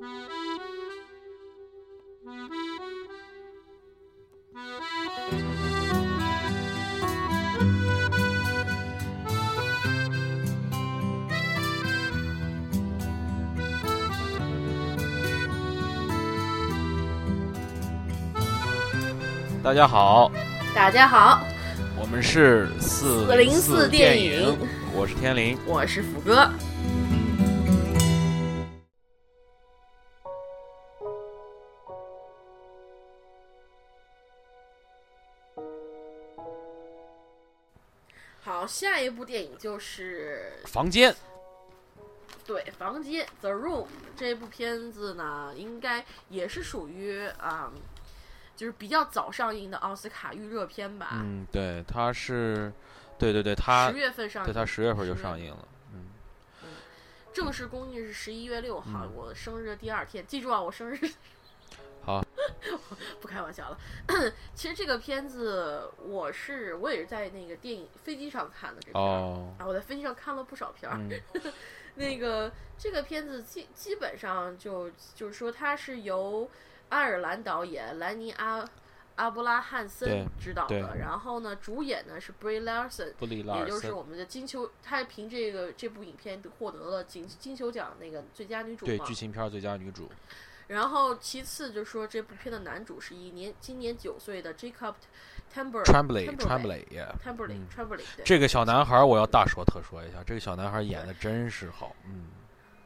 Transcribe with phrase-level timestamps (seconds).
[0.00, 0.06] 大
[19.74, 20.32] 家好，
[20.74, 21.42] 大家好，
[22.00, 24.58] 我们是四404四电影影，
[24.94, 25.58] 我是天灵。
[25.66, 26.50] 我是福哥。
[38.70, 41.14] 下一部电影就是房间，
[42.46, 47.72] 对《房间》The Room 这部片子呢，应该也是属于啊、
[48.54, 51.10] 就是比较早上映的奥斯卡预热片吧。
[51.14, 52.72] 嗯，对，它是，
[53.18, 55.68] 对对对，它十月份上映，对它十月份就上映了。
[55.92, 56.06] 嗯，
[57.32, 60.24] 正式公映是十一月六号，嗯我生日的第二天。
[60.26, 61.08] 记住啊，我生日好，
[63.20, 63.78] 不开玩笑了。
[64.54, 69.06] 其实这个片子我是我也是在那个电影飞机上看的这片儿。
[69.06, 70.96] 哦，啊，我在飞机上看了不少片儿。
[70.98, 71.52] 嗯
[71.96, 76.48] 那个这个片子基基本上就就是说它是由
[76.88, 78.64] 爱尔兰导演兰尼阿
[79.16, 88.96] 阿布拉汉森对执导的，然后呢，主演呢是 Brie Larson，布里拉尔森，也就是我们的金球，他凭这个这部影片获得了金金球奖那个最佳女主对。
[89.00, 90.08] 剧情片最佳女主。
[90.70, 94.94] 然后其次就说这部片的男主是一年今年九岁的 Jacob
[95.52, 101.96] Tremblay Tremblay，yeah Timberlake 嗯 Timberlake 对，这个小男孩我要大说特说一下，这个小男孩演的真是好。
[102.06, 102.26] 嗯，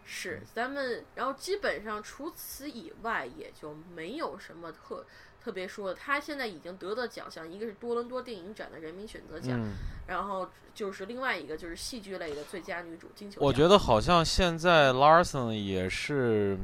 [0.06, 5.04] 是咱们，然后基本上除此以外也就没有什么特
[5.42, 5.94] 特别说的。
[5.94, 9.74] 他现在已经得的奖项，一个是多伦多电影展的人民选择奖，嗯，
[10.06, 13.46] 然后就是另外一个就是戏剧类的最佳女主金球奖。
[13.46, 16.58] 我觉得好像现在 Larson 也是，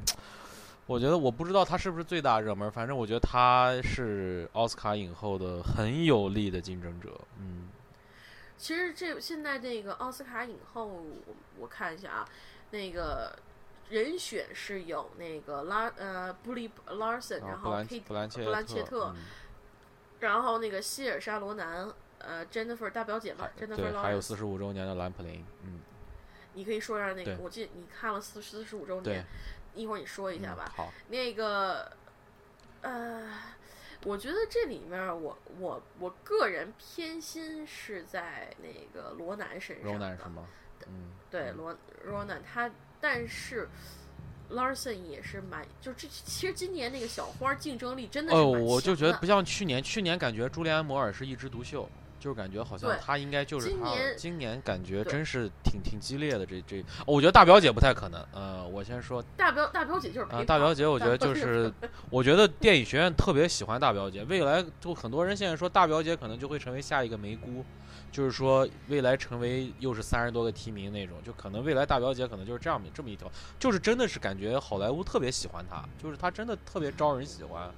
[0.91, 7.17] 我觉得我不知道他是不是最大热门，反正我觉得他是奥斯卡影后的很有力的竞争者。
[7.39, 7.69] 嗯，
[8.59, 11.05] 其实这现在这个奥斯卡影后，我
[11.61, 12.29] 我看一下啊，
[12.73, 13.39] 那个
[13.89, 19.17] 人选是有那个拉呃布利 Larson，然后布兰 Kate 布兰切布兰切特嗯
[20.19, 21.89] 然后那个希尔莎罗南，
[22.19, 24.21] 呃 Jennifer 大表姐嘛，Jennifer 对，还有。
[24.21, 25.79] 四十五周年的兰普林，嗯，
[26.55, 29.25] 你可以说一下那个，我记得你看了四四十五周年，，
[29.75, 30.65] 一会儿你说一下吧。
[30.67, 31.91] 嗯好，那个，
[32.83, 33.29] 呃，
[34.05, 39.93] 我觉得这里面我我我个人偏心是在那个罗南身上的。
[39.93, 40.47] 柔南是吗？
[40.87, 42.71] 嗯，嗯对罗罗南他，
[43.01, 43.69] 但是
[44.51, 51.89] Larson 也是蛮，就这其实今年那个小花竞争力真的是哦，我就觉得不像去年，去年感觉朱利安·摩尔是一枝独秀，
[52.21, 53.81] 就是感觉好像对他应该就是他了。
[53.81, 58.25] 今年今年感觉真是挺挺激烈的，这这，哦我觉得大表姐不太可能。
[58.33, 61.73] 呃，我先说大表大表姐就是陪啊，跑大表姐，我觉得就是，
[62.11, 67.65] 我觉得电影学院特别喜欢大表姐，未来就很多人现在说大表姐可能就会成为下一个梅姑，
[68.13, 77.73] 就是说未来成为又是三十多个提名那种，就可能未来大表姐可能就是这样这么一条，就是真的是感觉好莱坞特别喜欢她，就是她真的特别招人喜欢，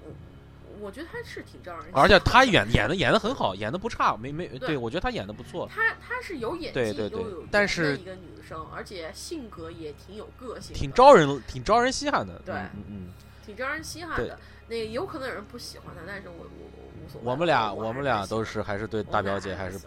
[0.83, 13.13] 我觉得他是挺招人喜欢的，而且她演演的演的很好，演的不差，没没对对我觉得她演的不错，她她是有演技，对对对又有但是一个女生，而且性格也挺有个性，挺招人挺招人稀罕的，对嗯嗯嗯。
[13.47, 14.39] 挺招人稀罕对的。
[14.69, 17.31] 那个有可能有人不喜欢她，但是我我我无所谓。
[17.31, 19.79] 我们俩我我们俩都是还是对大表姐还是。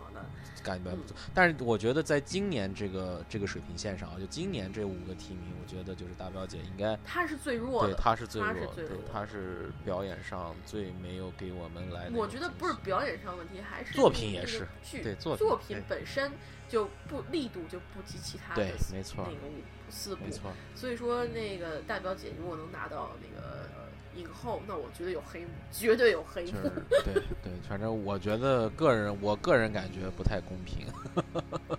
[0.66, 12.18] 感觉不错，但是我觉得在今年这个这个水平线上啊，就今年这五个提名，我觉得就是大表姐应该她是最弱的对的，她是最弱对她是表演上最没有给我们来的。
[12.18, 16.32] 我觉得不是表演上问题，还是作品也是剧对作作品本身
[16.68, 19.62] 就不力度就不及其他的对没错那个五
[19.92, 23.85] 四部没，错，所以说那个大表姐如果能拿到那个呃
[24.16, 26.52] 影后，那我觉得有黑幕，绝对有黑幕。
[26.52, 30.88] 就是 对对，反正我觉得个人我个人感觉不太公平。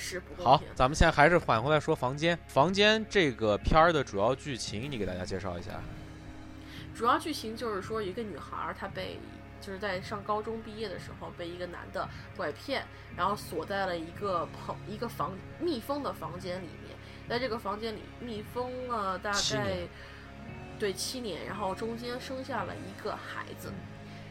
[0.00, 0.68] 是不公好平，。
[0.76, 5.80] 咱们现在还是返回来说房间，房间这个片儿的主要剧情，你给大家介绍一下。
[6.94, 9.18] 主要剧情就是说，一个女孩儿她被
[9.60, 12.84] 就是在上高中毕业的时候被一个男的拐骗，
[13.16, 16.96] 然后锁在了一个棚一个房密封的房间里面，
[17.28, 19.78] 在这个房间里密封了大概
[20.78, 23.72] 对七年，然后中间生下了一个孩子。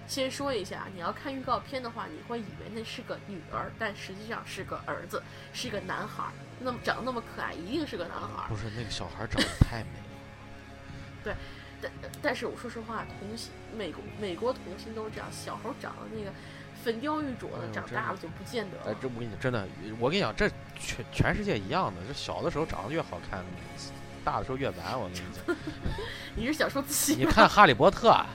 [0.07, 5.21] 先说一下，你要看预告片的话，你会以为那是个女儿，但实际上是个儿子，
[5.51, 6.31] 是一个男孩儿。
[6.59, 8.47] 那么长得那么可爱，一定是个男孩儿。
[8.47, 10.07] 不是那个小孩长得太美了。
[11.25, 11.35] 对
[11.81, 11.91] 但
[12.21, 16.31] 但是我说实话，童星美国美国童星都是这样，小时候长得那个
[16.81, 18.97] 粉雕玉琢的，长大了就不见得哎，了。
[19.01, 19.67] 这我跟你讲，真的，
[19.99, 20.49] 我跟你讲，这
[20.79, 23.43] 全全世界一样的，这小的时候长得越好看，
[24.27, 24.99] 大的时候越完。
[24.99, 25.55] 我跟你讲，
[26.35, 27.15] 你是想说自己？
[27.15, 28.25] 你看《哈利波特》啊。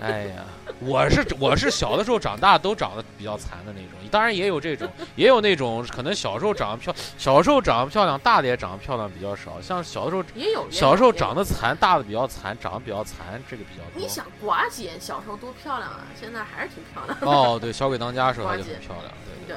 [0.00, 0.44] 哎呀，
[0.78, 4.86] 我是我是小的时候长大都长得比较残的那种，当然也有这种，
[5.16, 9.58] 也有那种可能小时候长得漂，小时候长得漂亮，大的也长得漂亮比较少。
[9.62, 11.42] 像小的时候，也有小时候长得。
[11.42, 13.92] 残，大的比较残，长得比较残，这个比较多。
[13.94, 17.26] 你想寡姐小时候多漂亮啊，现在还是挺漂亮的。
[17.26, 19.12] 哦，对，小鬼当家的时候她就很漂亮，
[19.46, 19.56] 对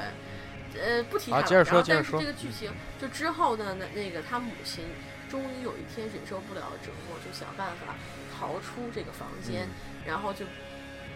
[0.80, 1.42] 呃，不提她了。
[1.42, 4.84] 啊接着说接着说这个剧情就之后呢，那那个他母亲
[5.28, 7.94] 终于有一天忍受不了折磨，就想办法
[8.38, 9.70] 逃出这个房间，嗯
[10.06, 10.46] 然后就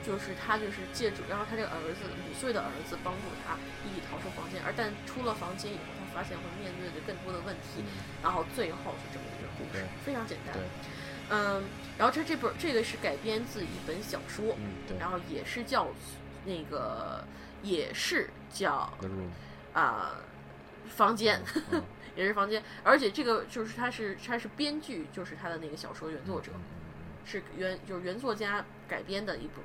[0.04, 3.56] 就是他就是借助，然后他这个儿子五岁的儿子帮助他
[3.86, 7.82] 一起逃出房间，而但出了房间以后，他发现会面对着更多的问题，
[8.22, 10.62] 然后最后是这么一个故事，非常简单对。
[11.30, 11.62] 嗯，
[11.96, 14.54] 然后这这本这个是改编自一本小说，
[14.98, 15.88] 然后也是叫
[16.44, 17.24] 那个
[17.62, 19.30] 也是叫，The Room，
[19.74, 20.16] 啊、
[20.88, 21.40] 房间，
[22.14, 26.60] 也是房间，而且这个就是他是他是编剧，就是他的那个小说原作者，嗯。
[27.24, 29.62] 是原就是原作家改编的一部。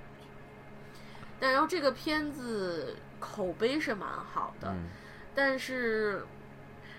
[1.39, 4.89] 但然后这个片子口碑是蛮好的，嗯。
[5.33, 6.23] 但是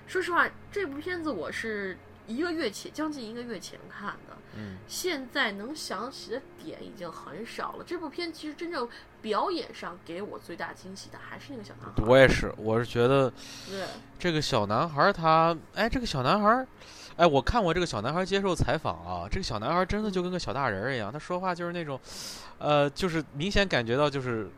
[0.06, 1.96] 说实话，这部片子我是
[2.28, 7.84] 一个月前将近一个月前看的，嗯现在能想起的点已经很少了。
[7.84, 8.88] 这部片其实真正
[9.22, 12.06] 表演上给我最大惊喜的还是那个小男孩嗯，。
[12.06, 13.32] 我也是，我是觉得
[13.66, 13.86] 对，
[14.18, 16.66] 这个小男孩儿他，哎，这个小男孩儿，
[17.16, 21.98] 哎，我看过这个小男孩儿接受采访啊，这个小男孩儿真的就跟个小大人儿一样，他说话就是那种，
[22.58, 24.50] 呃，就是明显感觉到就是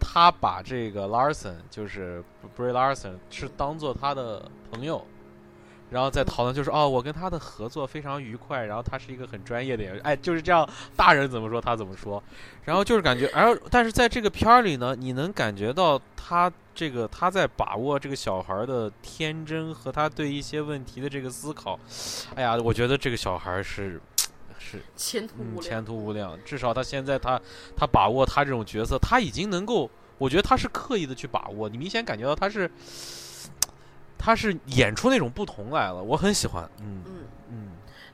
[0.00, 2.24] 他把这个 Larson，就是
[2.56, 5.06] Bray Larson 是当做他的朋友。
[5.90, 12.22] 然后再讨论，就是哦，我跟他的合作非常愉快，然后他是一个很专业的演员，哎，就是这样，大人怎么说他怎么说，
[12.64, 21.78] 然后就是感觉，然后但是在这个片儿里呢，你能感觉到他这个他在把握这个小孩儿的天真和他对一些问题的这个思考，
[22.34, 24.00] 哎呀，我觉得这个小孩儿是
[24.58, 25.60] 是前途无量。
[25.60, 27.40] 嗯前途无量，至少他现在他
[27.76, 32.70] 他把握他这种角色，他已经能够，我觉得他是刻意的去把握，你明显感觉到他是
[34.28, 37.68] 他是演出那种不同来了，我很喜欢，嗯嗯，嗯。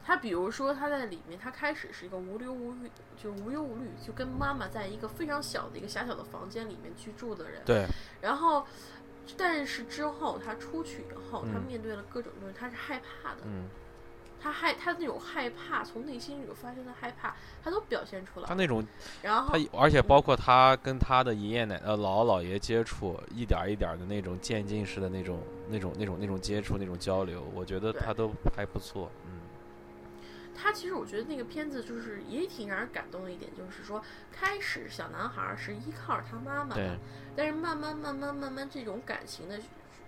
[0.07, 2.89] 他比如说他在里面，他开始是一个无忧无虑，
[3.21, 7.61] 就是无忧无虑，就跟妈妈在一个非常小的一个狭小的房间里面居住的人。
[7.67, 7.85] 对，
[8.21, 8.65] 然后，
[9.37, 11.65] 但是之后他出去以后，他嗯。
[11.67, 13.39] 面对了各种东西，他是害怕的。
[13.45, 13.65] 嗯，
[14.45, 18.47] 他害他那种害怕，从内心里有发生的害怕，他都表现出来了。
[18.47, 18.87] 他那种
[19.23, 29.41] 然后他，而且包括他跟他的爷爷奶呃姥姥姥爷接触，一点儿一点儿的那种渐进式的那种那种那种那种接触那种交流，我觉得他都还不错，嗯
[30.55, 36.99] 他其实我觉得那个片子就是也挺让人感动的一点，就是说开始小男孩儿是依靠着他妈妈的，
[37.35, 39.59] 但是慢慢慢慢慢慢这种感情的，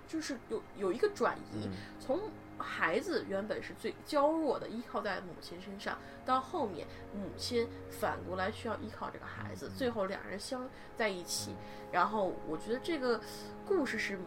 [0.07, 2.21] 就是有有一个转移，嗯从
[2.59, 11.55] 孩子原本是最娇弱的，依靠在母亲身上，到后面母亲反过来需要依靠这个孩子，最后两人相在一起。
[11.93, 13.21] 然后我觉得这个
[13.67, 14.19] 故事是，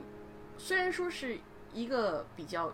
[0.58, 1.38] 虽然说是
[1.74, 2.72] 一个比较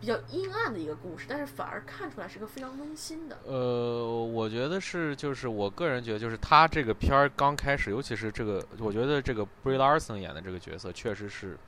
[0.00, 3.36] 比较阴暗的一个故事，但是反而看出来是个非常温馨的。
[3.44, 11.58] 呃，我觉得是，就是我个人觉得，就是他这个片儿刚开始，尤其是这个，我觉得这个 Brie Larson 演的这个角色，确实是，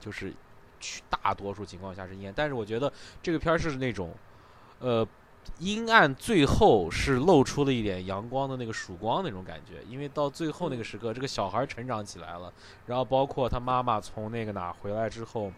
[0.00, 0.32] 就是
[1.08, 2.92] 大多数情况下是阴暗，但是我觉得
[3.22, 4.14] 这个片儿是那种，
[4.78, 5.06] 呃，
[5.58, 12.52] 阴暗最后是露出了一点阳光的那个曙光那种感觉，因为到最后那个时刻，这个小孩儿成长起来了，
[12.86, 15.52] 然后包括他妈妈从那个哪儿回来之后。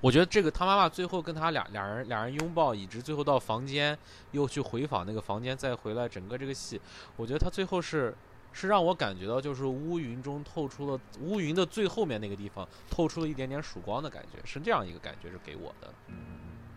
[0.00, 3.98] 我觉得这个他妈妈最后跟他俩两人两人拥抱，以及最后到房间
[4.30, 6.80] 又去回访那个房间，再回来，整个这个戏，
[7.16, 8.14] 我觉得他最后是
[8.54, 15.92] 是让我感觉到，就是乌云中透出了乌云的最后面那个地方透出了一点点曙光的感觉，是这样一个感觉是给我的。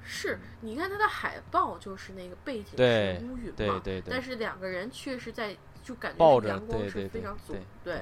[0.04, 7.54] 是，你看它的海报就是那个背景对是乌云嘛，对对对但是两个人却是在就感觉阳光是对对对非常足，
[7.84, 8.02] 对对，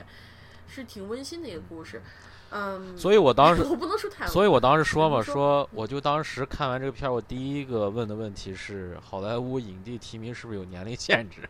[0.67, 2.01] 是挺温馨的一个故事。
[2.51, 11.41] 嗯，所以我当时 我不能说太，所以我当时说嘛，说说我就当时看完这个片儿，我第一个问的问题是，好莱坞影帝提名是不是有年龄限制？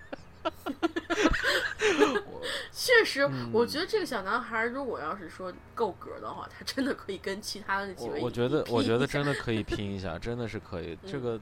[2.71, 10.97] 确实，嗯我觉得这个小男孩如果要是说够格的话，他真的可以跟其他的那几位我我觉得我觉得真的可以 拼一下，真的是可以。
[11.05, 11.39] 这嗯个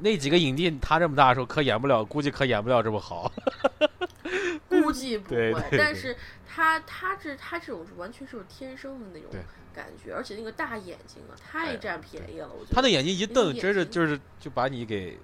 [0.00, 3.32] 那几个影帝他这么大的时候，可演不了，估计可演不了这么好。
[4.68, 9.30] 估计不会，但是他他这他这种是完全是有天生的那种
[9.74, 15.18] 感觉，而且那个大眼睛啊，太哎占便宜了，我觉得他的眼睛一瞪，真是就是就把你给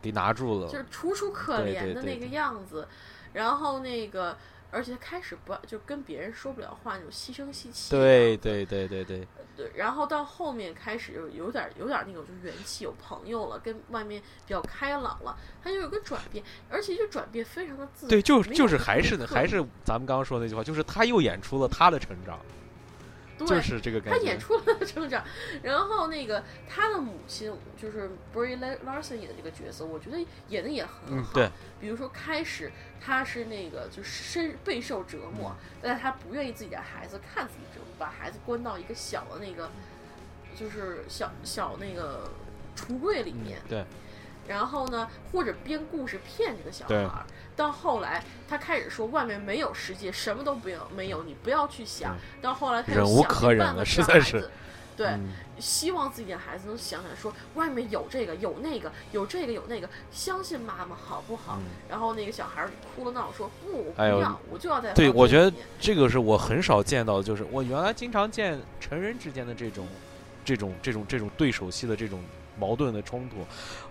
[0.00, 0.68] 给拿住了。
[0.68, 2.88] 就是楚楚可怜的那个对对样子。
[3.32, 4.36] 然后那个
[4.70, 7.90] 而且他开始不就跟别人说不了话那种细声细气。
[7.90, 18.10] 对对对对对，对，然后到后面开始有有点有点那种就是元气有朋友了，跟外面比较开朗了，他就有个转变，而且就转变非常的自然。
[18.10, 22.38] 对，就就是还是呢还是咱们刚刚说那句话，就是他又演出了他的成长，
[23.38, 24.18] 对就是这个感觉。
[24.18, 25.24] 他演出了成长，
[25.62, 32.70] 然后那个他的母亲就是 Brie La- Larson 演的这个角色，我觉得演的也很好。，嗯对，比如说开始
[33.00, 39.70] 他是那个就是深备受折磨，嗯但是他不愿意自己的孩子看自己折磨，把孩子关到一个小的那个
[40.54, 42.30] 就是小小那个
[42.76, 43.84] 橱柜里嗯面，对
[44.48, 47.26] 然后呢，或者编故事骗这个小孩儿。
[47.54, 52.16] 到后来，他开始说外面没有世界，什么都不要没有，你不要去想。
[52.40, 54.50] 到后来，忍无可忍了实在是。
[54.94, 61.56] 对，嗯希望自己的孩子能想想说，外面有这个有那个有这个有那个，相信妈妈好不好？
[61.60, 69.86] 嗯然后那个小孩儿哭了闹说不，我不要，我就要在对，我觉得这个是我很少见到的，就是我原来经常见成人之间的这种、
[70.44, 72.20] 这种、这种、这种对手戏的这种
[72.58, 73.36] 矛盾的冲突，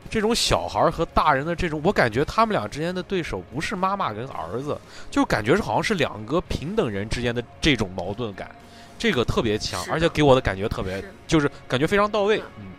[0.10, 4.78] 这种小孩儿和大人的这种，我感觉他们俩之间的对手不是妈妈跟儿子，
[5.10, 8.54] 就感觉是好像是两个平等人之间的这种矛盾感，
[8.98, 12.44] 这个特别强，而且给我的感觉特别是就是感觉非常到位是。
[12.60, 12.72] 嗯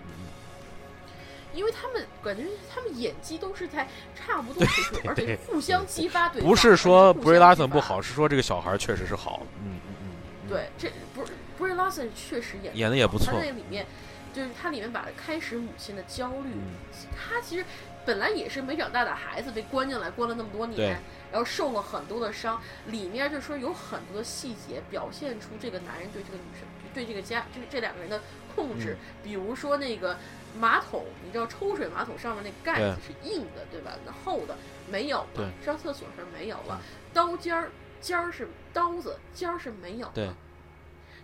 [1.54, 3.86] 因为他们感觉他们演技都是在
[4.16, 6.40] 差不多水平， 而且互相激发对。
[6.40, 9.42] 不是说而且互 Brie 相 Larson 不好，是说这个小孩确实是好。
[9.62, 10.08] 嗯嗯嗯，
[10.44, 13.34] 嗯，对，这不是 Brie Larson 确实演演的也不他错。
[13.38, 13.84] 在里面
[14.32, 16.72] 就是它里面把开始母亲的焦虑，嗯
[17.16, 17.64] 他其实
[18.04, 22.60] 本来也是没长大的孩子，被关进来关了那么多年，然后受了很多的伤。
[22.86, 28.20] 里面就说有很多的细节表现出这个男人对这个女生、对这个家、这这两个人的
[28.54, 28.96] 控制。
[28.98, 30.18] 嗯比如说那个
[30.58, 33.92] 马桶，你知道抽水马桶上面那盖子是硬的，对吧？
[34.04, 34.56] 那厚的
[34.90, 35.26] 没有了，
[35.64, 36.80] 上厕所时候没有了，
[37.14, 37.70] 刀尖儿
[38.00, 40.34] 尖儿是刀子尖儿是没有对的。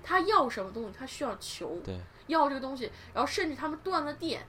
[0.01, 1.81] 他要什么东西，他需要求。
[1.85, 4.47] 对，要这个东西，然后甚至他们断了电，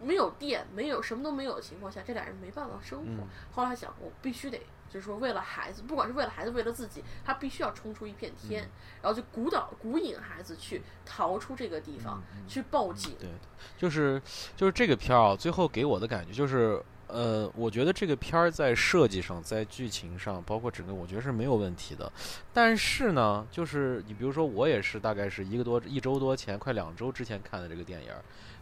[0.00, 3.06] 没有电，没有什么都没有的情况下，这俩人没办法生活。
[3.06, 4.58] 嗯后来他想，我必须得，
[4.88, 8.70] 就是说为了孩子，不管是为了孩子，为了自己，他必须要冲出一片天，嗯
[9.02, 13.14] 然后就鼓捣鼓引孩子去逃出这个地方，去报警。
[13.18, 13.28] 对，
[13.76, 14.20] 就是
[14.56, 16.82] 就是这个片儿啊，最后给我的感觉就是，
[17.12, 22.10] 呃，我觉得这个片儿在设计上、在剧情上，包括整个，我觉得是没有问题的。
[22.54, 28.10] 但是呢，就是你比如说，我也是大概是一个多一周多前，快两周之前看的这个电影，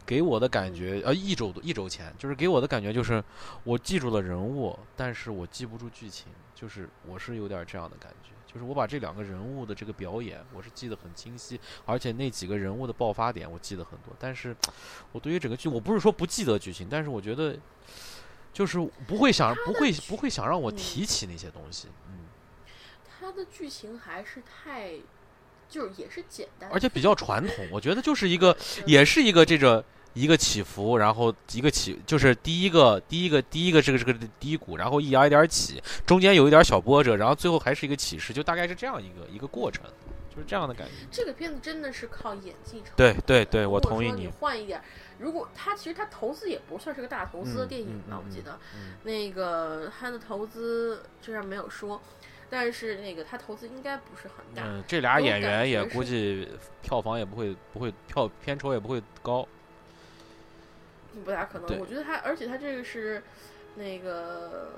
[0.05, 3.23] 给我的感觉，呃，一周多一周前，就是给我的感觉就是，
[3.63, 8.31] 我记住了人物，但是我记不住剧情，就是我是有点这样的感觉。
[8.53, 14.57] 就是我把这两个人物的这个表演，我是记得很清晰，而且那几个人物的爆发点我记得很多，但是
[15.13, 17.57] 我对于整个剧，我不是说不记得剧情，但是我觉得
[18.53, 22.27] 就是不会想不会不会想让我嗯提起那些东西，嗯，
[23.09, 24.93] 它的剧情还是太，
[25.69, 39.85] 就是也是简单，而且比较传统，我觉得就是一个也是一个这个一个起伏，然后一个起就是第一个第一个第一个这个这个低谷，然后一点一点起，中间有一点小波折，然后最后还是一个起势，就大概是这样一个一个过程，
[40.29, 40.93] 就是这样的感觉。
[41.13, 42.93] 这个片子真的是靠演技撑。
[42.97, 44.27] 对对对，我同意你。
[44.27, 44.85] 换一点儿，
[45.21, 48.59] 如果他其实他投资也不算是个大投资的嗯电影吧，我记得。
[48.75, 52.01] 嗯那个他的投资这上没有说，
[52.49, 54.63] 但是那个他投资应该不是很大。
[54.67, 56.49] 嗯，这俩演员也估计
[56.83, 59.47] 票房也不会不会票片酬也不会高。
[61.25, 61.79] 不大可能。
[61.79, 63.23] 我觉得他，而且他这个是
[63.75, 64.71] 那个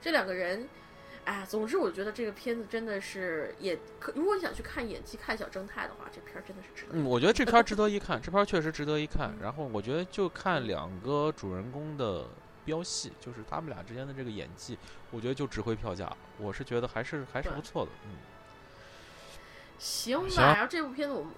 [0.00, 0.68] 这两个人，
[1.24, 6.98] 哎，总之我觉得这个片子真的是也可，如果你想去看演技、看小正太的话，这片儿真的是值得。
[6.98, 9.34] 嗯，我觉得这片儿值得一看，这片儿确实值得一看。
[9.40, 12.26] 然后我觉得就看两个主人公的
[12.64, 14.78] 飙戏，就是他们俩之间的这个演技，
[15.10, 16.14] 我觉得就值回票价。
[16.38, 17.90] 我是觉得还是还是不错的。
[18.04, 18.10] 嗯，
[19.78, 21.32] 行吧，行然后这部片子我们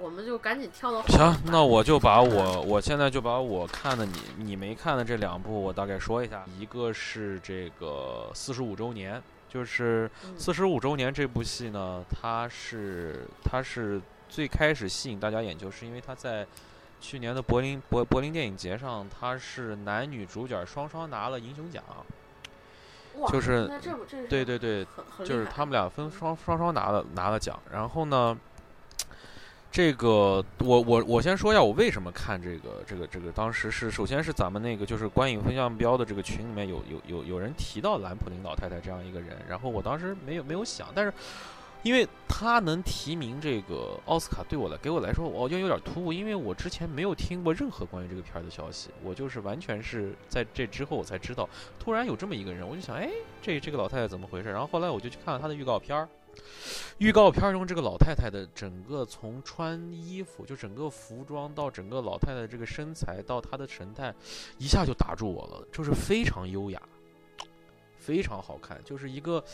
[0.00, 6.44] 我们就赶紧跳到后行那我就把我我现在就把我看的你你没看的这两部，我大概说一下。
[6.58, 16.46] 一个是这个四十五周年，就是嗯四十五周年这部戏呢，它是它是最开始吸引大家眼球，是因为它在
[17.00, 21.82] 去年的柏林柏柏林电影节上，它是男女主角双双拿了银熊奖。
[23.18, 23.70] 哇就是
[24.28, 24.86] 对对对，
[25.24, 27.58] 就是他们俩分双双双拿了拿了奖。
[27.72, 28.36] 然后呢，
[29.70, 41.12] 这个我我我先说一下我为什么看这个这个这个，当时是首先是咱们那个就是观影风向标的这个群里面有有有有人提到兰普林老太太这样一个人，然后我当时没有没有想，但是
[41.82, 53.08] 因为他能提名这个奥斯卡，对我来给我来说，我就有点突兀，因为我之前没有听过任何关于这个片儿的消息，我就是完全是在这之后我才知道，突然有这么一个人，我就想，哎，
[53.40, 54.50] 这这个老太太怎么回事？
[54.50, 56.08] 然后后来我就去看了她的预告片儿，
[56.98, 64.14] 预告片中这个老太太的整个从穿衣服，就整个服装到整个老太太这个身材到她的神态，
[64.58, 66.82] 一下就打住我了，就是非常优雅。
[68.08, 69.44] 非常好看，就是一个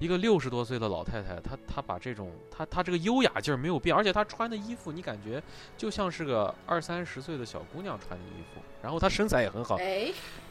[0.00, 5.40] 一个六十多岁的老太太，她她把这种她她这个优雅劲儿没有变，而且她穿的衣服你感觉
[5.76, 9.76] 就像是个二三十岁的小姑娘穿的衣服，然后她身材也很好。
[9.76, 10.12] 哎，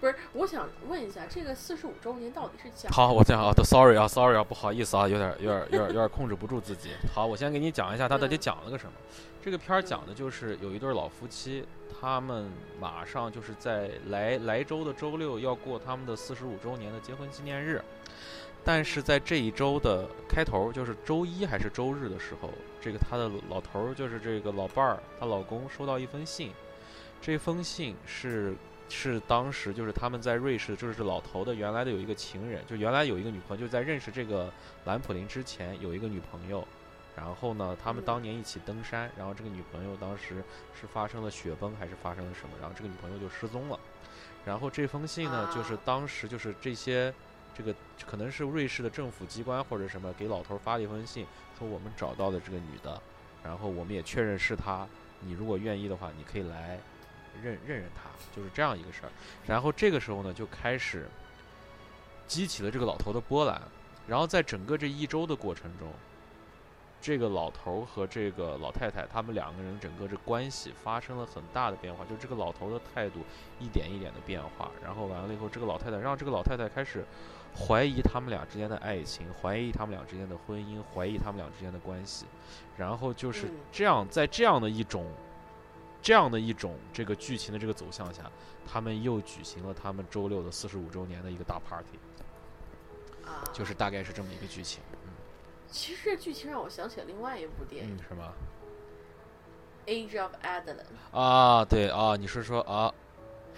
[0.00, 2.92] 不是，我想问一下，这个四十五周年到底是讲？
[2.92, 6.90] 好，我这样啊，sorry 啊，sorry 啊，不好意思啊，有点有点有点有点控制不住自己。
[7.12, 8.92] 好，我先给你讲一下，他到底讲了个什么。
[9.42, 11.64] 这个片儿讲的就是有一对老夫妻，
[12.00, 12.50] 他们
[12.80, 17.82] 马上就是在来来周的周六要过他们的四十五周年的结婚纪念日，
[18.64, 22.50] 但是在这一周的开头，就是周一还是周日的时候，
[22.80, 26.52] 这个他的老头儿就是这个老伴儿，她老公收到一封信，
[27.22, 28.54] 这封信是
[28.88, 34.52] 是当时就是他们在瑞士，就是老头的原来的有一个情人，就原来有一个女朋友，就在认识这个
[34.84, 36.66] 兰普林之前有一个女朋友。
[37.16, 40.36] 然后呢，他们当年一起登山，然后这个女朋友当时
[40.80, 42.54] 是发生了雪崩还是发生了什么？
[42.60, 43.80] 然后这个女朋友就失踪了。
[44.44, 47.12] 然后这封信呢，就是当时就是这些，
[47.52, 47.74] 这个
[48.06, 51.26] 可能是瑞士的政府机关或者什么给老头发了一封信，
[51.58, 53.02] 说我们找到了这个女的，
[53.42, 54.86] 然后我们也确认是她，
[55.20, 56.78] 你如果愿意的话，你可以来
[57.42, 59.10] 认认认他，就是这样一个事儿。
[59.46, 61.06] 然后这个时候呢，就开始
[62.26, 63.60] 激起了这个老头的波澜。
[64.06, 65.88] 然后在整个这一周的过程中。
[67.00, 73.20] 这个老头和这个老太太，他们两个人整个这关系发生了很大的变化，就这个老头的态度
[73.60, 77.04] 一点一点的变化，然后完了以后，这个老太太让这个老太太开始
[77.56, 82.26] 怀疑他们俩之间的爱情，怀疑他们俩之间的婚姻，怀疑他们俩之间的关系，
[82.76, 85.06] 然后就是这样，在这样的一种
[86.00, 88.30] 这样的一种这个剧情的这个走向下，
[88.66, 91.98] 他们又举行了他们周六的四十五周年的一个大 party，
[93.52, 94.80] 就是大概是这么一个剧情。
[95.70, 98.32] 其实这剧情让我想起了另外一部电影，是吗
[99.86, 101.18] ？Age of Adeline。
[101.18, 102.94] 啊，对啊，你是说啊？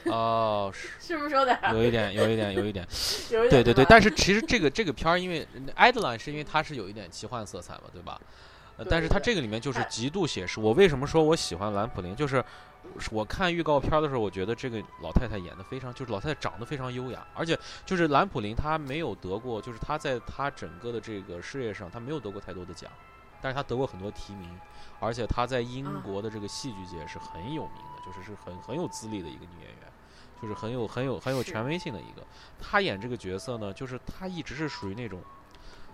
[0.06, 1.58] 哦，是 是不是有点？
[1.72, 2.84] 有一点，有一点，有一点。
[3.30, 3.50] 有一点。
[3.50, 8.20] 对对对，但是其实这个这个片儿，因为 Adeline 是因为它是有一点奇幻色彩嘛，对吧？
[8.88, 10.60] 但是它这个里面就是极度写实。
[10.60, 12.14] 我为什么说我喜欢兰普林？
[12.16, 12.42] 就是
[13.10, 22.90] 我看预告片的时候，我觉得这个老太太演的非常，就是老太太长得非常优雅，而且就是兰普林她没有得过，就是她在她整个的这个事业上，她没有得过太多的奖，
[23.42, 24.48] 但是她得过很多提名，
[24.98, 29.92] 而且她在英国的这个戏剧界是很有名的，就是是很很有资历的一个女演员，
[30.40, 32.26] 就是很有很有很有权威性的一个。
[32.58, 35.20] 她演这个角色呢，就是她一直是属于那种。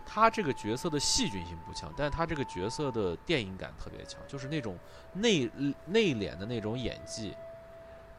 [0.09, 4.79] 他这个角色的戏剧性不强，但是他这个角色的电影感特别强，就是那种
[5.15, 5.51] 内
[5.87, 7.37] 内敛的那种演技，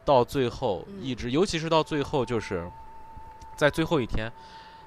[0.04, 2.70] 到最后一直，尤其是到最后，就是
[3.56, 4.30] 在最后一天，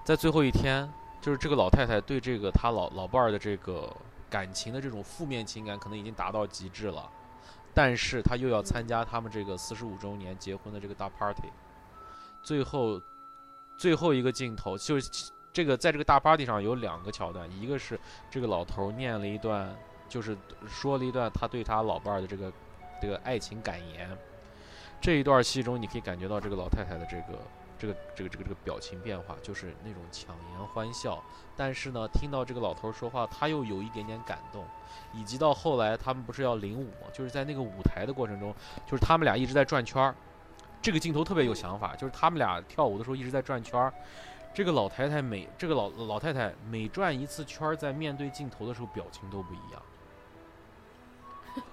[0.05, 0.87] 在最后一天，
[1.19, 3.91] 就是这个老太太对这个她老老伴儿的这个
[4.29, 7.09] 感情的这种负面情感可能已经达到极致了，
[7.73, 11.49] 但是她又要参加他们这个四十五周年结婚的这个大 party，
[12.43, 13.01] 最后
[13.75, 15.31] 最后一个镜头就是。
[15.53, 19.75] 这个在这个大 party 上有两个桥段，一个是这个老头念了一段，
[20.07, 20.37] 就是
[20.67, 22.51] 说了一段他对他老伴儿的这个
[23.01, 24.09] 这个爱情感言。
[25.01, 27.39] 这一段戏中，你可以感觉到这个老太太的这个
[27.77, 31.21] 这个这个这个这个表情变化，就是那种强颜欢笑。
[31.57, 34.63] 但是呢，听到这个老头说话，他又有一点点感动。
[35.13, 37.07] 以及到后来，他们不是要领舞吗？
[37.11, 38.53] 就是在那个舞台的过程中，
[38.85, 40.15] 就是他们俩一直在转圈儿。
[40.81, 43.93] 这个镜头特别有想法，就是他们俩跳舞的时候一直在转圈儿。
[44.53, 49.81] 这个老太太每这个老老太太每转一次圈，在面对镜头的时候，表情都不一样。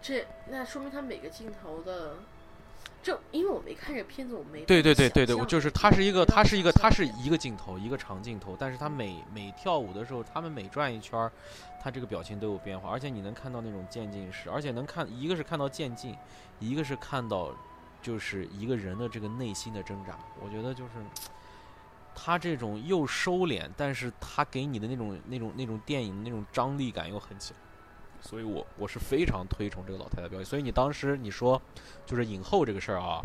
[0.00, 2.16] 这那说明她每个镜头的，
[3.02, 11.30] 就因为我没看这片子，我没对对对对对，我就是它是一个它是一个它是一个镜头一个长镜头，但是她每每跳舞的时候，他们每转一圈，
[11.82, 16.16] 她这个表情都有变化，而且你能看到那种渐进式，而且能看一个是看到渐进，
[16.60, 17.52] 一个是看到
[18.00, 20.92] 就是一个人的这个内心的挣扎，我觉得就是。
[22.18, 27.54] 他这种又收敛，但是他给你的那种、那种、那种电影那种张力感又很强，
[28.22, 30.44] 所以我我是非常推崇这个老太太表演。
[30.44, 31.60] 所以你当时你说，
[32.06, 33.20] 就是影后这个事儿啊，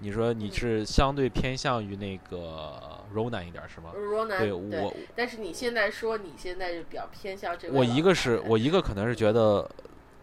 [0.00, 7.76] 你说你是相对偏向于那个 Rona 一点是吗？Rona 对我，但是你现在说你现在就比较偏向这个。
[7.76, 9.68] 我一个是我一个可能是觉得，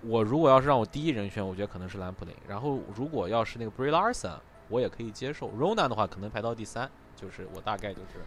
[0.01, 2.33] 我如果要是让我第一人选，我觉得可能是兰普林。
[2.47, 4.37] 然后如果要是那个 Brie Larson，
[4.69, 5.49] 我也可以接受。
[5.49, 6.89] Rona 的话可能排到第三。
[7.15, 8.23] 就是我大概就是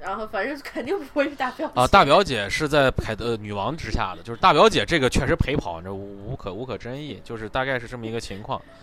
[0.00, 8.60] 然后反正肯定不会是大表姐啊，大表姐是在凯德女王之下的，就是大表姐这个确实陪跑，这无无可无可争议，就是大概是这么一个情况。
[8.66, 8.74] 嗯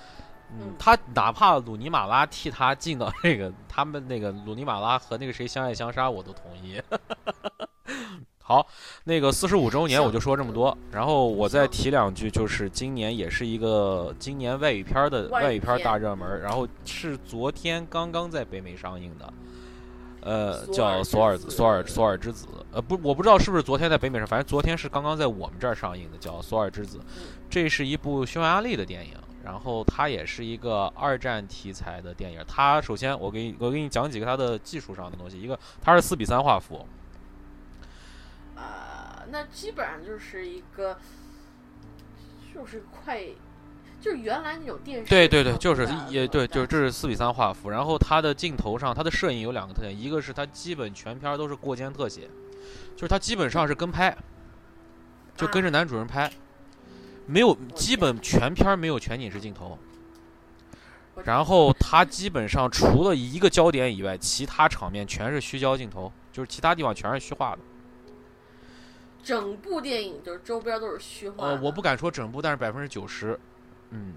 [0.57, 6.79] 嗯，他哪怕鲁尼马拉替他进到那个他们那个鲁尼马拉和那个谁相爱相杀，我都同意。
[8.47, 8.67] 好，
[9.05, 19.33] 那个四十五周年我就说这么多，然后我再提两句，就是今年也是一个今年外语片儿的外语片儿大热门，然后是昨天刚刚在北美上映的，
[20.21, 26.99] 呃，叫索尔索尔索尔索尔之子，呃，不，我不知道是不是昨天在北美上，反正昨天是刚刚在我们这儿上映的，叫索尔之子。
[27.49, 32.41] 这是一部匈牙利的电影，然后它也是一个二战题材的电影。
[32.47, 36.85] 它首先我给你我给你讲几个它的技术上的东西，一个它是四比三画幅，
[39.25, 40.95] 啊、那基本上就是一个，
[42.53, 43.19] 就是快，
[43.99, 47.71] 就是原来那种电视对对对，就是也对，就是这是是四比三画幅。
[47.71, 52.29] 然后它的镜头上，它的摄影有两个特点，一个是它基本全片都是过肩特写，
[52.95, 54.15] 就是它基本上是跟拍，
[55.35, 56.31] 就跟着男主人拍，
[57.25, 59.79] 没有基本全片没有全景式镜头。
[61.23, 67.59] 然后它基本上除了一个焦点以外，其他场面全是虚焦镜头，就是其他地方全是虚化的。
[69.25, 73.37] 整部电影就是周边都是虚幻的。，呃我不敢说整部，但是百分之九十，
[73.89, 74.13] 嗯，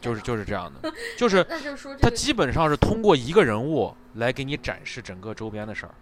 [0.00, 5.94] 就是就是这样的， 就是那就是说它基本上是通过一个人物来给你展示整个周边的事儿。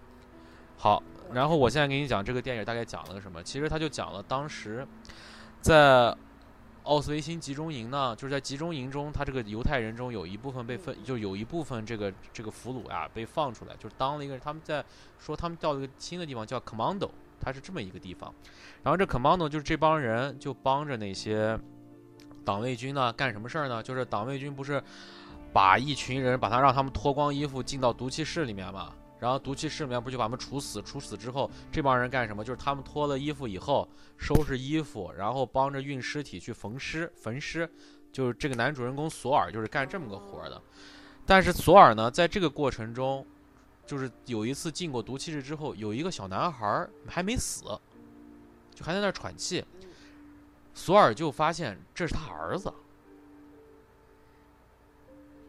[0.76, 1.02] 好，
[1.32, 3.42] 然后我现在给你讲这个电影大概讲了个什么。
[3.42, 4.86] 其实他就讲了当时
[5.62, 6.14] 在
[6.82, 14.84] 奥斯维辛集中营呢，就是在集中营中，他这个犹太人中有一部分被分，就有一部分这个这个俘虏呀被放出来，就是当了一个他们在
[15.18, 17.08] 说他们到了一个新的地方叫 commando，
[17.44, 18.32] 它是这么一个地方。
[18.82, 21.58] 然后这 commando 就是这帮人就帮着那些
[22.44, 23.82] 党卫军呢干什么事儿呢？
[23.82, 24.82] 就是党卫军不是
[25.52, 30.82] 把一群人把他让他们脱光衣服进到毒气室里面嘛，然后毒气室里面不就把他们处死？
[30.82, 32.42] 处死之后，这帮人干什么？
[32.42, 37.70] 就是他们脱了衣服以后收拾衣服，然后帮着运尸体去焚尸，焚尸。
[38.12, 40.60] 就是这个男主人公索尔就是干这么个活儿的。
[41.26, 43.26] 但是索尔呢，在这个过程中，
[43.86, 47.64] 就是有一次进过毒气室之后，有一个小男孩儿还没死，
[48.74, 49.64] 就还在那儿喘气。
[49.80, 49.88] 嗯
[50.76, 52.68] 索尔就发现这是他儿子。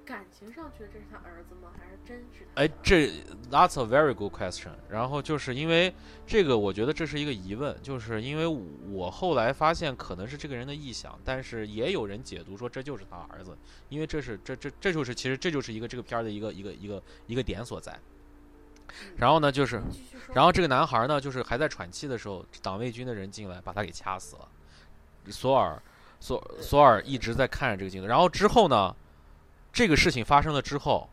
[0.06, 1.72] 感情上觉得这是他儿子吗？
[1.80, 3.08] 还是真是哎这
[3.50, 4.70] that's a very good question。
[4.88, 5.92] 然后就是因为
[6.28, 8.46] 这个，我觉得这是一个疑问，就是因为
[8.92, 13.58] 我后来发现可能是这个人的臆想，但是也有人解读说这就是他儿子，
[13.90, 18.00] 因为这是这这这就是其实这就是一个这个片儿的一个一个一个一个点所在。
[18.88, 19.82] 嗯然后呢，就是
[20.34, 24.48] 然后这个男孩呢，就是还在喘气的时候，党卫军的人进来把他给掐死了。
[25.30, 25.82] 索尔，
[26.20, 28.08] 索索尔一直在看着这个镜头。
[28.08, 28.96] 然后之后呢，
[29.74, 31.10] 这个事情发生了之后，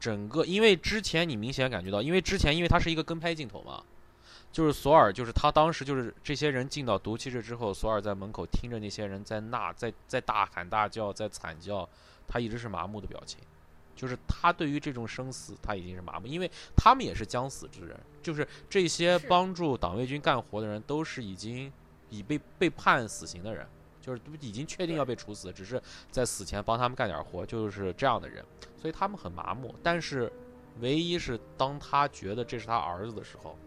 [0.00, 3.82] 整个因为之前你明显感觉到，因为之前因为它是一个跟拍镜头嘛，
[4.52, 11.88] 就是索尔就是他当时就是这些人进到毒气室之后，索尔在门口听着那些人在呐，在在大喊大叫，在惨叫，
[12.26, 13.38] 他一直是麻木的表情。
[13.98, 17.98] 就是他对于这种生死，他已经是麻木，因为他们也是将死之人。
[18.22, 21.72] 就是这些帮助党卫军干活的人，都是已经
[22.08, 23.66] 已被被判死刑的人，
[24.00, 25.82] 就是都已经确定要被处死，只是
[26.12, 28.44] 在死前帮他们干点活，就是这样的人。
[28.80, 29.74] 所以他们很麻木。
[29.82, 30.32] 但是，
[30.78, 33.58] 唯一是当他觉得这是他儿子的时候，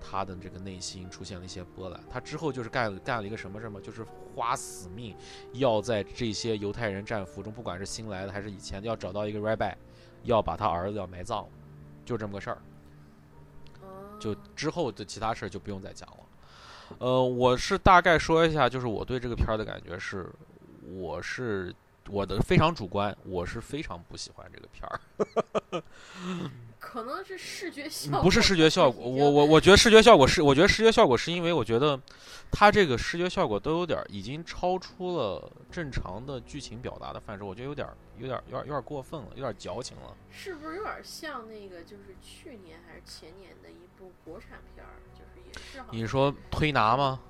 [0.00, 2.00] 他的这个内心出现了一些波澜。
[2.10, 5.16] 他之后就是干了干了一个什么什么，就是花死命
[5.52, 9.74] 要在这些犹太人战俘中，不管是新来的还是以前的，要找到一个 rabbi，
[10.24, 11.48] 要把他儿子要埋葬了，
[12.04, 12.58] 就这么个事儿。
[14.18, 16.16] 就哦之后的其他事儿就不用再讲了。
[16.98, 20.28] 呃，我是大概说一下，就是我对这个片儿的感觉是，
[20.82, 21.74] 我是
[22.08, 25.82] 我的非常主观，我是非常不喜欢这个片儿。
[26.90, 32.00] 可能是视觉效嗯果，不是视觉效果，我我我觉得视觉效果是，我觉得视觉效果是因为我觉得
[32.50, 40.16] 它这个视觉效果都有点已经超出了正常的剧情表达的范畴，我觉得有点有点有点有点过分了，有点矫情了。
[40.30, 47.20] 是不是有点像那个就是去年还是前年的一部国产片儿，就是也是好像你说推拿吗？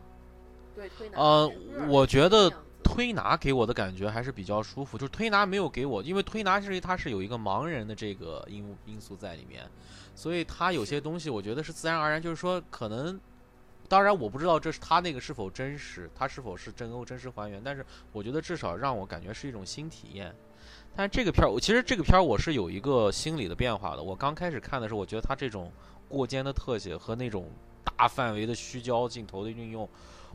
[0.77, 1.19] 对推拿？
[1.19, 1.53] 呃
[1.89, 2.53] 我觉得
[2.89, 9.69] 推拿给我的感觉还是比较舒服，就是推拿没有给我，因为推拿是它是有一个盲人的这个因因素在里面，
[10.15, 13.21] 所以它有些东西我觉得是自然而然，就是说可能，
[13.89, 20.35] 当然我不知道这是它那个是否真实，它是否是真够真实还原，但是我觉得至少让我感觉是一种新体验。
[20.97, 24.03] 但是这个片儿，我其实这个片儿我是有一个心理的变化的。
[24.03, 25.71] 我刚开始看的时候，我觉得它这种
[26.09, 27.51] 过肩的特写和那种
[27.85, 29.89] 大范围的虚焦镜头的运用，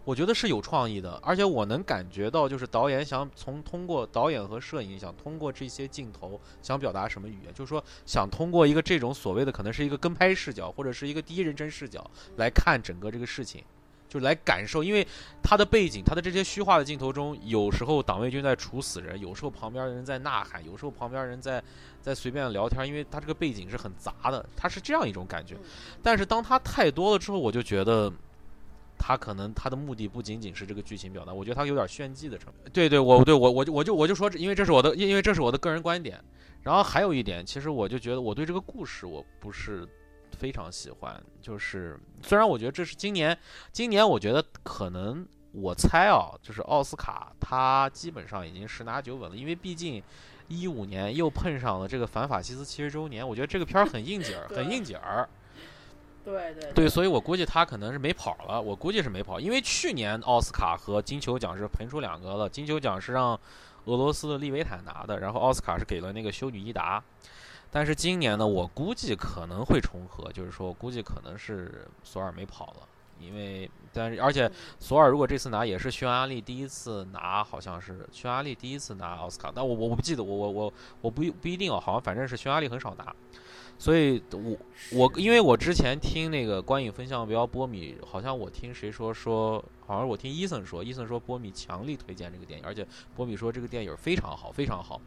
[0.06, 13.64] 我觉得是有创意的，而且我能感觉到，就是导演想从通过导演和摄影想通过这些镜头想表达什么语言，就是说想通过一个这种所谓的可能是一个跟拍视角或者是一个第一人称视角来看整个这个事情，
[14.10, 15.08] 就是来感受，因为
[15.42, 21.64] 他的背景，他的这些虚化的镜头中，有时候党卫军在处死人，有时候旁边的人在呐喊，有时候旁边人在
[22.02, 25.56] 在随便聊天，因为他这个背景是很杂的，他是这样一种感觉。
[26.02, 28.12] 但是当他太多了之后，我就觉得。
[29.06, 32.72] 他可能他的目的不仅仅是这个剧情表达，我觉得他有点炫技的成分。
[32.72, 36.24] 对对，我对我我就我就我就说，因为这是我的，因为这是我的个人观点。
[36.62, 39.86] 然后还有一点，其实我就觉得我对这个故事我不是
[40.32, 41.22] 非常喜欢。
[41.42, 43.38] 就是虽然我觉得这是今年，
[43.74, 50.02] 今年我觉得可能我猜啊，就是奥斯卡他基本上已经十拿九稳了，因为毕竟
[50.48, 55.28] 一五年又碰上了这个反法西斯七十周年，我觉得这个片儿很应景儿，很应景儿。
[56.24, 58.62] 对对对，所以我估计他可能是没跑了。
[58.62, 62.48] 我估计是没跑，因为去年奥斯卡和金球奖是喷出两个了。
[62.48, 63.38] 金球奖是让
[63.86, 67.04] 俄罗斯的利维坦拿的，然后奥斯卡是给了那个修女伊达。
[67.70, 72.88] 但是今年呢，我估计可能会重合，就是说我估计可能是索尔没跑了，
[73.20, 83.14] 因为但是而且索尔如果这次拿也是匈牙利第一次拿，好像是匈牙利第一次拿奥斯卡，但我我我不记得，我我我我不不一定哦，好像反正是匈牙利很少拿。
[83.84, 84.58] 所以，我
[84.94, 95.02] 我因为我之前听那个观影分项标波米，好像我听谁说说，好像我听伊森说，伊森说波米强力推荐这个电影，而且波米说这个电影非常好，非常好。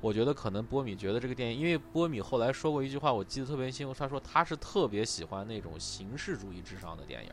[0.00, 7.30] 我觉得可能波米觉得这个电影，因为波米后来说过一句话，我记得特别清楚，他说他是特别喜欢那种形式主义至上的电影。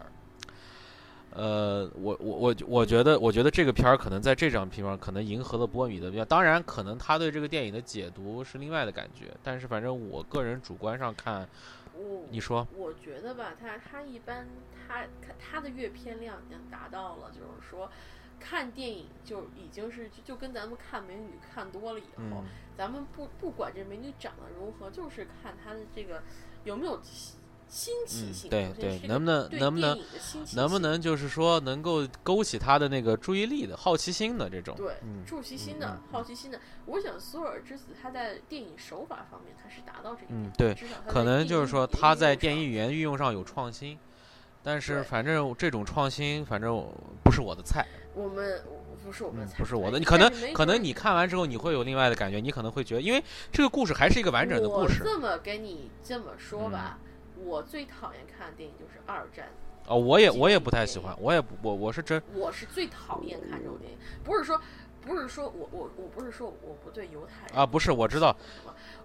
[1.32, 11.48] 呃，我我我我觉得，我觉得这个片儿可能在这张片上可能迎合了波米的，当然可能他对这个电影的解读是另外的感觉，但是反正我个人主观上看，
[12.32, 14.48] 你说，我觉得吧，他他一般
[14.88, 15.06] 他
[15.40, 17.90] 他的阅片量已经达到了，就是说
[18.40, 22.44] 看电影就已经是就跟咱们看美女看多了以后，
[22.76, 26.24] 咱们不不管这美女长得如何，就是看她的这个
[26.64, 27.00] 有没有。
[27.70, 29.98] 新奇性，对对，能不能能不能
[30.56, 36.60] 能不能就是说能够勾起他的那个注意力的好奇心的这种，对，注奇心的好奇心的。
[36.88, 40.76] 我想索尔之子他在电影手法方面他是达到这一点，嗯，对，
[41.08, 43.98] 可能就是说他在电影语言运用上有创新，
[44.64, 46.84] 但是反正这种创新反正
[47.24, 47.86] 不是我的菜。
[48.16, 48.64] 我们
[49.06, 55.04] 不是我们不是我的，你可能可能你看完之后你会有另外的感觉，你可能会觉得，因为这个故事还是一个完整的故事。
[55.04, 56.98] 我这么跟你这么说吧。
[57.44, 59.50] 我最讨厌看的电影就是二战。
[59.88, 62.22] 哦，我也我也不太喜欢，我也不我我是真。
[62.34, 64.62] 我是最讨厌看这种电影，不是说
[65.02, 68.36] 不是说我我我不是说我不对犹太人啊，不是我知道，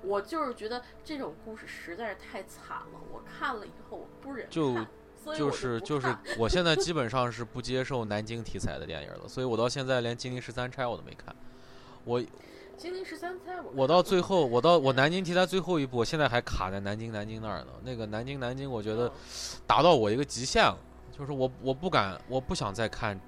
[0.02, 4.76] 我就是觉得这种故事实在是太惨了，我看了以后我不忍就
[5.34, 11.34] 就是就是我现在基 本上是不接受南京题材的电影了，所以我到现在连《金陵十三钗》我都没看，
[12.04, 12.22] 我。
[12.76, 17.68] 金陵十三钗，我到最后，我到我南京题材最后一部，我现在还卡在南京南京那儿呢。
[17.82, 19.10] 那个南京南京，我觉得
[19.66, 20.78] 达到我一个极限了，
[21.16, 23.18] 就是我我不敢，我不想再看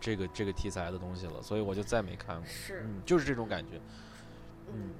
[0.00, 2.46] 这个这个题材的东西了，所以我就再没看过。
[2.46, 3.80] 是，嗯，就是这种感觉。
[4.72, 4.90] 嗯，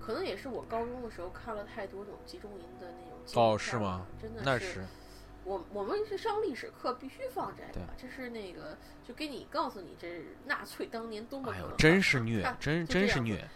[0.00, 3.42] 可能也是我高中的时候看了太多那种集中营的那种。
[3.42, 4.06] 哦，是吗？
[4.20, 4.84] 真的那是。
[5.44, 8.76] 我我们是上历史课必须放这个，这是那个
[9.06, 13.48] 就给你告诉你，这是纳粹当年多么可怕，真是虐，真真是虐。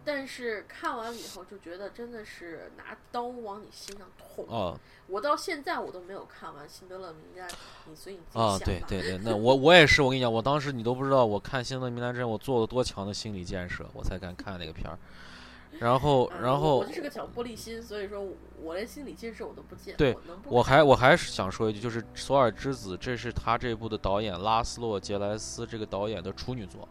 [0.00, 0.02] 嗯。
[0.04, 4.46] 但是看完了以后就觉得真的是拿刀往你心上捅。
[4.48, 4.78] 啊。
[5.06, 7.48] 我到现在我都没有看完《辛德勒名单》，
[7.86, 14.96] 你所以你啊，对对对，那我我也是，我跟你讲，我当时你都不知道，我看《辛德勒名单》之前我做了多强的心理建设，我才敢看那个片儿。
[15.78, 18.24] 然后，然后我就是个小玻璃心，所以说
[18.60, 19.96] 我连心理建设我都不建。
[19.96, 26.86] 对，我还我还是想说一句，就是《索尔之子》，这是他这部的导演拉斯洛·杰莱斯这个导演的处女作。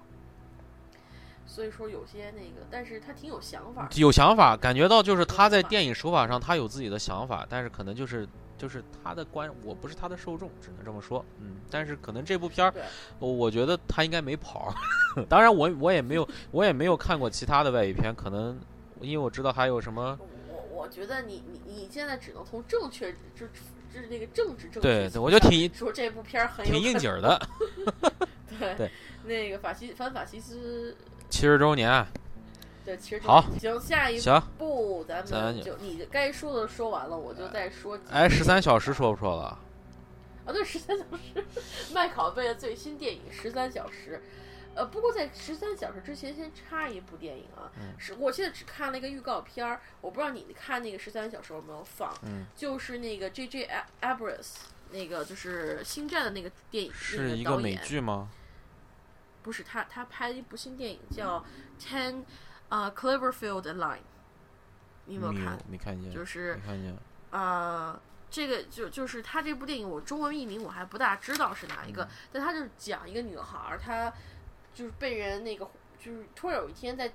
[1.50, 3.90] 所以说有些那个，但是他挺有想法。
[3.96, 11.26] 有想法，感觉到就是他在电影手法上他有自己的想法，但是可能就是就是他的观，我不是他的受众，只能这么说。
[11.40, 12.74] 嗯，但是可能这部片儿，
[13.18, 14.72] 我觉得他应该没跑。
[15.28, 18.58] 当然，我我也没有 我也没有看过其他的外语片，可能。
[19.02, 27.48] 因为我知道还有什么，我我觉得你你你现在只能从正确就就是那个政治正确对对，我就挺说这部片儿很挺应景的，
[28.60, 28.92] 对对，
[29.24, 30.98] 那个法西反法西斯
[31.30, 32.06] 七十周年，
[32.84, 39.58] 对七十好行下一行步咱们就你该说的说完了，我就再说哎十三小时说不说了？
[40.46, 41.46] 啊对十三小时，
[41.94, 44.22] 麦考贝的最新电影十三小时。
[44.76, 52.12] 呃，不过在十三小时之前，先插一部电影啊，是我现在只看了一个预告片儿，我不知道你看那个十三小时有没有放，
[52.56, 53.70] 就是那个 J J
[54.02, 54.48] Abrams
[54.92, 58.30] 那个就是《星战》的那个电影，是一个美剧吗？
[59.42, 61.40] 不是他，他拍了一部新电影叫
[61.82, 62.24] 《Ten
[62.70, 63.98] 啊 Cloverfield Line》，
[65.06, 65.58] 你有没有看？
[65.70, 66.96] 没看见，就是没看见。
[67.32, 68.00] 呃，
[68.30, 74.12] 这个就就是他这部电影，我中文译名我还不大知道是哪一个，嗯但他就是讲一个女孩儿，她
[74.74, 77.12] 就是被人那个，就是突然有一天在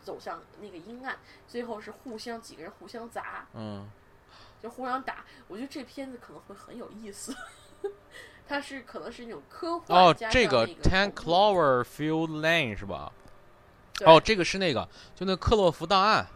[0.00, 1.18] 走向那个阴暗，
[1.48, 3.90] 最后是互相几个人互相砸，嗯
[4.66, 5.24] 就互相打。
[5.46, 7.34] 我觉得这片子可能会很有意思，
[8.48, 13.12] 它是可能是一种科幻哦这个 Ten Cloverfield Lane 是吧？
[14.04, 16.26] 哦，这个是那个，就那克洛弗档案，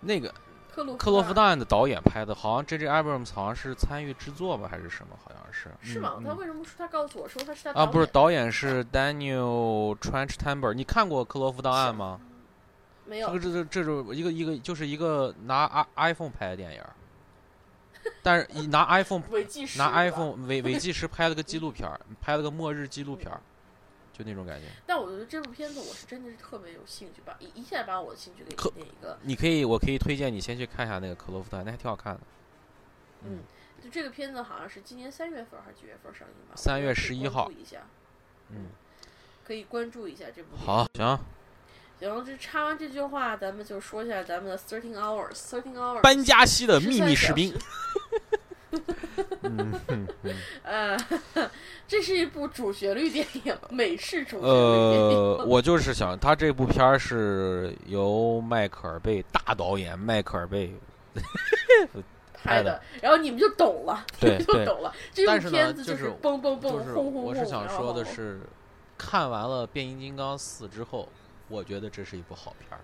[0.00, 0.34] 那个
[0.74, 5.16] 克洛克洛弗夫档案的导演拍的，好像 J J Abrams 好像是参与制作吧，还是什么？
[5.22, 5.70] 好像是。
[5.82, 6.18] 是吗？
[6.24, 10.72] 他为什么说他告诉我说他是他啊，不是，导导演是 Daniel Trenchtamber。
[10.72, 12.18] 你看过《克洛弗档案》吗？
[13.06, 15.64] 没有这个这这这是一个一个就是一个拿
[15.94, 16.90] i iPhone 拍的电影儿，
[18.22, 19.22] 但是以拿 iPhone
[19.76, 23.40] 拿 iPhone 伪伪计时拍了个纪录片儿，拍了个末日纪录片儿，
[24.12, 24.66] 就那种感觉。
[24.86, 29.18] 但我觉得这部片子我是真的是特别有兴趣，吧一一下把我的兴趣给可点一个。
[29.22, 32.20] 你可以，我可以推荐你先去看一下那个《克洛夫特》，那还挺好看的。
[33.24, 33.40] 嗯，
[33.82, 36.54] 就这个片子好像是今年三月份还是几月份上映吧？
[36.54, 37.78] 三月我觉得可以11号一下，
[38.50, 38.66] 嗯，
[39.44, 40.56] 可以关注一下这部。
[40.56, 41.18] 好，行，
[41.98, 45.34] 行，这插完这句话，咱们就说一下咱们的 Thirteen Hours。
[45.34, 47.54] Thirteen Hours，班加西的秘密13小士兵。
[50.62, 50.96] 呃，
[51.88, 55.18] 这是一部主旋律电影，美式主旋律电影。
[55.18, 60.72] 呃，我就是想，他这部片儿是由迈克尔贝大导演迈克尔贝
[61.14, 61.22] 拍
[62.44, 64.94] 拍的，然后你们就懂了，对就懂了。
[65.12, 67.24] 这部片子就是蹦蹦蹦，就是轰轰轰。
[67.24, 68.40] 我是想说的，是，
[68.96, 71.08] 看完了《变形金刚四》之后，
[71.48, 72.80] 我觉得这是一部好片儿。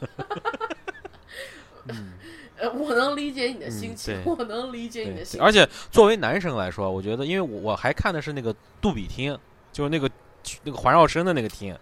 [1.88, 2.12] 嗯，
[2.56, 5.42] 呃，我能理解你的嗯心情，对我能理解你的心情。
[5.42, 9.38] 而且作为男生来说，我觉得，因为我我还看的是那个杜比厅，
[9.72, 10.10] 就是那个
[10.62, 11.76] 那个环绕声的那个厅。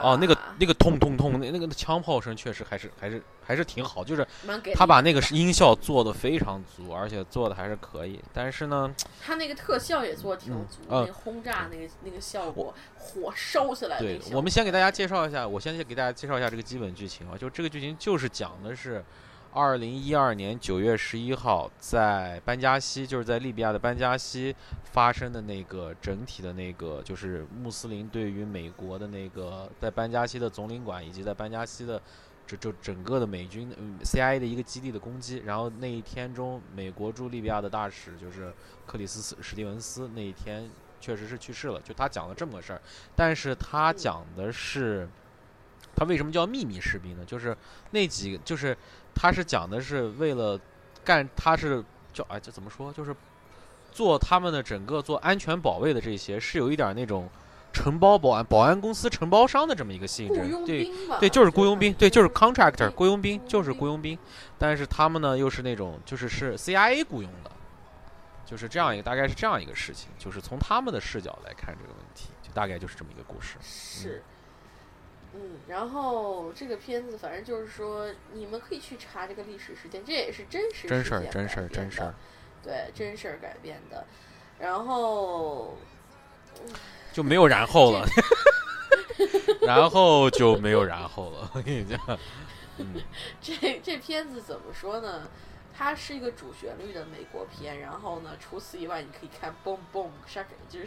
[0.00, 4.26] 哦，那个啊那个痛痛痛，那那个枪炮声确实还是还是还是挺好，就是
[4.74, 8.20] 他把那个音效做的非常足，而且做的还是可以。
[8.32, 14.20] 但是呢，他那个特效也做的挺嗯足，呃那个轰炸那个那个效果，火烧起来对。
[14.32, 19.04] 我们先给大家介绍一下，我先给大家介绍一下这个基本剧情啊，就这个剧情就是讲的是，
[19.52, 32.00] 二零一二年九月十一号在班加西，就是在利比亚的班加西发生的那个整体的那个，就是穆斯林对于美国的那个在班加西的总领馆以及在班加西的。
[32.44, 38.52] 这就整个的美军、嗯、CIA 的一个基地的攻击，然后那一天中，美国驻利比亚的大使就是
[38.84, 40.68] 克里斯史蒂文斯，那一天
[41.00, 41.80] 确实是去世了。
[41.80, 42.82] 就他讲了这么个事儿，
[43.14, 45.08] 但是他讲的是，
[45.94, 47.24] 他为什么叫秘密士兵呢？
[47.24, 47.56] 就是
[47.92, 48.76] 那几，就是
[49.14, 50.58] 他是讲的是为了
[51.04, 52.92] 干，他是叫哎这怎么说？
[52.92, 53.14] 就是
[53.90, 57.28] 做他们的整个做安全保卫的这些，是有一点那种
[57.72, 60.90] 承包保安保安公司承包商的这么一个性质，对。
[61.20, 64.18] 对，就是雇佣兵，对，就是 contractor 雇佣兵，就是雇佣兵，
[64.58, 67.50] 但是他们呢又是那种就是是 CIA 雇佣的，
[68.46, 73.56] 就是这样一个大概是这样一个事情，就是从他们的视角来看这个问题，就大概就是这么一个故事。
[73.60, 74.22] 是。
[74.26, 74.31] 嗯，
[75.66, 82.14] 然后这个片子反正就是说，你们可以去查这个历史事件，这也是真实真事儿，真事儿，真事儿，
[82.62, 84.04] 对，真事儿改编的。
[84.58, 85.76] 然后
[87.12, 88.06] 就没有然后了，
[89.66, 91.50] 然后就没有然后了。
[91.54, 91.98] 我跟你讲，
[92.78, 92.94] 嗯，
[93.40, 95.28] 这这片子怎么说呢？
[95.74, 100.86] 它是一个主旋律的美国片，然后呢，除此以外，你可以看 boom boom shaka，就是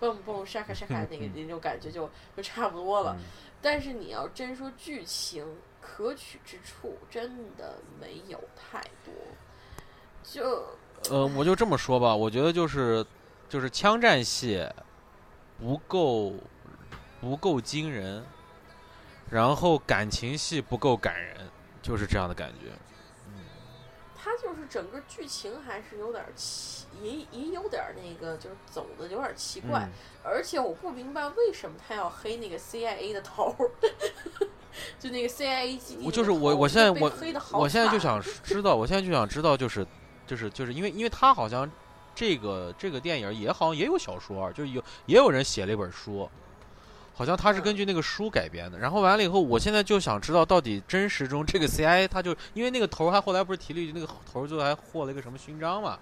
[0.00, 3.14] boom boom shaka shaka 那个 那种感觉就就差不多了。
[3.18, 3.24] 嗯
[3.62, 5.46] 但是你要真说剧情
[5.80, 9.14] 可取之处，真的没有太多。
[10.22, 10.66] 就
[11.10, 13.06] 呃，我就这么说吧，我觉得就是
[13.48, 14.68] 就是枪战戏
[15.58, 16.34] 不够
[17.20, 18.24] 不够惊人，
[19.30, 21.36] 然后感情戏不够感人，
[21.80, 22.72] 就是这样的感觉。
[24.22, 29.80] 它就是整个剧情还是有点儿奇，也也有点儿那个，就是走的有点儿奇怪。
[29.80, 29.92] 嗯
[30.24, 33.70] 而且我不明白为什么他要黑那个 CIA 的头儿。
[34.98, 39.84] 就那个 CIA 基地，我就是我，我现在我黑的好我现在就想 知道，我现在就想知道，就是
[40.26, 41.68] 就是就是因为因为他好像
[42.14, 46.30] 这个这个电影也好像也有小说，就是有也有人写了一本书，
[47.14, 48.78] 好像他是根据那个书改编的。
[48.78, 55.98] 然后完了以后，我现在就想知道到底真实中这个 CIA 他就因为那个头儿，他后来不是提了一句，那个头儿最后还获了一个什么勋章嘛？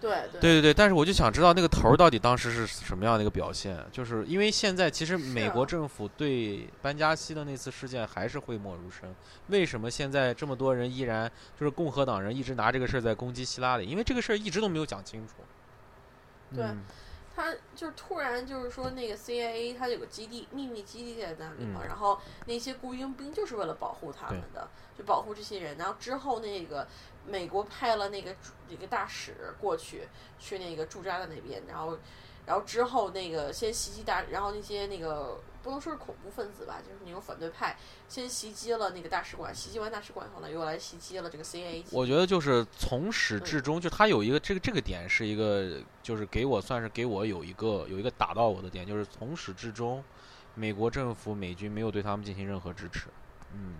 [0.00, 9.12] 对对对对对，但是我就想知道那个头儿到底当时是什么样的一个表现，就是因为现在其实美国啊政府对班加西的那次事件还是讳莫如深，
[9.48, 11.28] 为什么现在这么多人依然
[11.58, 13.86] 就是共和党人一直拿这个事儿在攻击希拉里？
[13.86, 15.34] 因为这个事儿一直都没有讲清楚。
[16.54, 16.78] 对嗯
[17.38, 24.68] 他就是突然就是说那个 CIA 他有个基地秘密基地在那里嘛，嗯然后那些雇佣兵就是为了保护他们的，
[24.98, 25.76] 就保护这些人。
[25.78, 26.84] 然后之后那个
[27.24, 30.08] 美国派了那个驻一个大使过去，
[30.40, 31.96] 去那个驻扎在那边，然后
[32.44, 37.76] 然后之后那个先袭击大，然后那些那个不能说是恐怖分子吧，就是那种反对派，
[38.08, 41.84] 先袭击了那个大使馆，袭击完大使馆以后呢，又来袭击了这个 CIA。
[41.90, 50.02] 我觉得就是从始至嗯终，就他有一个这个这个点是一个，就是给我算是给我有一个有一个打到我的点，就是从始至终，
[50.54, 53.08] 美国政府美军没有对他们进行任何支持。
[53.52, 53.74] 嗯，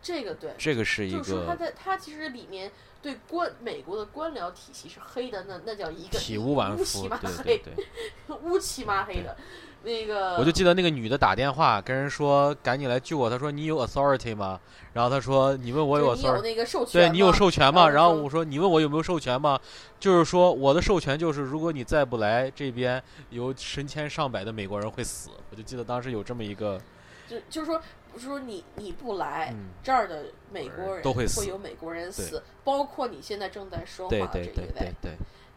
[0.00, 2.70] 这个对，这个是一就是说他在他其实里面
[3.02, 7.08] 对官美国的官僚体系是黑的，那那叫一个体无完乌漆肤。
[7.08, 9.36] 嘛对黑对，对，乌漆嘛黑的。
[9.84, 14.58] 那个我就记得那个女的打电话跟人说赶紧来救我，她说你有 authority 吗？
[14.92, 16.40] 然后她说你问我有你有。
[16.40, 17.88] 那个授权对你有授权吗？
[17.88, 19.60] 然后我说你问我有没有授权吗？
[20.00, 25.30] 就是说我的授权就是如果你再不来这边，有成千上百的美国人会死。
[25.50, 26.80] 我就记得当时有这么一个，
[27.28, 27.80] 就就是说
[28.12, 34.52] 不是说你你不来、嗯，这儿的美国人都会死有美国人死，包括你现在正在说话的这一位。
[34.54, 35.16] 对对对对，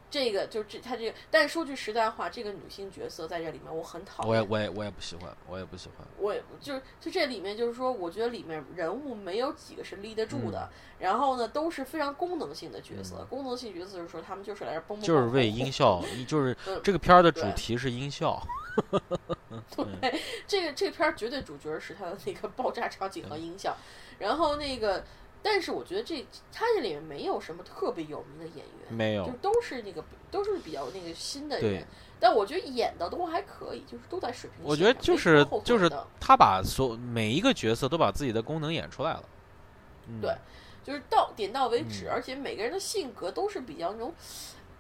[0.10, 4.30] 这个就这他这个，但是说句实在话，这个女性角色在这里面我很讨厌。
[4.30, 6.08] 我也我也我也不喜欢，我也不喜欢。
[6.18, 13.26] 我也就是就这里面就是说，我觉得里面人物没有几个是立得住的，嗯然后呢都是非常功能性的角色。
[13.30, 18.42] 功能性角色就是说他们就是来这蹦蹦就是为音效，就是 嗯这个片儿的主题是音效。
[19.76, 23.76] 对，这个这个片儿绝对主角是他的那个爆炸场景和音效，
[24.20, 25.04] 然后那个，
[25.42, 31.88] 但是我觉得这他这里面没有什么特别有名的演员，没有就都是那个都是比较那个新的对人，
[32.20, 34.70] 但我觉得演的都还可以，就是都在水平线。
[34.70, 39.24] 我觉得就是就是他把所每一个角色都把自己的功能演出来了。
[40.08, 40.36] 嗯、对
[40.84, 44.14] 就是到点到为止，嗯而且每个人的性格都是比较那种，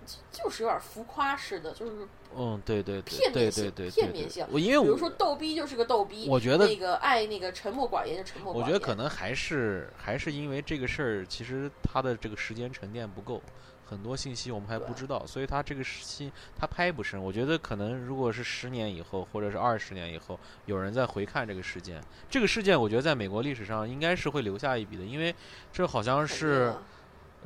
[0.07, 8.63] 就就是有点浮夸式的，就是嗯，对对对片面性对对对片面性我因为我比如说逗逼就是个逗逼，我觉得那个爱那个沉默寡言就沉默寡言。
[8.63, 13.41] 我觉得可能还是还是因为这个事儿，其实它的这个时间沉淀不够，
[13.85, 17.21] 很多信息我们还不知道，所以它这个时期它拍不深。
[17.21, 25.33] 我觉得可能如果是十年以后，或者是二十年以后，有人再回看这个事件，这个事件我觉得在美国历史上应该是会留下一笔的，因为
[25.71, 26.83] 这好像是啊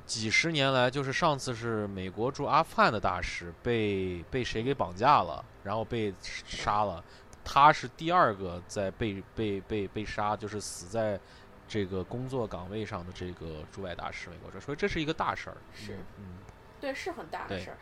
[0.06, 6.14] 几十年来，就是上次是美国驻阿富汗的大使被被谁给绑架了，然后被
[6.46, 7.04] 杀了，
[7.44, 11.20] 他是第二个在被被被被杀，就是死在
[11.68, 15.58] 这个工作岗位上的这个驻外大使，美国这，所以这是一个大事儿。
[15.74, 16.39] 是嗯，
[16.80, 17.78] 对，是很大的事儿。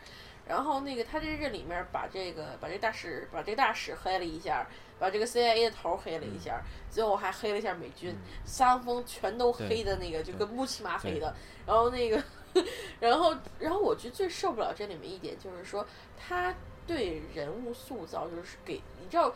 [0.50, 4.66] 然后那个他在这里面把这个把这大使把这个大使黑了一下，
[4.98, 11.32] 把这个 CIA 的头黑了一下，最后还黑了一下美军，嗯三方全都黑的那个就跟乌漆麻黑的。
[11.64, 12.20] 然后那个，
[12.98, 15.86] 然后然后我觉得最受不了这里面一点就是说
[16.18, 16.52] 他
[16.84, 19.32] 对人物塑造就是给你知道。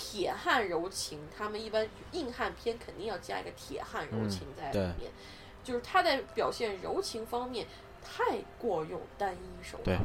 [0.00, 5.10] 铁汉柔情，他们一般硬汉片肯定要加一个铁汉柔嗯情在里对面，
[5.64, 7.66] 就是他在表现柔情方面
[8.00, 10.04] 太过用单一手对法。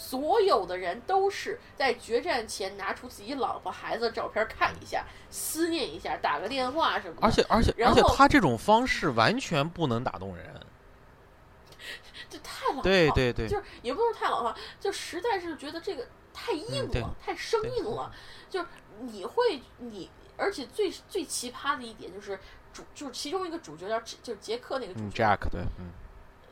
[0.00, 7.26] 所有的人都是在决战前拿出自己老婆孩子的照片看一下，思念一下，打个电话什么的。
[7.26, 10.54] 而且而且而且他这种方式完全不能打动人。
[12.30, 18.12] 这太老套，对对对就是也不能说太老套，就实在是觉得这个太硬了，太生硬了。
[18.48, 18.68] 就是
[19.00, 22.38] 你会你，而且最最奇葩的一点就是
[22.72, 25.90] 主，就是其中一个主角叫就是杰克那个主嗯角，，Jack 对，嗯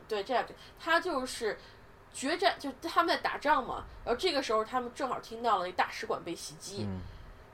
[0.05, 1.57] 对，Jack，他就是
[2.17, 3.83] 决战，就他们在打仗嘛。
[4.03, 6.99] 然后这个时候，他们正好听到了大使馆被袭击，嗯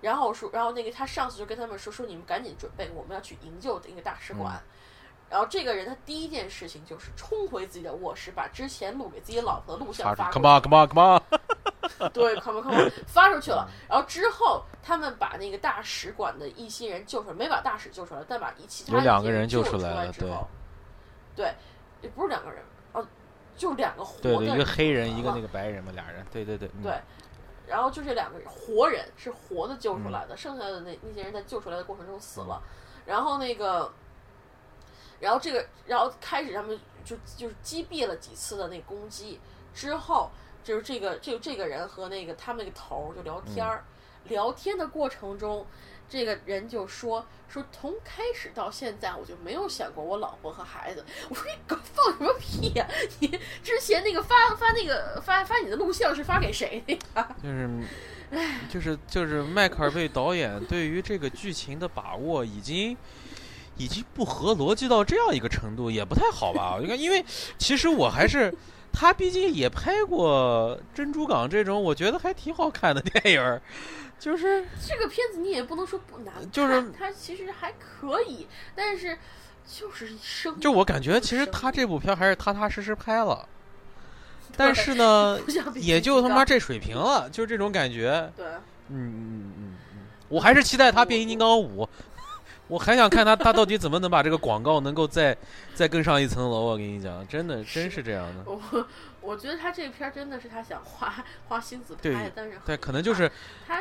[0.02, 4.56] 然后说，然后那个他上司就跟他们说，说你们赶紧准备，我们要去营救那个大使馆。
[4.56, 4.68] 嗯
[5.30, 13.68] 然后这个人他第一件事情就是冲回自己的卧室，把之前录给自己老婆的录像发出去 Come on 去 Come on Come on，对，come on come on，发出去了。
[13.68, 20.30] 嗯然后之后他们把那个大使馆的一些人救出来，没把大使救出来，但把一其他有两个人救出来了对
[21.36, 21.52] 对，
[22.04, 22.66] 也不是两个人，哦，
[23.56, 26.84] 就两个活对对，的一个黑人，一个那个白人嘛，俩人，对对对，嗯。
[26.84, 27.00] 对，
[27.68, 32.62] 然后就这两个活人是活的救出来的，剩下的那那些人在救出来的过程中死了。
[33.06, 33.92] 然后那个，
[35.20, 39.40] 然后这个，然后开始他们就就是击毙了几次的那攻击
[39.74, 40.30] 之后，
[40.64, 43.84] 就是这个这个这个人和那个他们那个头儿就聊天儿，
[44.26, 45.66] 聊天的过程中。
[46.10, 51.04] 这个人就说说从开始到现在，我就没有想过我老婆和孩子。
[51.30, 52.88] 我说你搞放什么屁呀、
[53.20, 53.28] 你
[53.64, 57.36] 之前那个发发那个发发你的录像是发给谁的呀？
[57.42, 57.70] 就是，
[58.70, 62.96] 就是就是迈克尔贝导演对于这个剧情的把握已经。
[63.76, 66.78] 已经不合逻辑到这样一个程度，也不太好吧？
[66.80, 67.26] 你看，因为
[67.58, 68.54] 其实我还是
[68.94, 73.62] 他，毕竟也拍过《珍珠港》这种，我觉得还挺好看的 电影儿，
[74.20, 79.18] 就是这个片子你也不能说不难看，就是它其实还可以，但是
[79.68, 83.46] 就是生就我感觉，其实他这部片还是踏踏实实拍了，
[84.56, 85.40] 但是呢，
[85.76, 88.32] 也就他妈这水平了，就这种感觉。
[88.38, 88.46] 对。
[88.90, 91.88] 嗯嗯嗯嗯嗯，我还是期待他变形金刚五，
[92.68, 95.36] 我还想看他他到底怎么能把这个广告能够再
[95.74, 96.62] 再更上一层楼。
[96.66, 98.44] 我跟你讲，真的真是这样的。
[98.46, 98.88] 我
[99.22, 101.14] 我觉得他这片儿真的是他想花
[101.48, 103.30] 花心思拍的，但是对，可能就是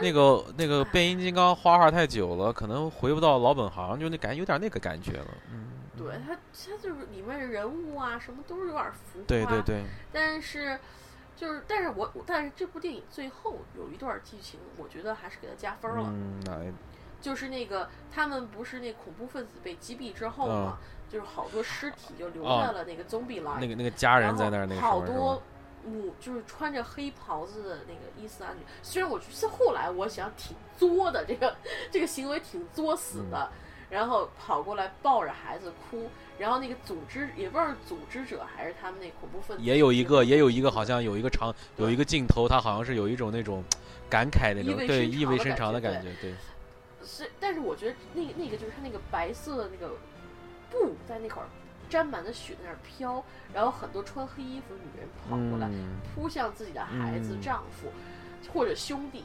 [0.01, 5.27] 那个那个哎变形金刚花花太久了，可能回不到老本行，就那感觉有点那个感觉了。
[5.51, 5.67] 嗯，
[5.97, 10.79] 对他他就是里面的人物啊什么都是有点浮夸，对对对，但是
[11.37, 16.73] 就是但是我但是这部电影最后有一段剧情，我觉得还是给他加分了，嗯，哪一
[17.23, 25.41] 就是那个他们不是那恐怖分子被击毙之后嘛，就是好多尸体就留啊在了那个 zombie line，、那个那个家人在那儿那个好多
[25.87, 31.57] 母就是穿着黑袍子的那个伊斯兰女，虽然我觉得后来我想挺作的，这个
[31.91, 33.59] 这个行为挺作死的，嗯。
[33.93, 36.09] 然后跑过来抱着孩子哭，
[36.39, 43.63] 然后那个组织也不知道是组织者还是他们那恐怖分子，也有一个，也有一个，好像有一个长，有一个镜头，他好像是有一种那种
[44.09, 46.33] 感慨那种，意味对，深意味深长的感觉，对，
[47.05, 49.95] 是，但是我觉得那个那个就是他那个白色的那个
[50.71, 51.47] 布在那块儿
[51.89, 53.23] 沾满了雪在那儿飘，
[53.53, 57.89] 然后很多穿黑衣服的女人跑过来，嗯，扑向自己的孩子、嗯丈夫
[58.53, 59.25] 或者兄弟，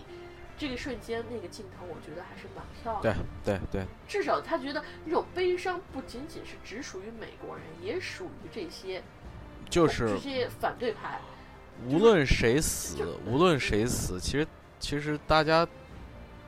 [0.58, 3.24] 这个瞬间那个镜头，我觉得还是蛮漂亮的。
[3.44, 9.02] 对对对，至少他觉得那种悲伤不仅仅是只属于美国人，也属于这些
[9.70, 11.20] 就是这些反对派。
[11.88, 14.48] 无论谁死，无论谁死，其实
[14.80, 15.68] 其实大家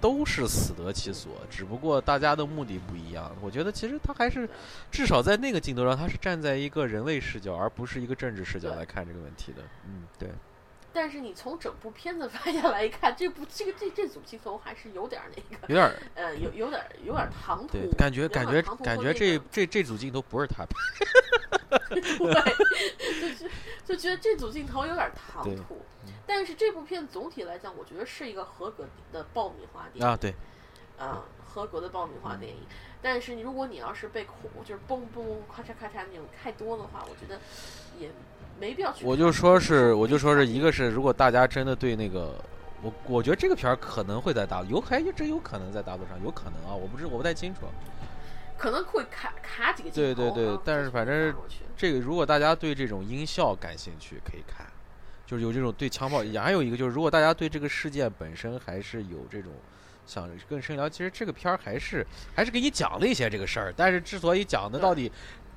[0.02, 3.36] 都是死得其所，只不过大家的目的不一样。
[3.42, 4.50] 我觉得其实他还是
[4.92, 9.62] 至少在那个镜头上，他是站在一个人类视角，而不是一个政治视角来看这个问题的。
[9.86, 10.30] 嗯，对，
[10.92, 20.76] 但是你从整部片子 发下来一看，这部这个这这组镜头还是有点儿那个，有点儿呃，有有点儿有点儿唐突对，，感觉感觉感觉这这这组镜头不是他拍，
[22.00, 22.02] 对，
[23.22, 23.50] 就是
[23.86, 25.78] 就觉得这组镜头有点唐突。
[26.26, 30.34] 但是这部片总体来讲，我觉得是一个合格的爆米花电影啊，对，
[30.98, 32.60] 啊，合格的爆米花电影。
[33.02, 37.40] 但是你如果你要是被恐，就是嘣嘣咔嚓咔嚓那种太多的话，我觉得
[37.98, 38.12] 也
[38.60, 39.06] 没必要去。
[39.06, 42.36] 我就说是，我就说是一个是，如果大家真的对那个，
[42.82, 47.62] 我我觉得这个片儿可能会在大陆，有还真有可能在大陆上，有可能啊，我不知我不太清楚。
[48.58, 50.14] 可能会卡卡几个镜对。
[50.14, 51.34] 对对但是反正
[51.78, 54.68] 这个如果大家对这种音效感兴趣，可以看，
[55.26, 59.54] 就是有这种对枪炮，也还有一个就是，如果大家对这个事件本身还是有这种
[60.06, 62.06] 想更深聊，其实这个片儿还是
[62.36, 65.10] 还是给你讲了一些这个事儿，但是之所以讲的到底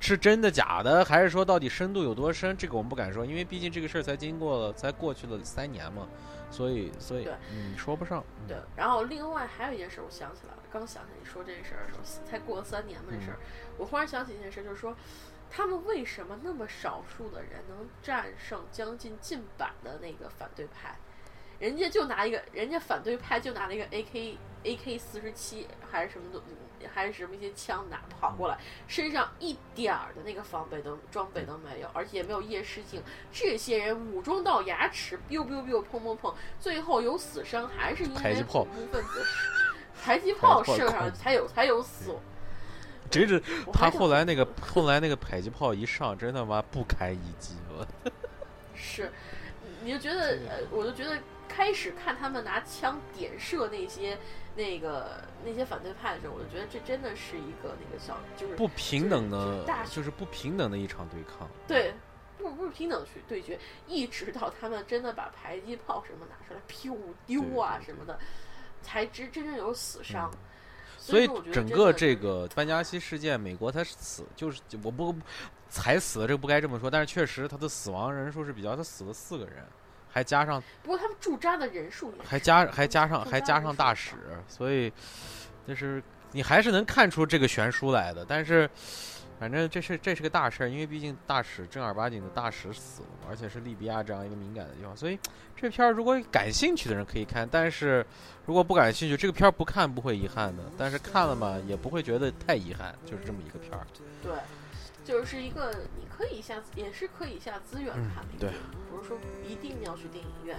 [0.05, 6.09] 是真的假的，还是说到底深度有多深，这个我们不敢说，因为毕竟这个事儿才经过了才过去了三年嘛，
[6.51, 13.39] 所以所以对嗯说不上，嗯对，然后另外还有一件事，我想起来了，刚想起你说这件事儿的时候，才过了三年嘛，这事儿，
[13.77, 14.93] 我忽然想起一件事，就是说，
[15.49, 20.97] 他们为什么那么少数的人能战胜将近近百的那个反对派？
[21.59, 26.41] 人家就拿一个，人家反对派就拿了一个 A K A K 四十七还是什么东，
[26.93, 33.01] 还是什么一些枪拿跑过来，身上一点儿的那个防备都装备都没有，而且也没有夜视镜。
[33.31, 39.25] 这些人武装到牙齿，biu biu biu 砰砰砰，最后有死伤，还是因为迫击炮恐怖分子
[40.03, 42.15] 迫击 炮射上才有才有死。
[43.11, 43.39] 真是
[43.71, 47.87] 他后来那个后来那个迫击炮一上，真他妈不堪一击了。
[48.73, 49.11] 是，
[49.83, 54.17] 你就觉得，呃，我就觉得开始看他们拿枪点射那些
[54.55, 61.49] 那个那些反对派的时候，我就觉得这真的是一个那个小，就是不平等就是的大，就是不平等的一场对抗。
[61.67, 61.93] 对，
[62.37, 68.17] 不不平等去对决，一直到他们真的把迫击炮什么拿出来，噗丢啊什么的，
[68.81, 70.31] 才真真正有死伤。
[70.97, 75.13] 所以整个这个班加西事件，美国他死就是我不
[75.67, 79.65] 才死了，这个不该这么说，但是确实他的死亡人数是比较，他死了四个人，
[80.13, 84.15] 还加上不过他们驻扎的人数也还加还加上还加上大使，
[84.47, 84.93] 所以
[85.67, 86.01] 就是
[86.31, 88.23] 你还是能看出这个悬殊来的。
[88.23, 88.69] 但是
[89.39, 95.17] 反正这是这是个大事儿，因为毕竟大使正儿八经的大使死了嘛，而且是利比亚这样一个敏感的地方，所以
[95.55, 98.05] 这片儿如果感兴趣的人可以看，但是
[98.45, 103.85] 如果不感兴趣，这个片儿不看不会遗憾的，但是看了嘛也不会觉得太遗憾，就是这么一个片儿。
[104.21, 104.31] 对，
[105.03, 110.57] 就是一个你可以下也是可以下资源看的一个电影，不是说一定要去电影院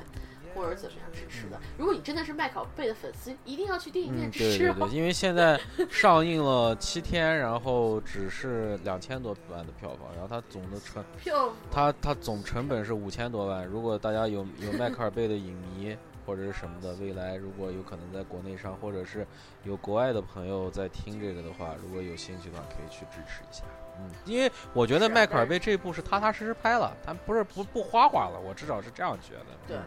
[0.54, 1.58] 或者怎么样支持的。
[1.78, 4.74] 如果你真的是麦考贝的粉丝，一定要去电影嗯，院支持哦。
[4.78, 5.58] 对对，因为现在
[5.90, 13.66] 上映了七天，然后只是两千多万的票房，然后它总的成 票它它总成本是五千多万。
[13.66, 19.26] 如果大家有有迈克尔贝的影迷或者是什么的，未来如果有可能在国内上，或者是
[19.64, 23.64] 有国外的朋友在听这个的话，如果有兴趣的话，可以去支持一下。
[23.98, 29.46] 嗯，因为我觉得迈克尔贝这部是踏踏实实拍了，他不是不不花花了，我至少是这样觉得。
[29.66, 29.76] 对。
[29.76, 29.82] 嗯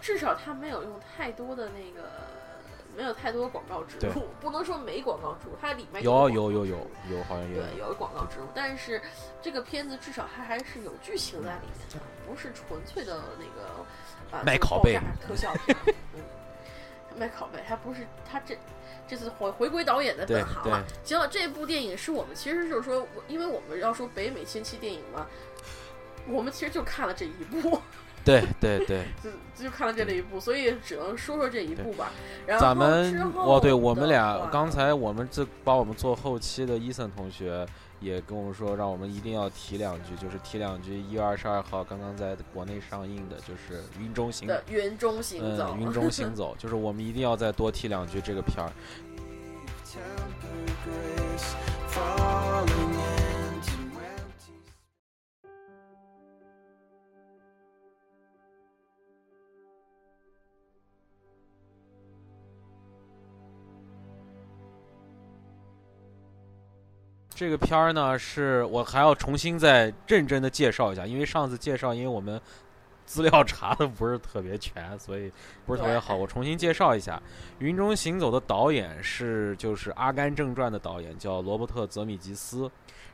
[0.00, 2.08] 至少他没有用太多的那个，
[2.96, 6.76] 没有太多广告植入，不能说没广告植入，它里面有有有有
[7.10, 7.60] 有，好像有。
[7.60, 9.02] 对，有广告植入，但是
[9.42, 15.00] 这个片子至少它还是有剧情在里面的，不是纯粹的那个啊卖拷贝。
[15.26, 15.76] 特效片。
[16.14, 16.22] 嗯，
[17.18, 18.56] 卖拷贝，它不是它这
[19.08, 20.84] 这次回回归导演的本行了。
[21.02, 25.26] 行了，这部电影是我们其实就是说，因为我们要说北美先期电影嘛，
[26.28, 27.80] 我们其实就看了这一部，
[28.24, 32.10] 对对对，就就看了这一部，所以只能说说这一部吧。
[32.46, 37.66] 然后咱们之后哦，对我们俩刚才我们这帮我们做后期的伊森同学
[38.00, 44.46] 也跟我们说，让我们一定要提两句，就是提两句一月二十二号刚刚在国内上映的，就是《云中行》。
[44.50, 48.72] 的云中行走，嗯，云中行走， 就是我们一定要再多提两句这个片儿。
[67.38, 72.40] 这个片儿呢，是我还要重新再认真的介绍一下，因为上次介绍，因为我们
[73.06, 75.30] 资料查的不是特别全，所以
[75.64, 76.16] 不是特别好。
[76.16, 77.14] 我重新介绍一下，
[77.60, 82.68] 《云中行走》的导演是就是《阿甘正传》的导演，叫罗伯特·泽米吉斯。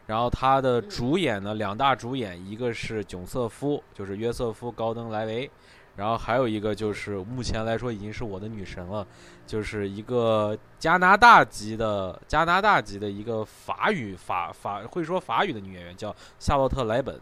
[0.07, 5.51] 然后他的主演呢，两大主演，一个是囧瑟夫，就是约瑟夫·高登·莱维，
[5.97, 9.07] 然后还有一个就是目前来说已经是我的女神了，
[9.47, 17.21] 就是一个加拿大籍的加拿大籍的一个法语法法会说法语的女演员，叫夏洛特·莱本。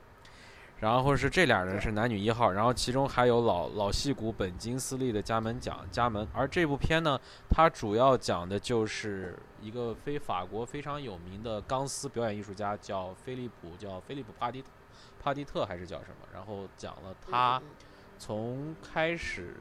[0.81, 6.27] 然后是这俩人是男女一号，然后其中还有老老戏骨本金斯利的加盟奖加盟。
[6.33, 7.17] 而这部片呢，
[7.49, 14.69] 它主要讲的就是一个非法国非常有名的钢丝表演艺术家，叫菲利普，叫菲利普帕蒂特
[15.23, 16.27] 帕蒂特还是叫什么？
[16.35, 17.63] 然后讲了他。
[18.25, 19.53] 从开始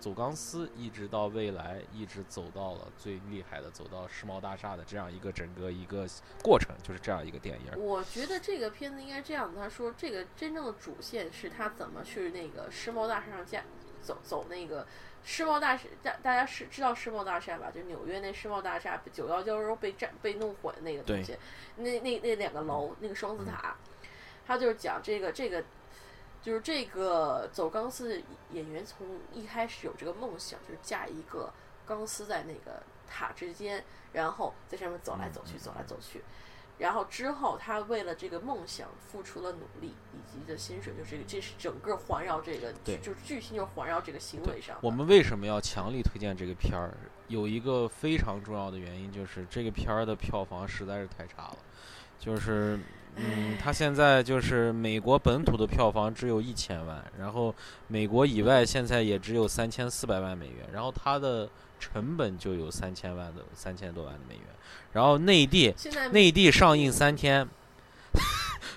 [0.00, 6.04] 走钢丝，一直到未来，一直走到了最厉害的，走到世贸大厦的这样一个整个一个
[6.42, 7.80] 过程，就是这样一个电影。
[7.80, 13.62] 我觉得这个片子应该这样，他说这个真正的主线是他怎么去那个世贸大厦上架
[14.02, 14.84] 走走那个
[15.22, 17.70] 世贸大厦，大大家是知道世贸大厦吧？
[17.70, 21.36] 就纽约那世贸大厦九幺幺时候被占被弄毁的那个东西，
[21.76, 23.76] 那那那两个楼那个双子塔，
[24.44, 25.62] 他就是讲这个这个。
[26.48, 28.22] 就是这个走钢丝
[28.52, 31.52] 演员从一开始有这个梦想，就是架一个
[31.84, 33.84] 钢丝在那个塔之间，
[34.14, 36.22] 然后在上面走来走去，走来走去。
[36.78, 44.78] 然后之后，他为了这个梦想付出了努力以及的薪水，就这个这是整个环绕这个，对就是剧情就是环绕这个行为上。
[44.80, 46.96] 我们为什么要强力推荐这个片儿？
[47.26, 51.58] 有一个非常重要的原因，就是这个片儿的票房实在是太差了。
[52.18, 52.80] 就是，
[53.18, 57.54] 嗯，它现在就是美国本土的票房只有一千万，然后
[57.88, 61.48] 美国以外现在也只有三千四百万美元，然后它的
[61.80, 64.44] 成本就有三千万的三千多万的美元，
[64.92, 65.74] 然后内地
[66.12, 67.46] 内地上映三天，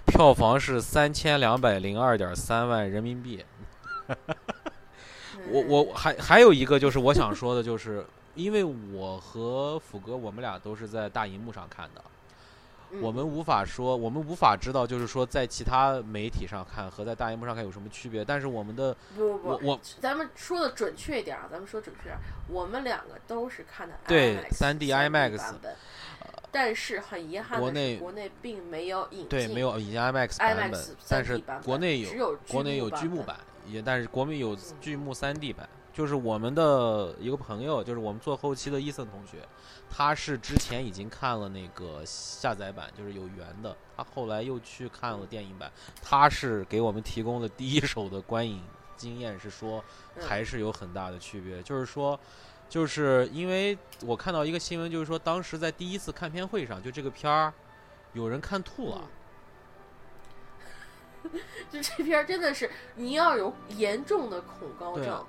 [0.08, 3.46] 票房是三千两百零二点三万人民币。
[5.50, 12.04] 我我还还有一个就是我想说的，就是因为我和福哥我们俩都是在大荧幕上看的，
[12.92, 18.24] 嗯我们无法说，我们无法知道，就是说在其他媒体上看和在大荧幕上看有什么区别。
[18.24, 22.18] 但是我们的不不不，我我咱们说的准确一点啊，咱们说准确点，
[22.50, 25.76] 我们两个都是看的对 IMAX 3D 3D IMAX 版本，
[26.52, 33.38] 但是很遗憾的是，国内国内并没有引进对没有引进 IMAX 版 IMAX 本，但是 3D 版本国内只有国内有剧版剧目版，
[33.68, 35.68] 也但是国内有嗯剧目 3D 版。
[35.94, 39.39] 就是我们的一个朋友，就是我们做后期的伊森同学，
[39.94, 45.72] 他是之前已经看了那个下载版，就是有缘的，他后来又去看了电影版，
[46.02, 48.64] 他是给我们提供了第一手的观影
[48.96, 49.84] 经验是说
[50.16, 52.20] 嗯还是有很大的区别，就是说。
[52.70, 57.54] 就是因为我看到一个新闻，就是说当时在第一次看片会上，就这个片儿，
[58.14, 59.10] 有人看吐了。
[61.24, 61.32] 嗯
[61.70, 65.26] 就这片儿真的是，你要有严重的恐高症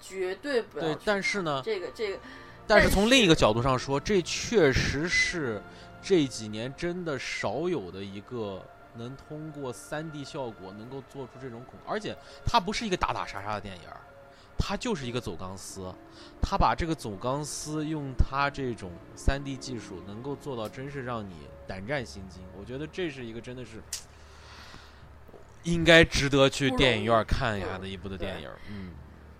[0.00, 2.18] 绝对不要对，但是呢，这个这个，
[2.66, 5.62] 但是从另一个角度上说，这确实是
[6.02, 8.64] 这几年真的少有的一个
[8.96, 14.00] 能通过 3D 效果能够做出这种恐，而且它不是一个打打杀杀的电影儿，
[14.58, 15.92] 它就是一个走钢丝，
[16.40, 21.34] 它把这个走钢丝用它这种 3D 技术能够做到，真是让你
[21.66, 22.42] 胆战心惊。
[22.58, 23.82] 我觉得这是一个真的是。
[25.64, 28.90] 应该值得去电影院看一下的一部的电影，嗯，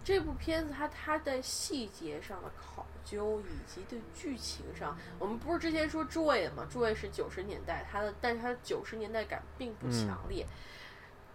[0.04, 10.46] 这部片子它它的细节上的考究，以及对剧情上，我们不是之前说 Joy 嘛，Joy 是九十年代，它的但是它的九十年代感并不嗯强烈。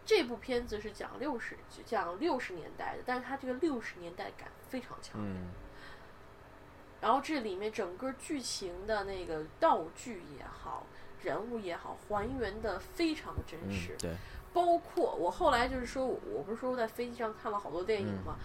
[0.05, 5.31] 这部片子是讲六十讲六十年代的，但是它这个六十年代感非常强烈。
[5.33, 5.47] 嗯
[6.99, 10.83] 然后这里面整个剧情的那个道具也好，
[11.21, 14.15] 人物也好，还原的非常的真嗯实。，对，
[14.51, 18.35] 包括我后来就是说，我我不是说在飞机上看了好多电影嗯吗？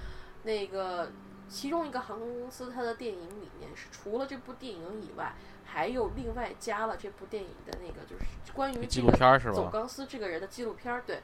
[0.42, 1.10] 那个
[1.48, 5.34] 其中一个航空公司，它的电影里面是除了这部电影以外，
[5.64, 9.54] 还有另外加了这部电影的那个就是关于纪这个录片是吧？
[9.54, 11.02] 走钢丝这个人的纪录片儿。
[11.06, 11.22] 对，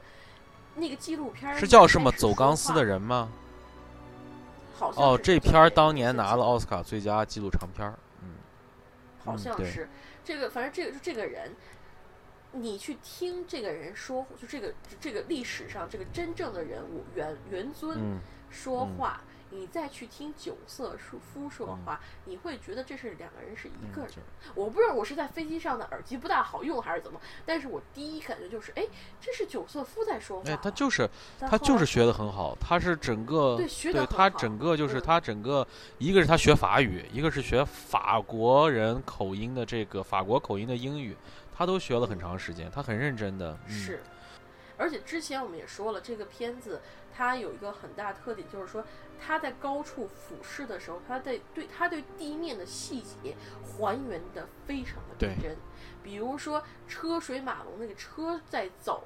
[0.75, 2.11] 那个纪录片儿是叫什么？
[2.11, 3.29] 走钢丝的，人吗？
[4.75, 7.93] 好像哦，这片儿当年拿了奥斯卡最佳纪录长片儿。
[8.21, 8.35] 嗯，
[9.25, 9.89] 好像是、
[10.23, 11.53] 这个，反正这个就这个人，
[12.53, 24.11] 你去听这个人说，就这个这个历史上这个真正的人物原原尊嗯，嗯说话，你再去听九色说夫说嗯话，你会觉得这是两个人是一个人。
[24.17, 24.23] 嗯
[24.55, 28.85] 我不知道我是在飞机上的耳机不大好用还是怎么，但是我第一感觉就是，哎，
[29.19, 35.01] 这是九色夫在说话哎，他就是他就是学的很好，他是整个对学得很他整个就是嗯。
[35.01, 41.15] 他整个一个是他学法语，一个是学法国人口音的这个法国口音的英语，
[41.55, 43.57] 他都学了很长时间，他很认真的。
[43.67, 44.03] 嗯、是，
[44.77, 46.81] 而且之前我们也说了，这个片子
[47.19, 48.81] 它有一个很大特点，就是说
[49.19, 55.57] 它在高处俯视的时候，它对对它对地面的细节还原的非常的对逼真。
[56.01, 59.03] 比如说车水马龙，那个车在走，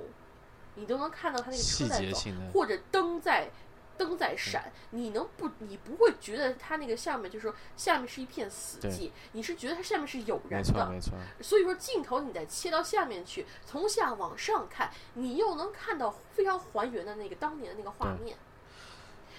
[0.75, 2.19] 你都能看到它那个车在走，
[2.53, 3.49] 或者灯在。
[3.97, 5.49] 灯在闪，你能不？
[5.59, 11.13] 你不会觉得它那个下面就是说下面是一片死寂，你是觉得它下面是有人的，错没错。
[11.41, 18.37] 所以说镜头你再切到下面去，从下往上看，你又能看到非常还原的那个当年的那个画面。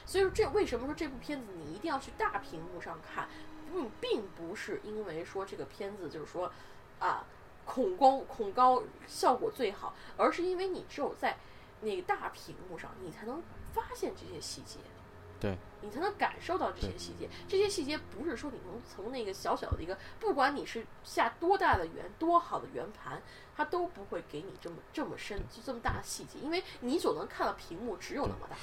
[0.07, 3.28] 所以说这为什么说这部片子你一定要去大屏幕上看？
[3.72, 6.52] 嗯，并不是因为说这个片子就是说
[6.98, 7.24] 啊
[7.64, 11.36] 恐高恐高效果最好，而是因为你只有在
[11.80, 13.42] 那个大屏幕上，你才能
[13.75, 14.79] 发现这些细节。
[15.41, 17.29] 对，你才能感受到这些细节。
[17.47, 23.20] 这些细节不是说你能从那个小小的一个，不管你是下多大的圆、多好的圆盘，
[23.55, 28.57] 它都不会给你这么这么深、就这么大的细节，因为你所能看到屏幕只有那么大，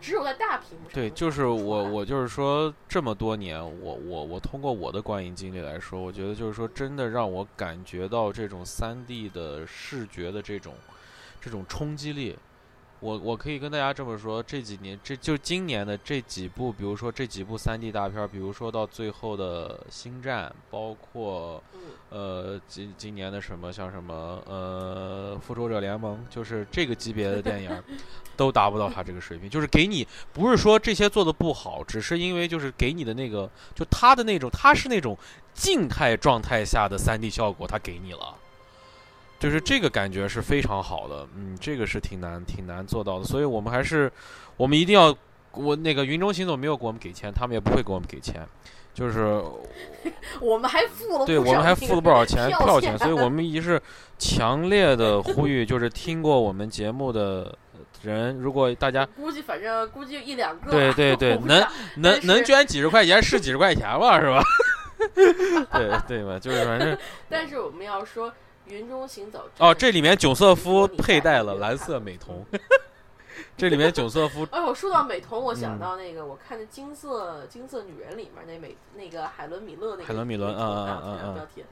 [0.00, 10.74] 只有在大屏幕上对，就是我我就是说这么多年，我我我通过我的观影经历来说，我觉得就是说真的让我感觉到这种三 D 的视觉的这种
[11.40, 12.38] 这种冲击力。
[13.04, 27.84] 我我可以跟大家这么说，这几年这就今年的这几部，比如说这几部三 D 大片儿，比如说到最后的《星战》，包括嗯，呃，今今年的什么像什么呃，复仇者联盟，就是这个级别的电影儿，
[28.38, 29.50] 都达不到他这个水平。
[29.50, 35.14] 就是给你不是说这些做的不好，只是因为就是给你的那个，就他的那种，他是那种
[35.52, 38.34] 静态状态下的三 D 效果，他给你了。
[39.38, 44.10] 就是这个感觉是非常好的，嗯，这个是挺难挺难做到的，所以我们还是
[44.56, 45.14] 我们一定要，
[45.52, 48.46] 我那个云中行走没有给我们给钱，他们也不会给我们给钱，
[48.94, 49.42] 就是
[50.40, 53.80] 我们还付了对，我们还付了不少钱 票票钱，所以我们一是
[54.18, 57.56] 强烈的呼 吁，就是听过我们节目的
[58.02, 61.66] 人，如果大家估计反正估计一两个，对对对能
[61.96, 64.42] 能能捐几十块钱是几十块钱吧，是吧？
[65.72, 66.38] 对对吧？
[66.38, 66.96] 就是反正
[67.28, 68.32] 但是我们要说
[68.66, 72.44] 云中行走哦，这里面囧瑟夫佩戴了蓝色美 瞳，
[73.56, 81.66] 这里面囧瑟夫哎， 我说到美瞳，我想嗯到那个，我看的金色金色女人里面那美那个海伦米勒那个海伦米伦美瞳嗯嗯啊嗯嗯不要提了，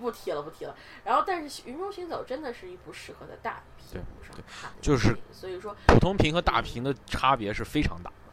[0.00, 0.74] 不提了不提了。
[1.04, 8.10] 然后，但是《云中行走》真的是一部适合的大屏幕上看的就是，所以说普通屏和大屏的差别是非常大。
[8.10, 8.25] 嗯，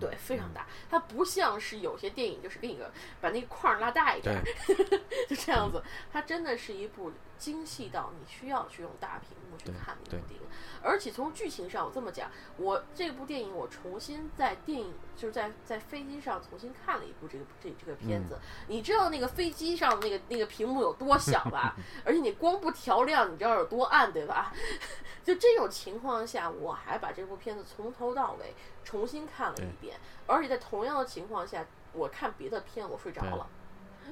[0.00, 0.66] 对，非常大。
[0.90, 4.42] 它不像是有些电影，就是给你个把那个框儿拉大一点儿，
[5.28, 5.82] 就这样子。
[6.12, 10.46] 它真的是一部精细到你需要去用大屏幕去看的一部电影。
[10.82, 18.38] 而且从剧情上，我这么讲，我这部电影我重新在电影就是在在飞机上重新看了一部这个这这个片子。
[18.68, 21.76] 你知道那个飞机上那个那个屏幕有多小吧？
[22.04, 24.52] 而且你光不调亮，你知道有多暗，对吧？
[25.22, 28.54] 就这种情况下，我还把这部片子从头到尾
[28.90, 33.46] 重新看了一遍，而且在同样的情况下，我看别的片我睡着了。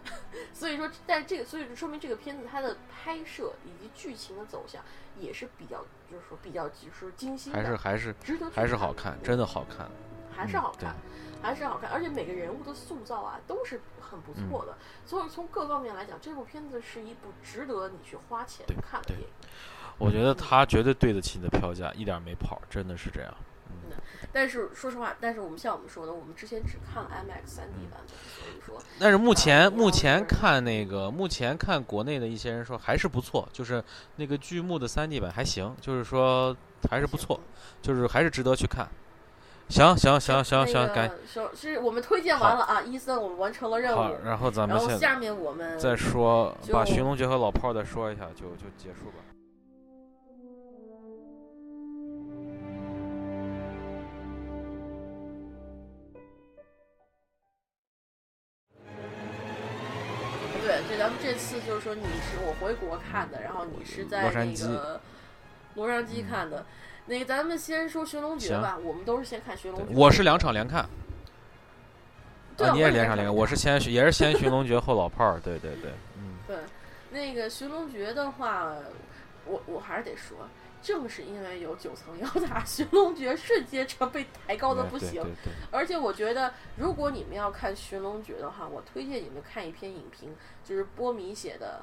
[0.54, 4.80] 所以说，但这个所以就说明这个片子它的拍摄以及剧情的走向
[5.18, 9.90] 也是比较，就是说比较就是精心的，还是还是值得还是好看，真的好看。
[10.30, 10.94] 还是好看，
[11.42, 19.26] 还是好看，而且每个人物的塑造啊都是很不错的，所以从各方面来讲，这部片子是一部值得你去花钱看的电影。
[19.98, 23.34] 我觉得他绝对对得起你的票价，一点儿没跑，真的是这样。
[24.32, 33.82] 但是说实话，但是我们像我们说的，我们之前只看了 IMAX 3 D 版本，所以说但是目前啊目前看那个目前看国内的一些人说还是不错，就是
[34.16, 36.56] 那个剧目的 3D 版还行，就是说
[36.90, 37.40] 还是不错，
[37.80, 38.88] 就是还是值得去看。
[39.68, 49.18] 行行行行行，那该个是是我们推荐完了啊，伊森我们完成了任好务，，然后咱们然后下面我们再说，把就寻龙诀和老炮儿再说一下，就就结束吧。
[60.68, 65.00] 对，就咱们这次就是说你是我回国看的，然后你是在那个
[65.76, 66.66] 洛杉矶看的。
[67.06, 69.94] 那个咱们先说《寻龙诀》吧，我们都是先看《寻龙诀》。
[69.96, 70.86] 我是两场连看，
[72.54, 76.58] 对，你也连场连看，我是先也是先寻龙诀后老炮儿，对对对，嗯， 对，
[77.10, 78.74] 那个《寻龙诀》的话，
[79.46, 80.36] 我我还是得说，
[80.82, 85.22] 正是因为有九层妖塔，《寻龙诀》瞬间成被抬高的哎不行。
[85.70, 91.82] 而且我觉得，如果你们要看《寻龙诀》的话，我推荐你们看一篇影评，就是波米写的。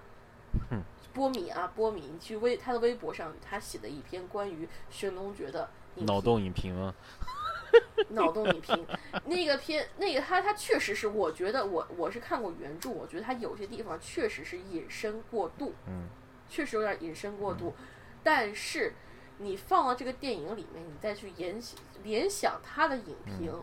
[0.72, 0.82] 嗯
[1.14, 6.94] 波米啊，波米，你去微他的微博上，他写的一篇关于《寻龙诀》的脑洞影评啊，
[8.10, 8.86] 脑洞影评，
[9.24, 16.10] 那个片，那个他他确实是，我觉得我我是看过原著，我觉得他有些地方确实是引申过度，嗯，
[16.50, 17.74] 确实有点引申过度，
[18.26, 18.96] 但是
[19.38, 21.62] 你放到这个电影里面，你再去联
[22.04, 23.54] 联想他的影评，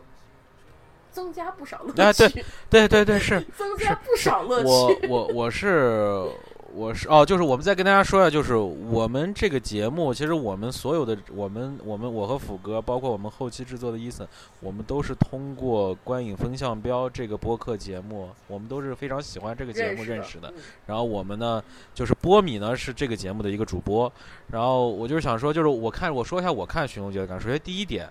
[1.11, 3.41] 增加不少乐嗯哎对趣，对对对是。
[3.57, 5.07] 增加不少乐趣 我趣。
[5.11, 6.29] 我我是
[6.75, 14.27] 我是哦，就是我们再跟大家说一下，就是我们这个节目，其实我们所有的我们我们我和斧哥，包括我们后期制作的伊森，
[14.59, 20.49] 我们都是通过观影风向标这个播客节目，我们都是非常喜欢这个节目认识的。
[20.49, 20.53] 嗯
[20.87, 21.63] 然后我们呢，
[21.93, 24.11] 就是波米呢是这个节目的一个主播。
[24.47, 27.43] 然后我就是想说，就是我看我说一下我看《寻龙诀》的感受。
[27.45, 28.07] 首先第一点，《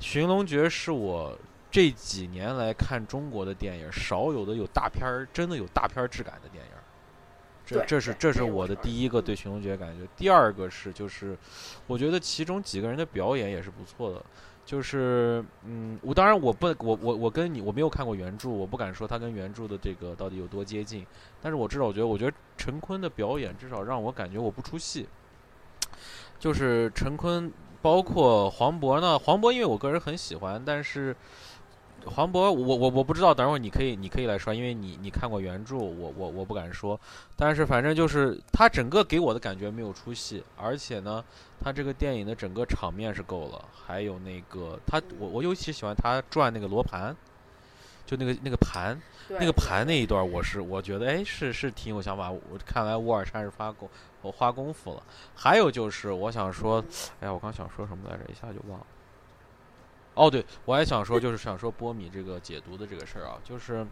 [0.00, 1.38] 寻龙诀》是我
[1.70, 6.70] 这几年来看中国的电影少有的有大片儿，真的有大片儿质感的电影。
[7.66, 10.06] 这这是这是我的第一个对《寻龙诀》的感觉。
[10.16, 11.36] 第二个是就是，
[11.86, 14.22] 我觉得其中几个人的表演也是不错的。
[14.66, 21.06] 就是嗯，我当然我不我我我跟你我没有看过原著，我不敢说他跟原著的这个到底有多接近。
[21.42, 25.06] 但是我至少觉得，我觉得陈坤的表演至少让我感觉我不出戏。
[26.38, 27.52] 就是陈坤，
[27.82, 31.14] 包括黄渤呢，黄渤因为我个人很喜欢，但是
[32.06, 36.98] 黄渤我我我不知道，等会儿你可以你可以来说，因为你你看过原著，我我我不敢说。
[37.36, 41.24] 但是反正就是他整个给我的感觉没有出戏，而且呢，
[41.60, 47.16] 他这个电影的整个场面是够了，还有那个他我我尤其喜欢他转那个罗盘。
[48.06, 49.00] 就那个那个盘，
[49.30, 52.30] 那个盘那一段，我是我觉得，哎，是是挺有想法。
[52.30, 53.88] 我看来沃尔善是发功，
[54.20, 55.02] 我花功夫了。
[55.34, 56.84] 还有就是，我想说，
[57.20, 58.86] 哎呀，我刚想说什么来着，一下就忘了。
[60.14, 63.86] 哦，对，我还想说，就是想说波米这个解读的这个事儿啊，就是，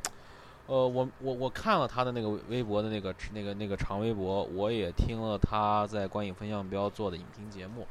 [0.67, 7.87] 呃，我我我看了他的那个微博的那个那个那个长微博，我也听了他在观影分享标做的影评节目，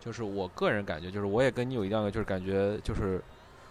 [0.00, 3.22] 就是我个人感觉，就是我也跟你有一样的，就是感觉就是。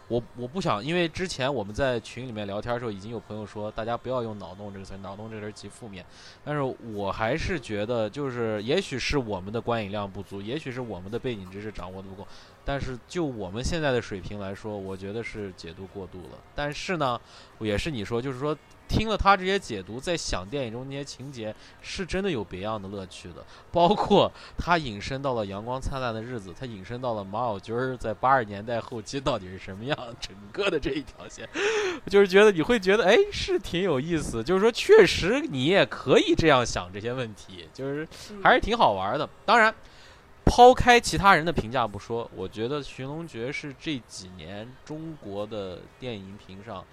[0.07, 6.05] 我我不想，因为之前我们在群里面聊天的时候，已经有朋友说大家不要用脑洞这个词，脑洞这个词极负面。
[6.43, 6.61] 但是
[6.93, 12.27] 我还是觉得，就是也许是我们的观影量不足，也许是我们的背景知识掌握的不够，
[12.63, 16.37] 但是就我们现在的水平来说，我觉得是解读过度了。
[16.55, 17.19] 但是呢，
[17.59, 18.55] 也是你说，就是说
[18.87, 23.43] 听了他这些解读，在想电影中那些情节，是真的有别样的乐趣的。
[23.71, 31.49] 包括他引申到了《阳光灿烂的日子》，他引申到了马小军儿在八十年代后期到底是什么样，整个的这一条线，
[32.07, 34.43] 就是觉得你会觉得，哎，是挺有意思。
[34.43, 39.27] 就是说，确实你也可以这样想这些问题，就是嗯还是挺好玩的。
[39.45, 39.73] 当然。
[40.45, 46.83] 抛开其他人的评价不说，我觉得《寻龙诀》是这几年中国的电影屏上，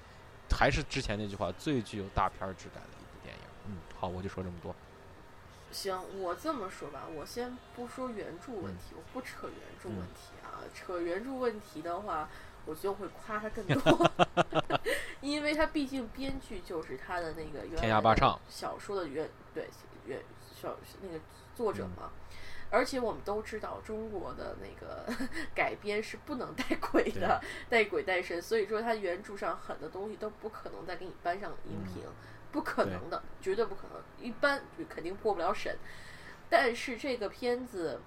[0.51, 3.41] 还是之前那句话，最具有大片儿质感的一部电影。
[3.67, 4.75] 嗯，好，我就说这么多。
[5.73, 10.63] 行，我这么说吧，我先不说原著问嗯题，我不扯原著问题啊。
[10.73, 12.29] 扯原著问题的话，
[12.65, 14.11] 我就会夸他更多，
[15.21, 19.69] 因为他毕竟编剧就是他的那个原天涯霸唱小说的原对
[20.07, 20.21] 原
[20.55, 21.19] 小那个
[21.57, 22.11] 作者嗯嘛。
[22.71, 25.07] 而且我们都知道，中国的那个
[25.55, 32.03] 改编是不能带鬼的，带鬼带神，所以说它原著上很多东西都不可能再给你搬上荧屏，
[32.53, 35.77] 不可能的，绝对不可能，一般肯定过不了审。
[36.51, 38.01] 但是这个片子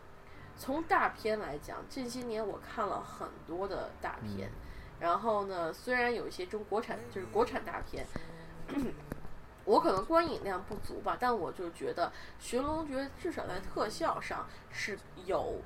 [0.57, 4.51] 从大片来讲，这些年我看了很多的大片，
[4.99, 8.05] 然后呢，虽然有一些中国产就是国产大片。
[9.71, 12.07] 我可能观影量不足吧，但我就觉得
[12.39, 15.61] 《寻龙诀》至少在特效上是有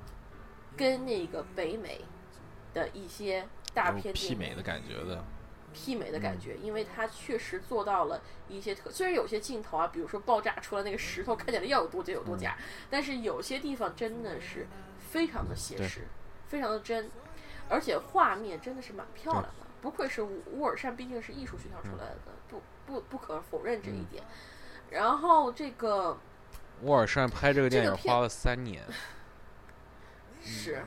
[0.76, 2.04] 跟那个北美
[2.72, 3.44] 的一些
[3.74, 5.24] 大片媲美的感觉的。
[5.74, 12.56] 媲美的嗯感觉，因为它确实做到了一些特，虽然有些镜头啊，比如说爆炸出来那个石头看起来要有多假有多假，
[12.88, 14.68] 但是有些地方真的是
[15.00, 16.06] 非常的写实，
[16.46, 17.10] 非常的真，
[17.68, 19.66] 而且画面真的是蛮漂亮的。
[19.82, 22.18] 不愧是乌乌尔善，毕竟是艺术学校出来的，
[22.86, 24.06] 不不不可否认这一嗯。
[24.10, 24.24] 点。
[24.90, 26.16] 然后这个
[26.82, 28.84] 沃尔善拍这个电影花了三年，
[30.40, 30.84] 是，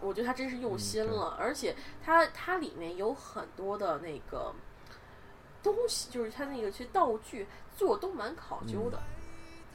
[0.00, 4.54] 我觉得他真是用心了，而且他他里面有很多的那个
[5.62, 8.90] 东西，就是他那个其实道具做都蛮考究嗯。
[8.90, 9.02] 的，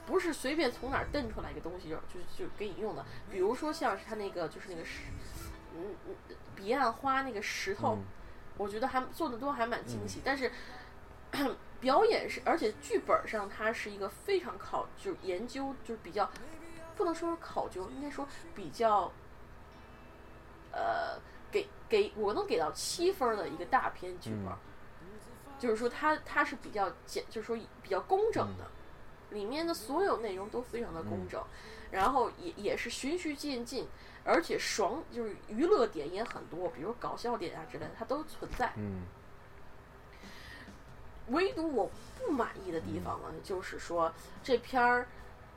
[0.06, 3.04] 不是随便从哪儿蹬出来一个东西就就就给你用的。
[3.30, 5.00] 比如说像是他那个就是那个石，
[5.74, 6.14] 嗯嗯，
[6.54, 8.04] 彼岸花那个石头，嗯。
[8.58, 10.52] 我觉得还做的都还蛮精细，但是
[11.80, 16.30] 表演是，而且剧本上它是一个非常考，就是研究，就是比较
[16.94, 19.10] 不能说是考究，应该说比较，
[20.70, 21.18] 呃，
[21.50, 24.52] 给给我能给到七分的一个大片剧本，
[25.00, 25.08] 嗯。
[25.58, 28.64] 就是说它它是比较简，就是说比较工整的，
[29.30, 29.36] 嗯。
[29.36, 31.42] 里面的所有内容都非常的工整，
[31.90, 33.88] 然后也也是循序渐进。
[34.24, 38.72] 而且爽就是娱乐点也很多，比如搞笑点啊之类的，它都存在。
[38.76, 39.02] 嗯
[41.32, 44.12] 唯独我不满意的地方呢，就是说
[44.42, 45.08] 这片儿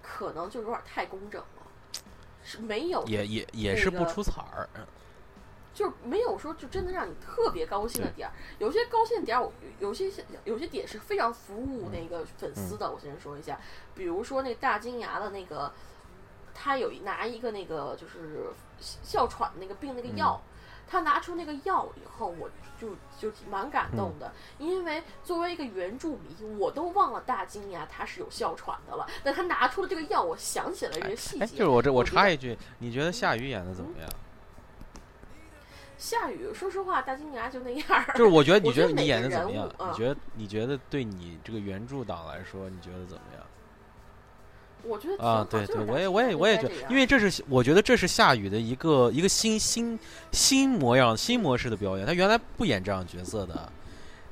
[0.02, 2.02] 可能就有点太工整了，
[2.44, 4.68] 是没有也也也是不出彩儿。
[5.74, 8.32] 就是没有说就真的让你特别高兴的点儿。
[8.60, 10.10] 有些高兴的点儿，我有些
[10.46, 12.90] 有些点是非常服务那个粉丝的。
[12.90, 13.60] 我先说一下，
[13.94, 15.74] 比如说那个大金牙的那个，
[16.54, 20.40] 他有拿一个那个就是哮喘那个病那个药，
[20.88, 22.50] 他拿出那个药以后，我
[22.80, 31.58] 就就蛮感动的，因为作为一个原著迷，我都忘了大金牙他是有哮喘的了，但他拿出了这个药，我想起了一个细哎，节。
[31.58, 34.10] 就是我这我插一句，你觉得夏雨演的怎么样？
[35.98, 38.14] 夏雨，说实话，大金牙就那样儿。
[38.16, 39.66] 就是我觉得你觉得你演的怎么样？
[39.78, 43.42] 啊你觉得你觉得对你这个原著党来说，你觉得怎么样？
[44.88, 50.00] 我觉得啊，对对，我也我也我也觉得，因为这是我觉得这是夏雨的一个一个新新
[50.32, 52.06] 新模样、新模式的表演。
[52.06, 53.72] 他原来不演这样角色的，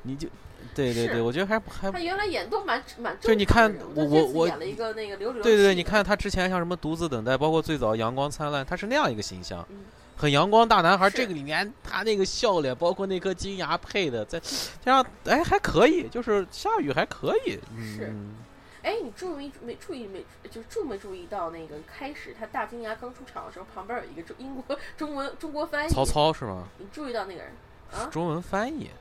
[0.03, 0.27] 你就
[0.73, 9.79] 对对对，我觉得还还他原来演都蛮蛮就你看我我演了一个那个对对对，你看他之前像什么独自等待，包括最早阳光灿烂，他是那样一个形象嗯，
[10.15, 11.09] 很阳光大男孩。
[11.09, 14.41] 这个里面他那个笑脸，包括那颗金牙配的，在
[14.83, 18.35] 这样哎还可以，就是夏雨还可以，是嗯，
[18.83, 26.67] 哎，你注意没注意没就是注没注意到那个开始他大金牙刚出场的时候，旁边有一个中英国中文中国翻译，曹操是吗？
[26.77, 27.51] 你注意到那个人
[27.91, 28.09] 啊？
[28.11, 28.91] 中文翻译，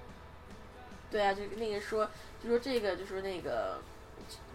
[1.11, 2.09] 对啊，就是那个说
[2.43, 3.79] 就说这个就是那个。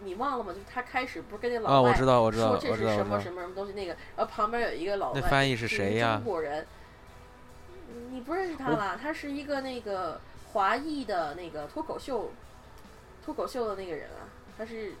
[0.02, 0.52] 你忘了吗？
[0.52, 3.20] 就是他开始不是跟那啊，老外我知道，我知道，说我知道，我这是什么。
[3.20, 6.24] 什么什么东西，那个，然后旁边有一个老外，那翻译是是谁呀中？
[6.24, 6.66] 国人，
[7.90, 8.98] 嗯你不认识他我吧？
[9.00, 10.20] 他是一个那个
[10.52, 12.32] 华裔的那个脱口秀，
[13.24, 14.26] 脱口秀的那个人啊，
[14.56, 14.94] 他是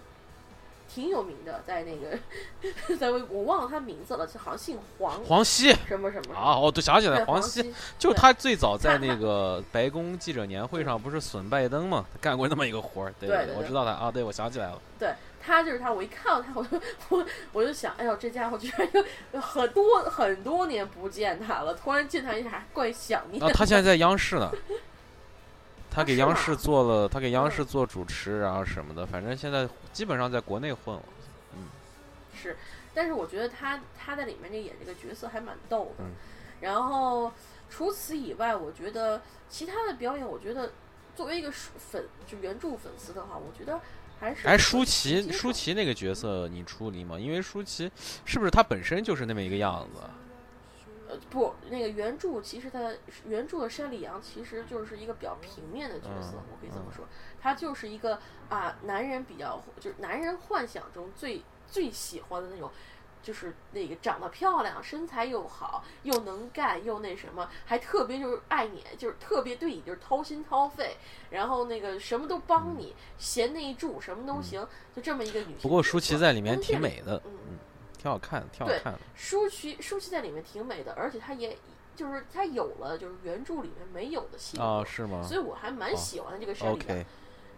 [0.88, 2.18] 挺有名的，在那个
[2.96, 6.34] 在微我忘了他名字了，就好像姓黄黄西什么什么。
[6.34, 15.92] 啊，哦，对，想起来了，黄西，就是他最早在那 个白宫记者年会上不是损拜登嘛，他干过那么一个活儿，对对我知道他啊，对，我想起来了，对他就是他。
[15.92, 16.80] 我一看到他，我就
[17.10, 18.88] 我我就想，哎呦，这家伙居然
[19.32, 24.50] 有很多很多年不见他了，突然见他一下，怪想念啊，他现在在央视呢，
[25.90, 31.02] 他给央视做了，他给央嗯视做主持然后什么的，反正现在基本上在国内混了，
[31.54, 31.64] 嗯
[32.34, 32.56] 是，
[32.94, 36.04] 但是我觉得他他在里面这演这个角色还蛮逗的。
[36.04, 36.12] 嗯
[36.60, 37.32] 然后
[37.70, 40.72] 除此以外，我觉得其他的表演，我觉得
[41.14, 43.80] 作为一个粉就原著粉丝的话，我觉得
[44.18, 47.16] 还是哎，舒淇，舒淇那个角色你处理吗？
[47.16, 47.88] 因为舒淇
[48.24, 50.00] 是不是她本身就是那么一个样子？
[51.08, 52.92] 呃不，那个原著其实它
[53.26, 57.04] 原著的山里阳其实就是一个比较平面的角色，嗯我可以这么嗯说，
[57.40, 62.70] 他就是一个啊男人比较就是男人幻想中最最喜欢的那种。
[63.20, 70.96] 就是那个长得漂亮，身材又好，又能干，又那什么，还特别就是爱你，就是特别对你就是掏心掏肺，
[71.28, 77.58] 然后那个什么都帮你，贤内助，什么都行，就这么一个女性不过舒淇在里面挺美的，嗯嗯，
[78.00, 78.98] 挺好看，挺好看的。
[79.14, 81.56] 舒淇舒淇在里面挺美的，而且她也
[81.96, 87.04] 就是她有了就是原著里面没有的性格，哦，是吗所以我还蛮哦喜欢这个山里的。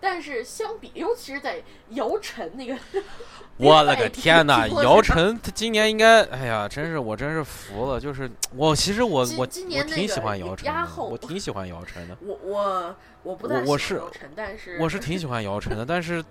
[0.02, 2.74] 但是相比， 尤其是在姚晨那个，
[3.58, 8.00] 我了个天哪，姚晨晨他今年应该，哎呀，真是我真是服了。
[8.00, 16.24] 就是我其实我我我挺喜欢姚晨我挺喜欢姚晨的，我我我不太我我是喜欢姚晨，但是我是挺喜欢姚晨的，但是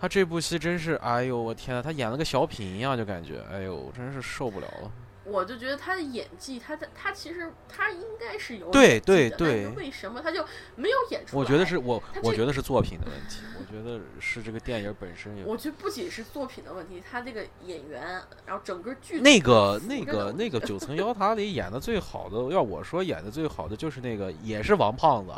[0.00, 4.90] 他这部戏真是，哎呦我天呐，他演了个小品一样，就感觉，哎呦，真是受不了了。
[5.24, 10.42] 我就觉得他的演技，他的他其实他应该是有对对对为什么他就
[10.74, 11.38] 没有演出来？
[11.38, 15.44] 我觉得是我我觉得是作品的问题，我觉得是这个电影本身有。
[15.44, 25.32] 我觉得不仅是作品的问题，他这个演员，然后整个剧那个那个 那个九层妖塔里演的最好的，要我说演的最好的就是那个也是王胖子，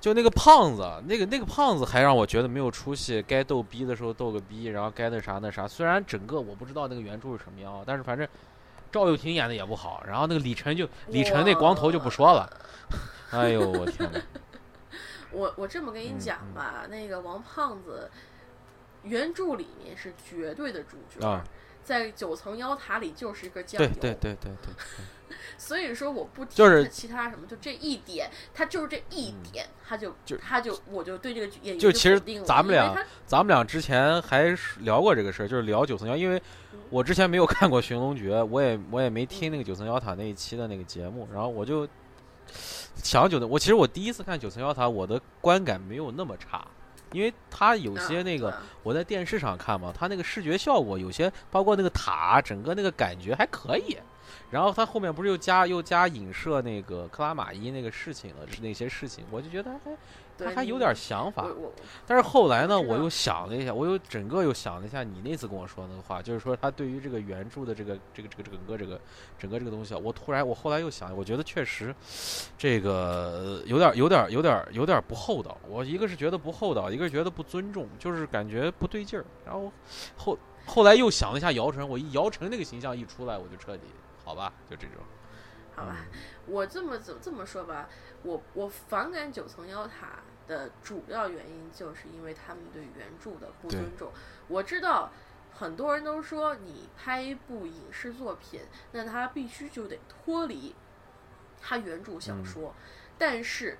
[0.00, 5.68] 就那个胖子，那个那个胖子还让我觉得没有出息，该逗逼的时候逗个逼，然后该那啥那啥。
[5.68, 8.26] 虽然整个我不知道那个原著是什么样，但是反正
[8.90, 12.50] 赵又廷演的也不好，然后那个李晨就李晨那光头就不说了，
[13.30, 14.18] 哎呦我天呐，
[15.32, 18.10] 我我这么跟你讲吧，那个王胖子
[19.02, 21.44] 原著里面是绝对的主角，啊
[21.90, 23.88] 在九层妖塔里就是一个酱油。
[23.88, 36.40] 对对对对对， 所以说我不提就是其他什么，就这一点，他就是这一点，他就嗯就他就我就对这个演员就其实咱们俩咱们俩之前还聊过这个事儿，就是聊九层妖，因为
[36.90, 41.88] 我之前没有看过《寻龙诀》，我也我也没听那个九层妖塔那一期的那个节目，然后我就
[43.02, 46.64] 想九层，我其实我第一次看九层妖塔，我的观感没有那么差，
[47.12, 53.96] 因为它有些啊那个我在电视上看嘛，它那个视觉效果有些，包括那个塔，整个那个感觉还可以。
[54.50, 59.98] 然后它后面不是又加又加影射那个克拉玛依那个事情了，是那些事情，我就觉得还对你
[60.44, 61.46] 他还有点想法
[62.06, 69.00] 但是后来呢，我又想了一下，我又整个又想了一下你那次跟我说的那个话，就是说他对于这个原著的这个这个这个整个这个
[69.38, 71.94] 整个这个东西啊，我突然我后来又想，我觉得确实
[72.56, 75.56] 这个有点有点有点有点不厚道。
[75.68, 79.24] 我一个是觉得不厚道，一个是觉得不尊重，就是感觉不对劲儿。
[79.44, 79.72] 然后
[80.16, 83.82] 后后来又想了一下姚晨，我一姚晨那个形象一出来，我就彻底
[84.24, 84.96] 好吧，就这种。
[85.74, 85.96] 好吧，
[86.46, 87.88] 我这么怎这么说吧，
[88.22, 90.18] 我我反感九层妖塔
[90.50, 94.10] 的主要原因，就是因为他们对原著的不尊重。
[94.48, 95.12] 我知道
[95.52, 100.74] 很多人都说，你拍一部影视作品，那它必须就得脱离
[101.62, 102.44] 它原著小嗯。
[102.44, 102.74] 说，
[103.16, 103.78] 但是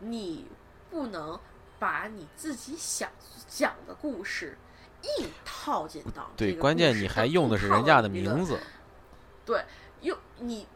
[0.00, 0.46] 你
[0.90, 1.40] 不能
[1.78, 3.10] 把你自己想
[3.48, 4.58] 讲的故事
[5.18, 8.60] 硬套进到对，这个关键你还用的是人家的名字，
[9.46, 9.64] 对
[10.02, 10.66] 用你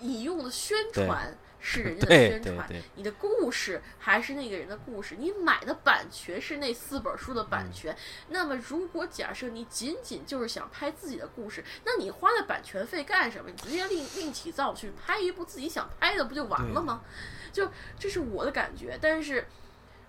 [0.00, 1.34] 你用的宣传
[1.66, 7.96] 是人家的宣传，你的故事还是那个人的故事，你买的版权是那四本书的嗯版权。
[8.28, 13.48] 那么，如果假设你仅仅就是想拍自己的故事，那你花的版权费干什么？
[13.50, 17.02] 你直接另另起灶去拍一部自己想拍的，不就完了吗？
[17.50, 18.98] 就这是我的感觉。
[19.00, 19.46] 但是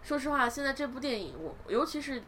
[0.03, 2.19] 说实话，现在这部电影，我尤其是《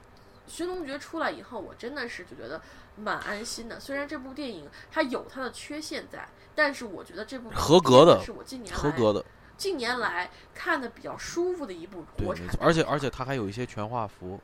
[0.47, 2.61] 寻龙诀》出来以后，我真的是就觉得
[2.95, 3.77] 蛮安心的。
[3.77, 6.25] 虽然这部电影它有它的缺陷在，
[6.57, 9.23] 但是我觉得这部合格的是我近年来合格的。
[9.55, 14.39] 近年来看的比较舒服的一部对，国产而且而且它还有一些全画幅，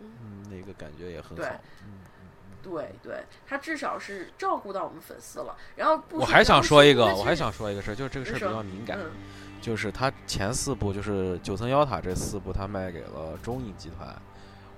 [0.50, 1.44] 那个感觉也很好。
[1.86, 2.02] 嗯，
[2.62, 5.56] 对对，他至少是照顾到我们粉丝了。
[5.76, 9.12] 然后不我还想说一个，我还想说一个事儿，就是这个事儿比较敏感，嗯
[9.62, 14.16] 就是他前四部就是九层妖塔这四部，他卖给了中影集团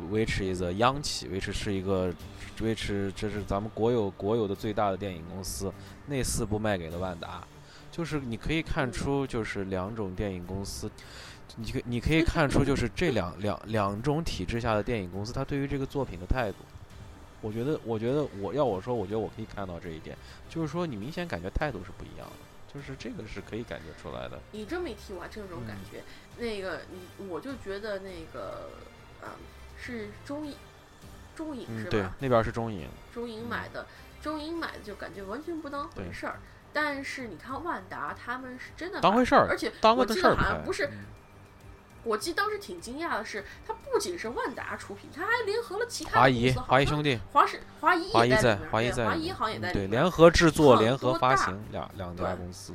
[0.02, 2.14] ，which is a 央企，which 是一个
[2.60, 5.72] ，which 这是咱们国有国有的最大的电影公司，
[6.08, 7.44] 那四部卖给了万达，
[7.92, 10.90] 就是你可以看出就是两种电影公司。
[11.58, 16.58] 你可你可以看出，就是这两两两种体制下的电影公司，它对于这个作品的态度，
[17.40, 20.18] 我觉得，我觉得我要我说，我觉得我可以看到这一点，
[20.50, 24.38] 就是说你明显感觉态度是不一样的，就是这个是可以感觉出来的。
[24.52, 26.04] 你这么一提，我还真有这种感嗯觉。
[26.38, 28.72] 那个你，我就觉得那个，
[29.24, 29.30] 嗯，
[29.78, 30.56] 是中影，
[31.36, 33.86] 中影嗯，是吧？，对那边是中影，中影买的，
[34.22, 36.40] 中影买的就感觉完全不当回事儿。
[36.74, 41.06] 但是你看万达，他们是真的当回事儿而且当个我记得的事儿好像不是嗯
[42.04, 49.90] 我记得当时挺惊讶的是，它不仅是万达出品，它还联合了其他华谊华谊兄弟，华是华谊华谊在也在里面，华谊在华谊好像也在里面。
[49.90, 52.74] 联合制作、联合发行两两家公司。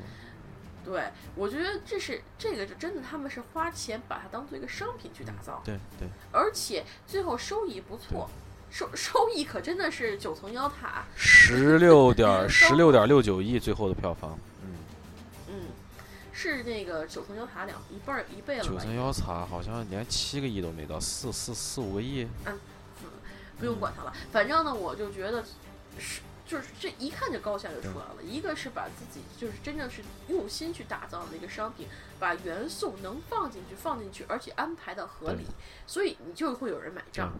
[0.85, 1.05] 对，
[1.35, 8.29] 我觉得这是这个就真的，他们是花钱把它当做一个商品去打造，对对，而且最后收益不错，
[8.71, 14.75] 收收益可真的是九层妖塔，十六点 十六点六九亿最后的票房，嗯，
[15.49, 15.55] 嗯，
[16.33, 18.65] 是那个九层妖塔两一半一倍了？
[18.65, 22.27] 九层妖塔好像连七个亿都没到，四四四五个亿。
[22.47, 22.59] 嗯
[23.59, 25.45] 不用管它了，反正呢，我就觉得
[25.99, 26.23] 是。
[26.51, 31.87] 就是这一看就高下就出来了，一个是把自己就是真正是用心去打造的一个商品，
[32.19, 35.47] 把元素能放进去放进去，而且安排的合理，
[35.87, 37.33] 所以你就会有人买账。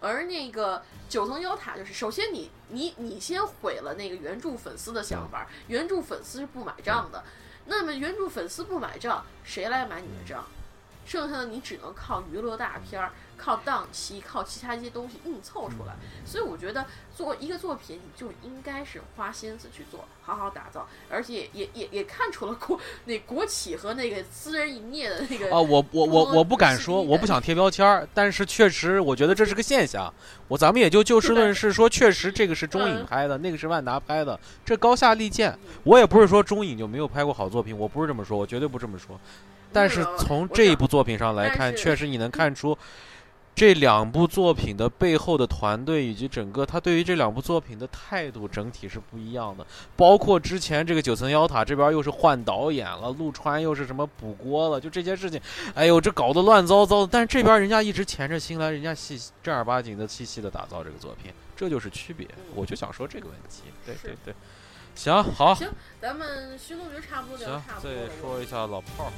[0.00, 7.22] 而那个九层妖塔，就是首先你你你先毁了那个原著粉丝的想法，原著粉丝是不买账的，
[7.66, 10.42] 那么原著粉丝不买账，谁来买你的账？
[11.04, 15.94] 剩下的你只能靠娱乐大片儿、靠档期、靠其他一些东西硬凑出来。
[16.24, 30.12] 所以我觉得做一个作品，你就应该是花心思去做，好好打造，而且也也也看出了国那国企和那个私人营业的那个啊，我我我我不敢说，我不想贴标签儿，但是确实我觉得这是个现象。
[30.48, 35.56] 我咱们也就就事论事说，确实这个是中影嗯拍的，那个是万达拍的，这高下立见。
[35.84, 39.18] 我也不是说中影就没有拍过好作品，我不是这么说，我绝对不这么说。
[39.72, 42.76] 但是从这一部作品上来看，确实你能看出
[43.56, 49.66] 这两部作品的背后的团队以及整个他对于这两部作品的态度整体是不一样的。
[49.96, 55.40] 包括之前这个九层妖塔这边又是换导演了，陆川又是什么补锅了，就这些事情，
[55.74, 57.08] 哎呦，这搞得乱糟糟的。
[57.10, 62.28] 但是这边人家一直潜着心来，人家细正儿八经的、细细的打造这个作品，这就是区别。
[62.54, 63.62] 我就想说这个问题。
[63.86, 64.34] 对对对，
[64.94, 65.66] 行好，行，
[65.98, 68.20] 咱们寻龙诀差不多聊行差，不多再。
[68.20, 69.12] 说一下老炮儿。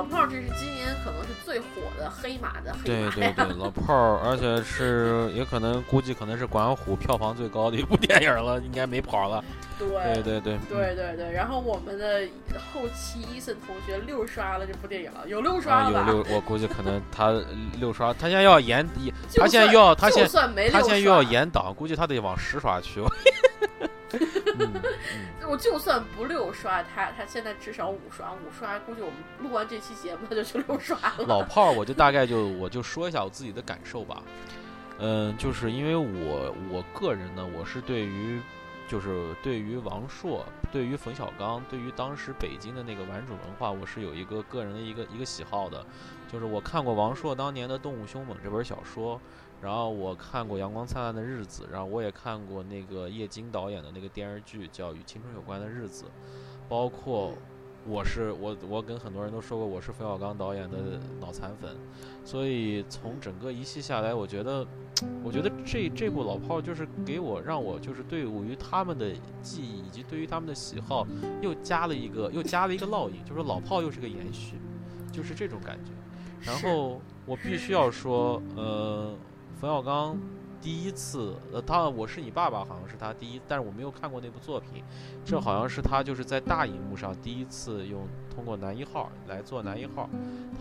[0.00, 1.66] 老炮儿，这是今年可能是最火
[1.98, 2.84] 的黑马的黑马。
[2.84, 9.44] 对对对，老炮儿，而且是也可能估计可能是管虎票房最高的一部电影了，应该没跑了。
[9.78, 9.88] 对
[10.22, 12.22] 对对对，对对对，然后我们的
[12.72, 16.06] 后期伊森同学六刷了这部电影了，有六刷啊，了吧？
[16.08, 17.38] 有六，我估计可能他
[17.78, 18.86] 六刷，他现在要延，
[19.36, 20.26] 他现在又要他现
[20.72, 23.02] 他现在又要刷延档，估计他得往十刷去。
[24.58, 31.24] 嗯嗯我就算不六刷，他他现在至少五刷，五刷估计我们录完这期节目他就去六刷了。
[31.26, 34.22] 老炮儿，我就大概就我就说一下我自己的感受吧。
[34.98, 38.40] 嗯，就是因为我我个人呢，我是对于
[38.86, 45.84] 就是对于王朔、对于冯小刚、对于当时北京的那个玩主文化，我是有一个个人的一个一个喜好的。
[46.30, 49.20] 就是我看过王朔当年的《动物凶猛》这本小说，
[49.62, 56.04] 然后我看过《阳光灿烂的日子》，然后我也看过那个叶京导演的那个电视剧叫《与青春有关的日子》，
[56.68, 57.34] 包括
[57.86, 61.76] 我是我我跟很多人都说过我是冯小刚导演的脑残粉，
[62.24, 64.66] 所以从整个一系下来，我觉得，
[65.22, 69.10] 我觉得这这部老炮儿就是给我让我就是对于他们的
[69.42, 71.06] 记忆以及对于他们的喜好
[71.40, 74.56] 又加了一个又加了一个烙印，就是老炮儿又是个延续，
[75.12, 75.90] 就是这种感觉。
[76.42, 79.14] 然后我必须要说，呃，
[79.60, 80.18] 冯小刚
[80.62, 84.82] 第一次，呃，他我是你爸爸好像是他第一，但是我没有看过那部作品，
[85.22, 90.08] 这好像是他就是在大荧幕上第一次用通过男一号来做男一号，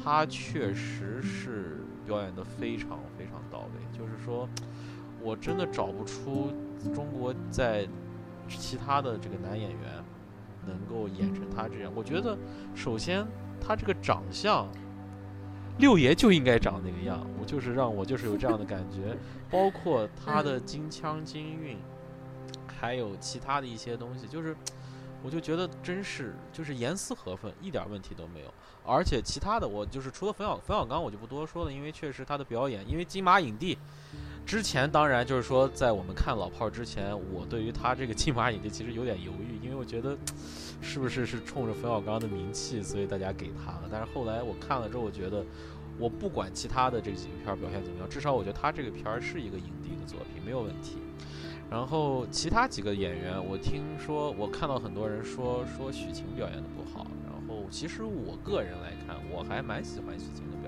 [0.04, 4.50] 他确实是表演的非常非常到位，就是说，
[5.22, 6.52] 我真的找不出
[6.94, 7.88] 中国在
[8.50, 9.80] 其他的这个男演员
[10.66, 11.92] 能够演成他这样。
[11.96, 12.38] 我觉得，
[12.76, 13.26] 首先
[13.62, 14.68] 他这个长相。
[15.80, 19.18] 六爷就应该长那个样，我就是让我就是有这样的感觉，
[19.50, 21.78] 包括他的金腔金韵，
[22.68, 24.56] 还有其他的一些东西，就是
[25.24, 28.54] 我就觉得真是就是严丝合缝，一点问题都没有。
[28.86, 33.78] 而且其他的我就是除了冯小冯小刚，我就不多说了，因为确实他的表演，因为金马影帝。
[34.46, 40.18] 之前当然就是说，在我们看老炮儿之前，我对于他这个金马影帝其实有点犹豫，因为我觉得
[40.82, 43.90] 是不是是冲着冯小刚的名气，所以大家给他了。
[43.92, 45.46] 但是后来我看了之后，我觉得
[45.98, 50.98] 我不管其他的这几个片表现怎么样，至少我觉得他这个片儿是一个影帝的作品，没有问题。
[51.70, 60.59] 然后其他几个演员，我听说我看到很多人说说许晴表演的不好，然后其实我个人来看，我还蛮喜欢许晴的。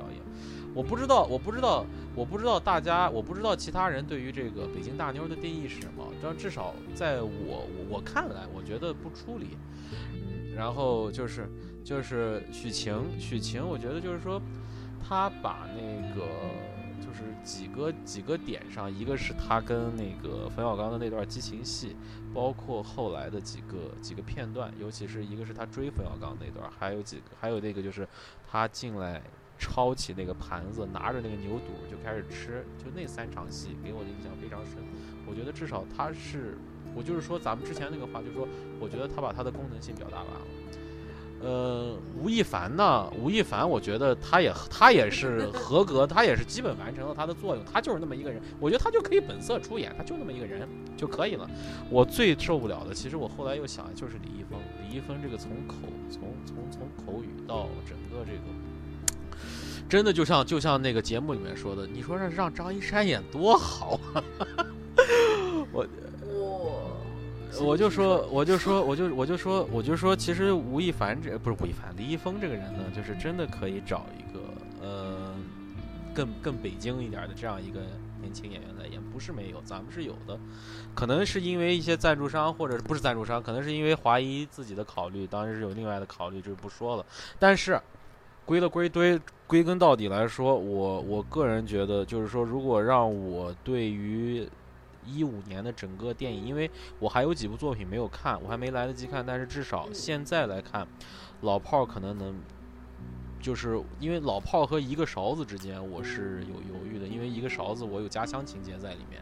[0.74, 1.86] 我不知道，我不知道，
[2.16, 6.08] 我不知道大家，我不知道其他人对于这个北京大妞的定义是什么。
[6.22, 9.58] 但至少在我我看来，我觉得不出离。
[9.92, 11.50] 嗯，然后就是
[11.84, 14.42] 就是许晴，许晴，我觉得就是说，
[15.04, 16.26] 她把那个
[17.06, 21.96] 就是几个几个点上，一个是她跟那个冯小刚的那段激情戏，
[22.34, 28.08] 包括后来的几个几个片段，尤其是一个是他追冯小刚那段，还有几个还有那个就是
[28.50, 29.22] 他进来
[29.62, 34.78] 抄起那个盘子，拿着那个牛肚就开始吃，就那三场戏给我的印象非常深。
[35.28, 36.58] 我觉得至少他是，
[36.96, 38.48] 我就是说咱们之前那个话，就是说，
[38.80, 40.42] 我觉得他把他的功能性表达完了。
[41.44, 43.10] 呃，吴亦凡呢？
[43.20, 50.68] 吴亦凡，我觉得他也他也是合格，他也是基本完成了他的作用，他就是那么一个人，我觉得他就可以本色出演，他就那么一个人
[50.98, 51.50] 就可以了。
[51.90, 55.78] 我最受不了的，其实我后来又想，就是李易峰，李易峰这个从口
[56.12, 58.44] 从从从口语到整个这个，
[59.92, 64.24] 真的就像就像那个节目里面说的，你说让让张一山演多好啊！
[65.74, 65.86] 我
[67.60, 74.40] 我就说，我就说，我就我就说，我就说，其实吴亦凡这不是吴亦凡，李易峰这个人呢，就是真的可以找一个
[74.82, 75.36] 呃
[76.16, 77.82] 更更北京一点的这样一个
[78.22, 80.40] 年轻演员来演，不是没有，咱们是有的，
[80.96, 87.06] 可能是因为一些赞助商或者不是赞助商，可能是因为华谊自己的考虑，当然是有另外的考虑，就不说了。
[87.38, 87.78] 但是
[88.46, 94.48] 归了归堆，归根到底来说，我我个人觉得，就是说，如果让我对于
[95.06, 96.70] 一五年的整个电影，因为
[97.00, 100.88] 我还有几部作品没有看，我还没来得及看，但是至少现在来看，
[101.42, 102.36] 老炮儿可能能，
[103.40, 109.22] 就是因为老炮儿和一个勺子之间，我是有犹豫的，因为一个勺子我有家乡情节在里面，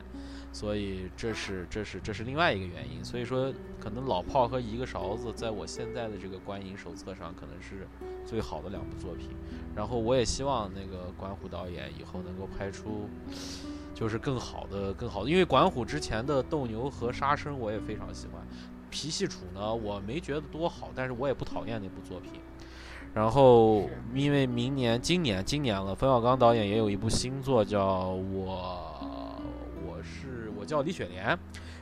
[0.52, 7.88] 所以这是这是这是另外一个原因，所以说可能老炮儿和一个勺子在我现在的这个观影手册上可能是
[8.26, 9.30] 最好的两部作品，
[9.76, 13.10] 然后我也希望那个管虎导演以后能够拍出。
[13.92, 18.42] 就是更好的、更好的，因为管虎之前的《斗牛》和《杀生》我也非常喜欢，
[18.90, 22.40] 《皮戏楚》呢我没觉得多好，但是我也不讨厌那部作品。
[23.14, 28.89] 然后因为明年、今年、今年了，冯小刚导演也有一部新作，叫我
[30.70, 31.38] 叫李雪莲，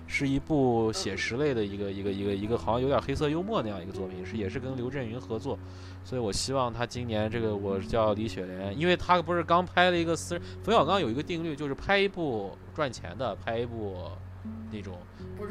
[0.08, 5.60] 是一部写实类的一个一个一个一个，好像有点黑色幽默那样一个作品，是也是跟刘震云合作。
[6.06, 13.98] 所以我希望他今年这个我叫李雪莲，因为他不是刚拍了一个私人，冯小刚有一个定律，就是拍一部赚钱的，拍一部
[14.72, 14.98] 那种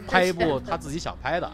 [0.08, 1.52] 拍一部他自己想拍的，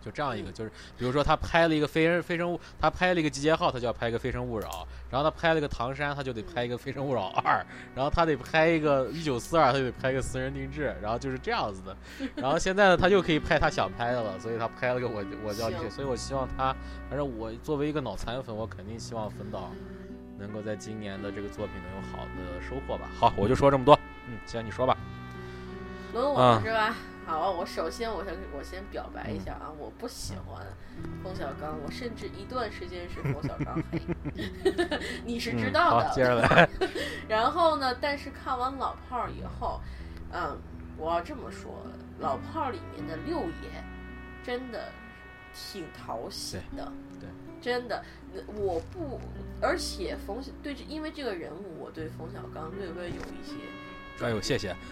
[0.00, 7.64] 就这样一个，就是比如说他拍了一个非人非诚勿，他拍了一个集结号，他就要拍一个非诚勿扰，然后他拍了个唐山，他就得拍一个非诚勿扰二，
[7.94, 11.96] 然后他得拍一个一九四二，他就得拍一个私人定制，然后就是这样子的，
[12.36, 16.74] 然后现在呢，他又可以拍他想拍的了，所以他拍了个我我叫所以我希望他，
[17.08, 19.70] 反正我作为一个脑残粉，我肯定希望冯导
[20.38, 23.10] 能够在今年的这个作品能有好的收获吧。
[23.18, 23.98] 好，我就说这么多，
[24.28, 24.96] 嗯，行，你说吧。
[26.12, 26.96] 轮我是吧？
[27.30, 30.66] 好，我首先我先我先表白一下啊，我不喜欢
[31.22, 34.02] 冯小刚，我甚至一段时间是 冯小刚黑，
[35.24, 36.08] 你是知嗯道的。
[36.08, 36.68] 好，接着来。
[37.28, 39.80] 然后呢，但是看完老炮儿以后，
[40.32, 40.58] 嗯，
[40.98, 41.70] 我要这么说，
[42.18, 43.84] 老炮儿里面的六爷
[44.42, 44.88] 真的
[45.54, 47.28] 挺讨喜的，对对
[47.60, 48.04] 真的，
[48.56, 49.20] 我不，
[49.62, 53.54] 而且冯对这，因为这个人物，我对冯小刚略微有一些。
[54.22, 54.74] 哎呦，谢谢。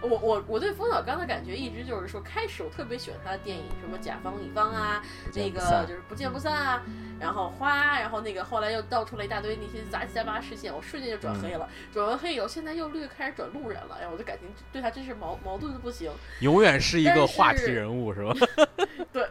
[0.00, 6.82] 我我我对冯小刚的感觉一直就是说，开始我特别喜欢他的电影，什么甲方乙方啊，不那个就是不见不散啊，
[7.20, 18.34] 然后花，然后那个后来又倒出了一大堆那些杂七杂八事件，我瞬间就转黑了，转完黑以后，现在又略开始转路人了，哎，我的感情对他真是矛矛盾的不行，永远是一个话题人物，是吧？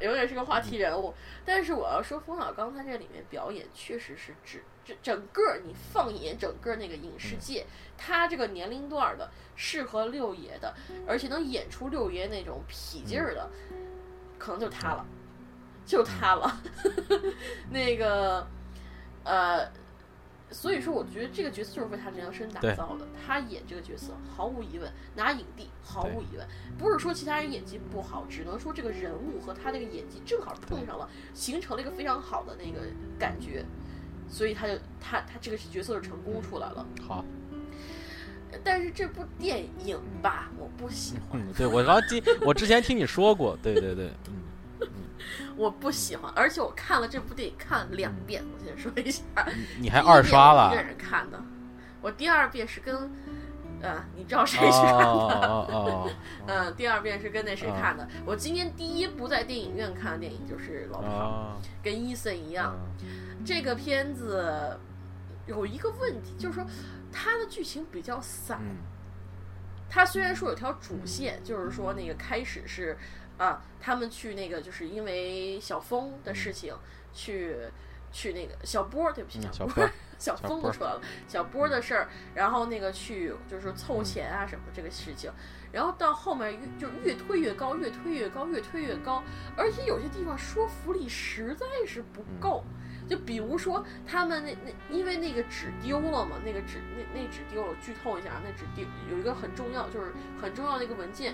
[0.03, 1.13] 对，永远是个话题人物。
[1.45, 7.65] 但是我要说，冯小刚他这里面表演确实是指整整个你放眼整个那个影视界，
[7.97, 10.73] 他这个年龄段儿的适合六爷的，
[11.07, 13.49] 而且能演出六爷那种痞劲儿的，
[14.37, 15.05] 可能就他了，
[15.85, 16.61] 就他了。
[17.71, 18.45] 那个，
[19.23, 19.71] 呃。
[20.53, 23.07] 所以说，我觉得这个角色就是为他量身打造的。
[23.25, 26.47] 他演这个角色，毫无疑问拿影帝，毫无疑问。
[26.77, 32.85] 不是说其他人演技不好，只能说这个人物和他那个演技正好碰上了，形成了一个非常好的那个
[33.17, 33.65] 感觉，
[34.29, 36.85] 所以他就他他这个角色就成功出来了。
[37.01, 37.25] 好，
[38.63, 44.35] 但是这部电影吧，我不喜欢，嗯，对我刚听，我之前听你说过，对对对，嗯，
[45.55, 48.43] 我不喜欢，而且我看了这部电影看了两遍。
[48.53, 49.23] 我先说一下，
[49.79, 50.81] 你还二刷了一个？
[50.81, 51.41] 人看的，
[52.01, 53.11] 我第二遍是跟
[53.81, 55.03] 呃，你知道谁去看的？
[55.03, 56.09] 哦哦哦
[56.47, 58.07] 嗯，第二遍是跟那谁啊看的。
[58.25, 62.75] 我今年第一部在电影院看的电影就是《老哦炮》，儿，跟伊森一样。
[63.01, 64.79] 嗯这个片子
[65.47, 66.65] 有一个问题，就是说
[67.11, 68.57] 它的剧情比较散。
[68.61, 68.77] 嗯
[69.89, 72.97] 它虽然说有条主线，就是说那个开始是
[73.37, 76.75] 啊，他们去那个就是因为小峰的事情
[77.13, 77.57] 去。
[78.15, 79.89] 去那个小波，对不起，嗯小波
[80.19, 85.31] 小峰都出来了，小波的事儿，然后那个去就是凑钱啊什么这个事情，
[85.71, 89.23] 然后到后面越就越推越高，越推越高，越推越高，
[89.57, 92.63] 而且有些地方说服力实在是不够。
[93.09, 101.33] 就比如说他们那那因为那个纸丢了嘛，那个纸那那纸丢了，剧透一下，那纸丢有一个很重要，就是很重要的一个文件，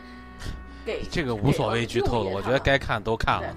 [0.89, 3.55] 给这个无所谓剧透了，我觉得该看都看了。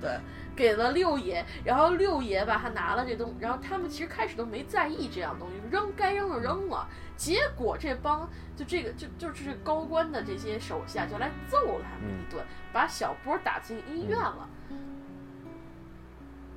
[0.00, 0.20] 对，
[0.54, 6.86] 给了六爷，然后六爷吧，他拿了这东，然后他们其实开始都没在意这样东西，扔该扔就扔了。
[7.16, 14.48] 结果这帮就这个就就是高官的这些手下就来揍了他们一顿，把小波打进医院了。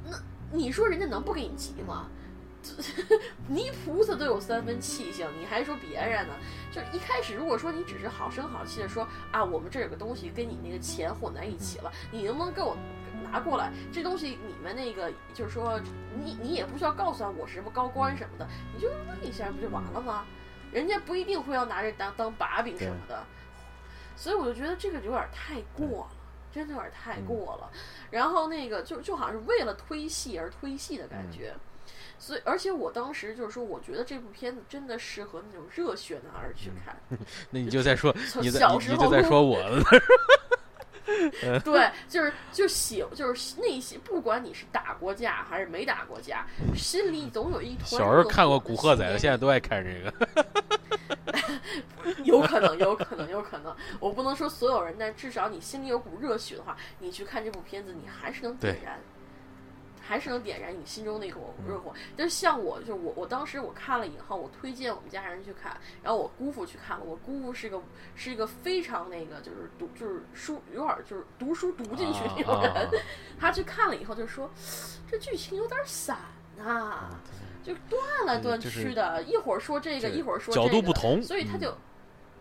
[0.05, 0.15] 那
[0.51, 2.07] 你说人家能不给你急吗？
[3.47, 6.33] 泥菩萨都有三分气性，你还说别人呢？
[6.71, 12.77] 就一开始如果说你只是好声好气的说啊，我们这儿有个东西跟你那个钱混在一起了，你能不能给我
[13.23, 13.71] 拿过来？
[13.91, 15.79] 这东西你们那个就是说，
[16.15, 20.25] 你你也不需要告诉他我是什么高官什么的，你就问一下不就完了吗？
[20.71, 23.23] 人家不一定会要拿这当当把柄什么的，
[24.15, 26.11] 所以我就觉得这个有点太过了。
[26.49, 27.69] 真的有点太过了，
[28.09, 31.53] 然后那个就就好像是为了推戏而推戏的感觉，
[32.19, 36.95] 所以而且我当时就是说，我觉得这部片子真的适合那种热血男儿去看，
[37.51, 39.83] 那你就在说，从你在小时候就在说我了。
[41.63, 46.45] 对，就是就喜就是内心，不管你是打过架还是没打过架，
[46.75, 47.85] 心里总有一团。
[47.85, 50.13] 小时候看过《古惑仔》的，现在都爱看这个。
[52.23, 53.73] 有可能，有可能，有可能。
[53.99, 58.99] 我不能说所有人，但至少你心里有股热血的话，你去看这部片子，你还是能点燃，
[60.07, 61.93] 还是能点燃你心中那股嗯热火。
[62.15, 67.03] 就是像我，就是我，我当时我看了以后，我推荐我们家人去看，然后我姑父去看了。
[67.03, 67.81] 我姑父是个
[68.15, 72.89] 是一个非常那个，就是读就是书有点就是读书读进去那种人，啊
[73.39, 74.49] 他去看了以后就说，
[75.11, 76.17] 这剧情有点散
[76.63, 77.19] 啊。
[77.63, 81.75] 就断来断去的，一会儿说这个，一会儿说角度这个不同所以他就、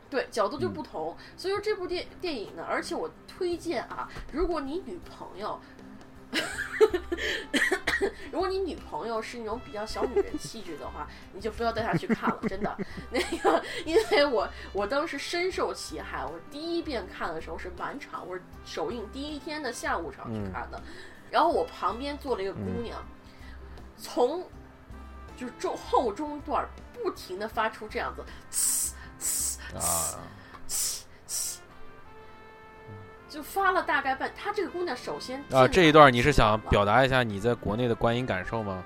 [0.09, 1.17] 对角度就不同。
[1.37, 5.61] 所以说这部电电影呢，而且我推荐啊，如果你女朋友，
[8.31, 12.77] 如果你女朋友是那种比较小女人气质的话， 你就不要带她去看了，真的。
[13.11, 20.81] 那个，因为我我当时深受其害，我第一遍看的时候是满场，我是首映第一天的下午场去看的，
[21.31, 23.03] 然后我旁边坐了一个姑娘，
[23.97, 24.47] 从
[25.37, 30.19] 就是中后中段不停的发出这样子，呲呲啊，
[33.29, 34.31] 就发了大概半。
[34.37, 38.83] 她这个姑娘首先啊，这一段你是想表表达一下你在国内的观影感受吗？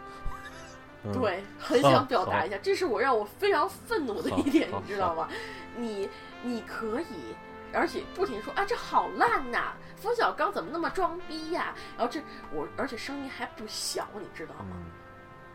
[1.04, 5.28] 嗯，对，很想表达一下，这是我让我非常愤怒的一点，你知道吗？
[5.76, 6.08] 你
[6.42, 7.34] 你可以。
[7.72, 9.74] 而且不停说啊，这好烂呐！
[9.94, 12.20] 冯小刚怎么那么装逼呀、然后这
[12.52, 14.70] 我，而且声音还不小，你知道吗？
[14.72, 14.84] 嗯，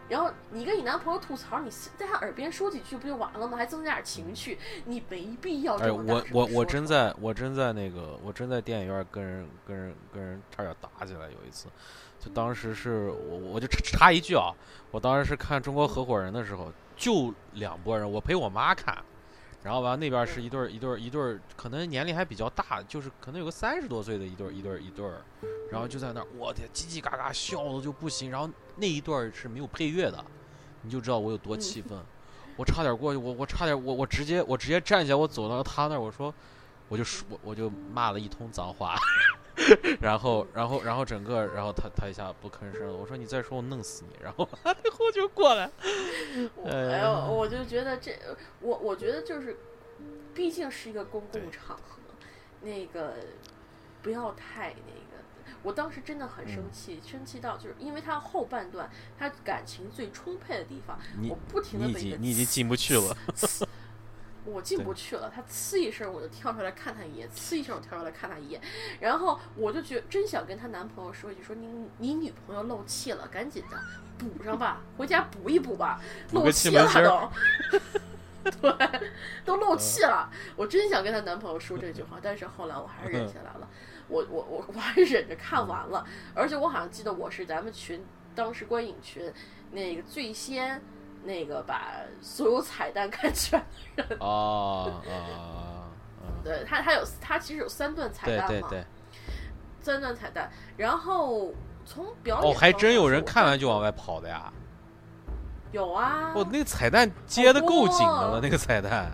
[0.08, 3.58] 然后你跟你男朋友吐槽，你在他耳边说几句不就完了吗？
[3.58, 11.68] 还增加点情趣，你没必要哎，这么大我我我真在我真在那个我真在电影院跟人跟人跟人差点打起来，有一次，
[12.20, 14.54] 就当时是我我就插插一句啊，
[14.92, 18.96] 我当时是看《中国合伙人》的时候，就两拨人，我陪我妈看。
[19.66, 25.24] 然后完那边是一对儿一对儿一对儿，可能年龄还比较大，就是可能有个三十多岁的一对儿一对儿一对儿，
[25.72, 28.30] 然后就在那儿，我天，叽叽嘎嘎笑的就不行。
[28.30, 30.24] 然后那一段儿是没有配乐的，
[30.84, 32.00] 你就知道我有多气愤。
[32.58, 36.32] 我差点过去，我我差点我我直接我直接站起来，我走到他那儿，我说
[36.88, 38.96] 我就说我我就骂了一通脏话，
[40.02, 45.70] 然后然后然后整个然后他他一下不吭声了，我说你再说我弄死你，然后他最后就过来，
[46.56, 48.12] 我哎哎呦，我就觉得这，
[48.62, 49.58] 我我觉得就是，
[50.34, 52.00] 毕竟是一个公共场合，
[52.62, 53.16] 那个
[54.02, 55.06] 不要太那个。
[55.62, 58.88] 我当时真的很生嗯气，生气到就是因为他后半段
[59.18, 63.18] 他感情最充沛的地方，我不停的你已被经你已经进不去了，
[64.46, 68.62] 我进不去了，他呲一声我就跳出来看他一眼，呲一声我跳出来看他一眼，
[69.00, 71.68] 然后我就觉真想跟她男朋友说一句，说你
[71.98, 73.78] 你女朋友漏气了，赶紧的
[74.18, 76.00] 补上吧，回家补一补吧，
[76.32, 77.32] 漏气了都。
[78.62, 79.02] 对，
[79.44, 80.30] 都漏气了。
[80.56, 83.68] 我真想跟她男朋友说这句话，但是后来我还是忍下来了。
[84.08, 86.06] 我我我我还是忍着看完了，
[86.36, 88.06] 而且我好像记得我是咱们群
[88.36, 89.34] 当时观影群
[89.72, 90.80] 那个最先
[91.26, 91.92] 那个把
[92.22, 93.62] 所有彩蛋看全。
[94.20, 95.90] 哦啊啊，
[96.44, 98.86] 对他，他有他其实有三段彩蛋嘛，对对对，
[99.82, 100.50] 三段彩蛋。
[100.78, 101.54] 然后
[101.86, 104.52] 从表演哦，还真有人看完就往外跑的呀！
[105.72, 109.12] 有啊，哦，那个彩蛋接的够紧的了，那个彩蛋。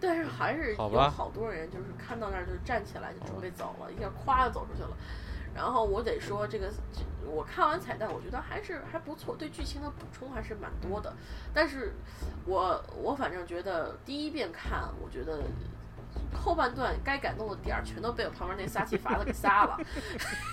[0.00, 4.96] 但是还是有好吧好多人就是看到那儿就站起来就准备走了，一下咵就走出去了。
[5.54, 11.14] 然后我得说，这个这我看完彩蛋，我觉得还是还不错，对剧情的补充还是蛮多的。
[11.52, 11.94] 但是
[12.44, 15.42] 我我反正觉得第一遍看，我觉得
[16.34, 19.78] 后半段该感动的点儿全都被我旁边那撒气法子给撒了。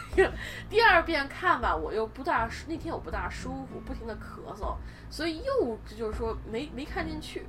[0.69, 4.75] 第二遍看吧，我又不大那天我不大舒服，不停的咳嗽，
[5.09, 7.45] 所以又就是说没没看进去，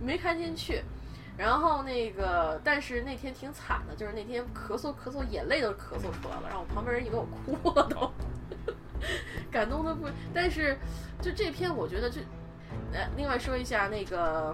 [0.00, 0.82] 没看进去。
[1.38, 8.12] 然后那个，但是那天挺惨的，就是那天咳嗽咳嗽，眼泪都咳嗽出来了，让我旁边人以为我哭了都，
[9.48, 10.08] 感动的不。
[10.34, 10.76] 但是
[11.22, 12.20] 就这篇，我觉得就，
[12.92, 14.52] 呃，另外说一下那个，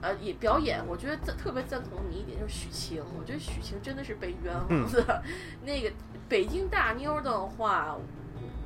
[0.00, 5.22] 呃，也表演，我觉得赞特别赞同你一点，就是许晴，我觉得许晴真的是被冤枉的。
[5.66, 5.92] 那个
[6.30, 7.94] 北京大妞的话，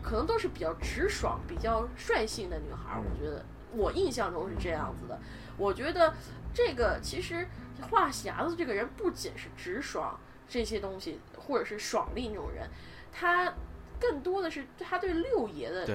[0.00, 5.18] 可能都是比较直爽、比较率性的女孩儿，我觉得我印象中是这样子的。
[5.56, 6.14] 我觉得
[6.52, 7.46] 这个其实
[7.90, 10.18] 话匣子这个人不仅是直爽
[10.48, 12.68] 这些东西，或者是爽利那种人，
[13.12, 13.52] 他
[13.98, 15.86] 更多的是他对六爷的，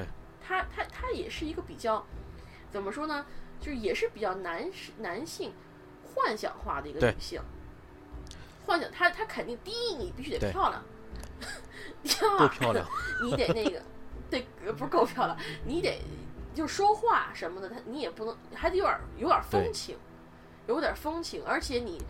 [0.42, 2.06] 他他他也是一个比较
[2.72, 3.26] 怎么说呢，
[3.60, 4.70] 就是也是比较男
[5.00, 5.54] 男性
[6.04, 7.42] 幻想化的一个女性。
[8.66, 10.82] 幻想他，他肯定第一，你必须得漂亮；
[12.02, 12.84] 第二，够漂亮。
[13.24, 13.80] 你得那个，
[14.30, 16.02] 对，呃不是够漂亮，你得
[16.56, 19.96] 就说话什么的，他你也不能，还得有点有点风情，
[20.68, 22.02] 有点风情，而且你，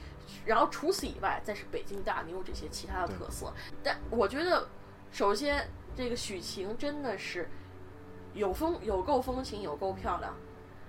[0.45, 3.53] 然后除此以外，再是北京大妞这些其他的特色。
[3.83, 4.67] 但我觉得，
[5.11, 7.49] 首先这个许晴真的是
[8.33, 10.33] 有风有够风情，有够漂亮。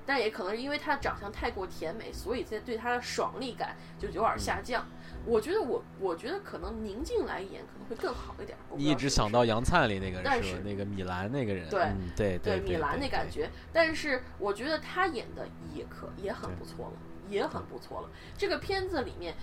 [0.08, 4.86] 但也可能是因为她的长相太过甜美，所以在对她的爽利感就有点下降。
[5.24, 8.56] 我觉得我我觉得可能宁静来演可能会更好一点。
[8.76, 10.60] 你一直想到杨灿里那个但是？
[10.60, 16.92] 那个米兰那个人，对嗯对对对米兰那感觉，但是我觉得她演的也可也很不错了，
[17.28, 18.10] 也很不错了。
[18.36, 19.34] 这个片子里面，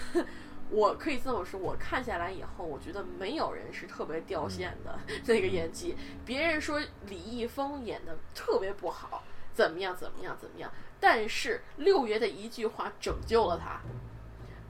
[0.70, 5.96] 我可以这么说，我看下来以后，我觉得没有人是特别掉线的、这个演技。
[6.24, 9.22] 别人说李易峰演的特别不好，
[9.54, 13.80] 怎么样怎么样怎么样，但是六爷的一句话拯救了他。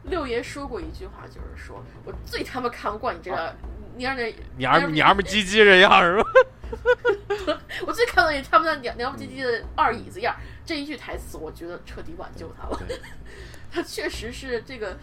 [0.04, 3.54] 六爷说过一句话，就是说我最他妈看不惯你这个
[3.98, 6.24] 蔫儿的娘娘们唧唧这样是吧？
[7.86, 12.80] 我最看到也他们那娘娘们唧唧的二椅子样儿，这一句台词，我觉得彻底挽救他了。
[13.70, 14.96] 他确实是这个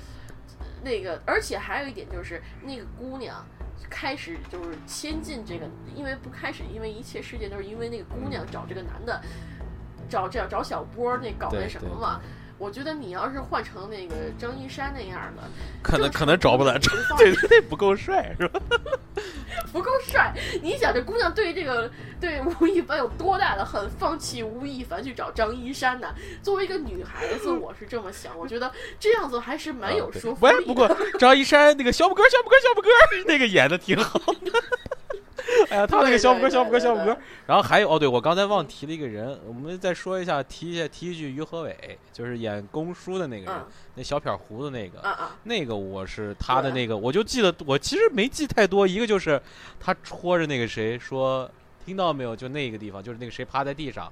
[0.84, 3.46] 那个，而且还有一点就是那个姑娘
[3.90, 9.22] 开始就是牵进这个，因为不开始，因为一切事件都是因为那个姑娘找这个男的，
[10.10, 12.22] 找这样找小波那搞那什么嘛。
[12.58, 15.44] 我觉得你要是换成那个张一山那样的，
[15.84, 18.60] 可能可能找不来， 这对对对不够帅是吧？
[19.74, 20.34] 不够帅。
[20.62, 26.08] 你想这姑娘对这个对吴亦凡有多大的恨，放弃吴亦凡去找张一山呢？
[26.42, 32.90] 作为一个女孩子，我是这么想，我觉得这样子还是蛮有说服力不过张一山那个小拇哥小拇哥小拇哥
[33.28, 34.52] 那个演的挺好的。
[35.70, 37.18] 哎呀，他那个小拇哥小拇哥小拇哥。
[37.46, 43.66] 然后还有哦，对我刚才忘提了一个人，我们再说一下，提一下提一句于和伟，就是演公叔的那个人，嗯。
[43.96, 45.02] 那小撇胡子那个，
[45.44, 49.42] 那个我是他的那个，我就记得我其实没记太多，一个就是
[49.80, 51.50] 他戳着那个谁说，
[51.86, 52.36] 听到没有？
[52.36, 54.12] 就那个地方，就是那个谁趴在地上，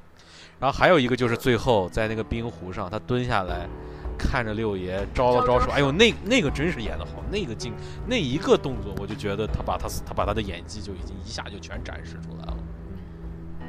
[0.59, 3.67] 然后还有一个就是最后在那个冰湖上，他蹲下来
[4.23, 7.73] 看着六爷招了招手，哎呦，那那个真是演的好，那个镜
[8.07, 12.57] 那一个动作，我就觉得他把他他把他的演技就已经一下就全展示出来了。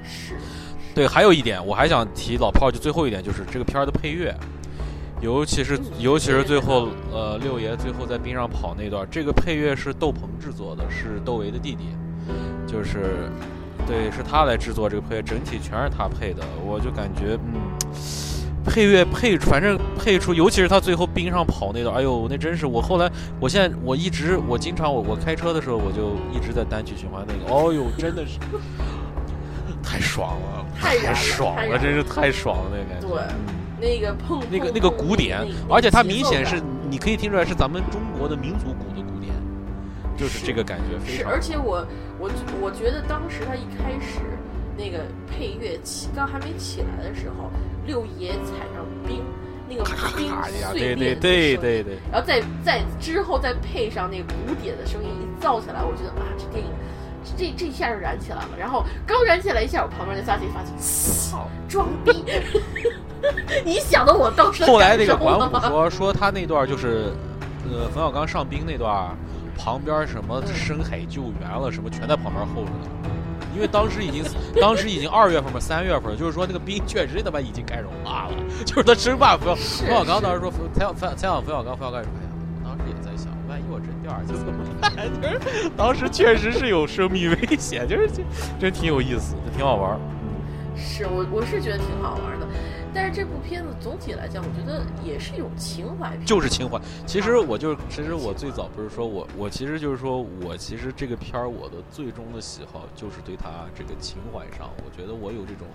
[0.05, 0.36] 是
[0.94, 4.32] 对，还有一点我还想提老炮，就最后一点就是这个片儿的配乐，
[5.20, 11.89] 尤其是嗯尤其是最后呃六爷最后在冰上跑那段，这个配乐是窦鹏制作的，是窦唯的弟弟，
[12.66, 13.28] 就是
[13.86, 18.34] 对是他来制作这个配乐，整体全是他配的，我就感觉嗯。
[18.65, 28.39] 配乐配，反正配出，尤其是他最后冰上跑那段，哎呦，那真是我后来，我现在我一直，我经常我我开车的时候，我就一直在单曲循环那个，哦呦，真的是
[29.82, 33.07] 太爽了，太爽了，真是太爽了那个感觉。
[33.07, 39.35] 对嗯那个碰那个那个鼓点那，个而且它明显是你可以听出来是咱们中国的民族鼓的鼓点，
[40.16, 41.31] 就是这个感觉非是，常。
[41.31, 41.85] 而且我
[42.19, 42.31] 我
[42.62, 44.20] 我觉得当时他一开始
[44.78, 47.51] 那个配乐起刚还没起来的时候，
[47.86, 49.23] 六爷踩上冰，
[49.69, 49.85] 那个
[50.16, 50.31] 冰
[50.73, 56.70] 碎裂的声音对对对，然后再再之后再配上那个鼓点的声音一造起来，我觉得啊，这电影
[57.36, 62.24] 这这一下就燃起来了，然后刚燃起来一下，我旁边那仨姐发现，操，装逼！
[63.65, 67.12] 你想的我当时的后来那个管虎 说说他那段就是，
[67.65, 69.16] 呃，冯小刚上冰那段，
[69.56, 72.89] 旁边什么嗯深海救援了什么，全在旁边候着呢。
[73.55, 74.24] 因为当时已经，
[74.60, 78.35] 当时已经二月份嘛，三月份，就是说那个冰 确实他妈已经开始化了，
[78.66, 82.28] 就是他生怕冯是冯小刚当时说采访采采访冯小刚，冯小刚说，哎呀，
[82.64, 84.93] 我当时也在想，万一我真掉下去怎么办？
[85.22, 88.22] 就是当时确实是有生命危险，就是这
[88.60, 89.98] 真挺有意思，挺好玩儿。
[90.76, 92.47] 是我我是觉得挺好玩的，
[92.94, 96.80] 但是这部片子总体来讲，我觉得也是一种情怀片，就是情怀。
[97.06, 105.66] 其实我就是，其实我最早不是说我，我其实就是说我其实这个片儿我的最终的喜好就是对它这个情怀上，我觉得我有这种，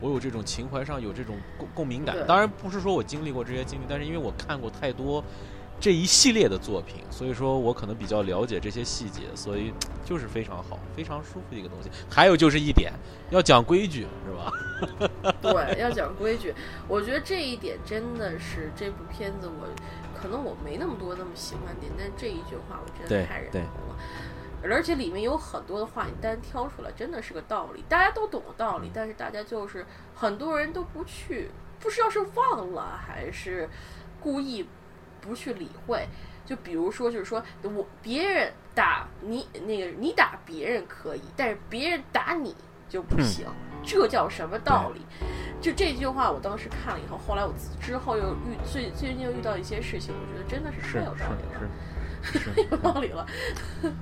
[0.00, 2.14] 我有这种情怀上有这种共共鸣感。
[2.26, 5.24] 当然不是说我经历过这些经历，但是因为我看过太多。
[5.80, 9.72] 这一系列的作品，所以说我可能比较了解这些细节，所以
[10.04, 11.90] 就是非常好、非常舒服的一个东西。
[12.10, 12.92] 还有就是一点，
[13.30, 14.52] 要讲规矩，是吧？
[15.40, 16.52] 对，要讲规矩。
[16.88, 19.68] 我觉得这一点真的是这部片子我，
[20.20, 23.96] 可能我没那么多那么喜欢点，但这一句话我真的太认同了。
[24.60, 29.86] 而且里面有很多的话，你单挑出来真的是个道理，大家都懂道理，但是大家就是
[30.16, 33.70] 很多人都不去，不知道是忘了还是
[34.20, 34.66] 故意
[35.28, 36.08] 不去理会。
[36.46, 42.56] 就比如说，就是说我别人打你那个你打别人可以，但是别人打你
[42.88, 43.46] 就不行，
[43.84, 45.02] 这叫什么道理？
[45.60, 51.68] 就这句话，我当时看了以后，后来我之后又遇最最近又遇到一些事情，我觉得真的是是太有道理了。
[52.56, 53.26] 太有道理了，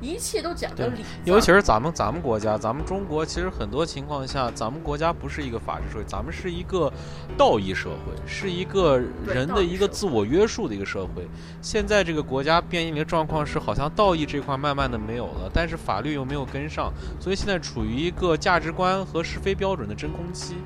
[0.00, 1.04] 一切都讲究对理。
[1.24, 6.92] 尤其是咱们咱们国家，咱们中国其实很多情况下，咱们国家不是一个法治社会，咱们是一个
[7.36, 11.26] 道义社会，是一个人的一个自我约束的一个社会。
[11.60, 20.56] 现在这个国家面临的状况是，好像道义这块慢慢的没有了，但是法律又没有跟上，所以现在处于一个价值观和是非标准的真空期。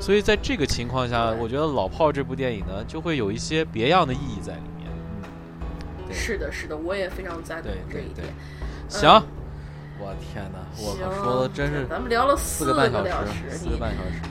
[0.00, 4.77] 所以在这个情况下，我觉得《老炮》这部电影呢，就会有一些别样的意义在里面。
[6.08, 6.16] 对。
[6.16, 8.26] 是的，是的，我也非常赞同这一点。
[8.88, 9.08] 行，
[9.98, 14.22] 我天哪，我靠，说的真是咱们聊了四个个半小小时，四个半小时。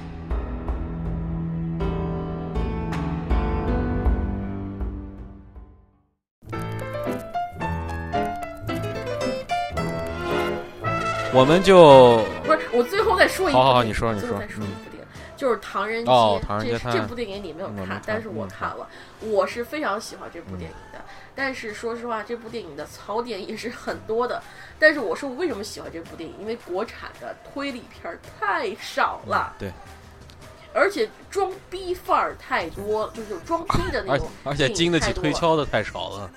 [11.34, 15.06] 我们就不是我最后再说一部好好好你说你说嗯再说一部电影，
[15.36, 18.88] 就是《唐人街》哦唐人街探案这这部电影你没有看，看但是我嗯看了，
[19.20, 21.00] 我是非常喜欢这部电影的。
[21.38, 24.42] 但是说实话，这部电影的槽点也是很多的。
[24.80, 26.36] 但是我说我为什么喜欢这部电影？
[26.40, 29.72] 因为国产的推理片儿太少了，对，
[30.74, 36.32] 而且装逼范儿太多，就是有装逼的那种而且经得起推敲的太少了。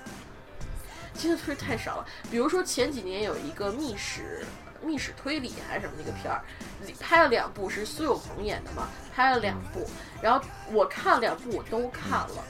[1.17, 2.05] 真的是太少了。
[2.29, 4.45] 比如说前几年有一个密室
[4.83, 6.43] 密室推理还是什么那个片儿，
[6.85, 9.87] 里拍了两部，是苏有朋演的嘛，拍了两部，
[10.21, 12.43] 然后我看了两部我都看了，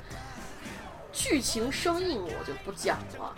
[1.12, 3.36] 剧情生硬我就不讲了。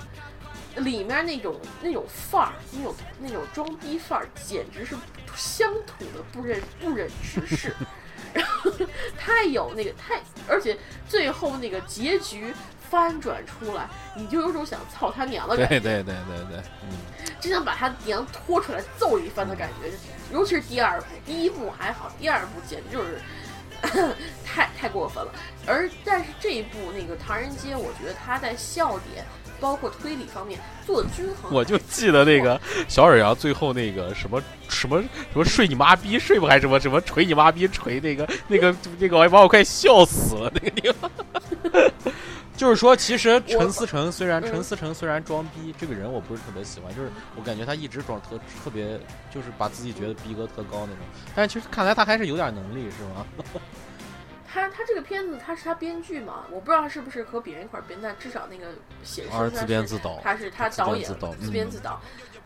[0.77, 4.95] 里面那种那种范儿，那种那种装逼范儿，简直是
[5.35, 7.75] 乡土的不忍不忍直视，
[8.33, 8.71] 然后
[9.15, 10.75] 太有那个太，而且
[11.07, 12.51] 最后那个结局
[12.89, 16.97] 翻转出来，你就有种想操他娘的感觉对，对对对对，嗯，
[17.39, 19.91] 真想把他娘拖出来揍一番的感觉。
[20.31, 23.21] 尤其是第二部，第一部还好，第二部简直就是
[24.45, 25.31] 太太过分了。
[25.65, 29.25] 而但是这一部那个《唐人街》，我觉得他在笑点
[29.59, 31.53] 包括推理方面做的均衡。
[31.53, 41.09] 我就记得那个小沈阳最后那个什么什么什么睡你妈逼睡不还是什么什么锤你妈逼锤那个那个那个，我把我快笑死了那个地方。
[42.55, 48.99] 就是说，其实陈思诚虽然嗯陈思诚虽然装逼，这个人我不是特别喜欢，就是我感觉他一直装特特别，
[49.33, 50.97] 就是把自己觉得逼格特高那种。
[51.35, 53.25] 但是其实看来他还是有点能力，是吗？
[54.53, 58.67] 他他这个片子他是他编剧嘛，我不知道他是不是和别人一块儿编，但至少那个
[59.03, 60.19] 显示而是自出他是编自导。
[60.23, 61.03] 他是他导演
[61.39, 61.99] 自编嗯自导，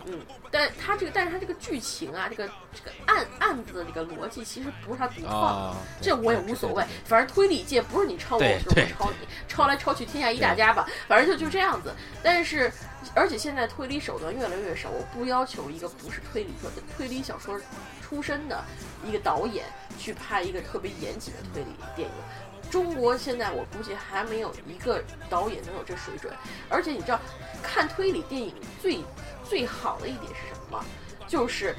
[0.10, 0.20] 嗯，
[0.50, 5.38] 但他这个但是他这个剧情啊，这个这个案案子的这个逻辑其实不是他独创的。
[5.38, 11.94] 啊，这我也无所谓，反正推理界不是你抄我，就是我抄你，抄来抄去天下一大家吧，反正就就这样子。
[12.24, 12.72] 但是，
[13.14, 17.60] 而且现在推理手段越来越少，我不要求一个不是推理说推理小说
[18.02, 18.64] 出身的
[19.06, 19.66] 一个导演
[20.00, 22.16] 去拍一个特别严谨的推理电影。
[22.70, 26.34] 中国现在我估计还没有一个导演能有这水准，
[26.68, 27.20] 而且你知道，
[27.64, 28.96] 看推理电影最
[29.50, 30.86] 最好的一点是什么吗？
[31.28, 31.76] 就是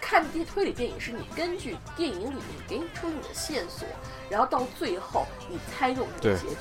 [0.00, 3.86] 看电推理电影是你根据电影里面给你出你的线索，
[4.28, 6.56] 然后到最后你猜中这个结局。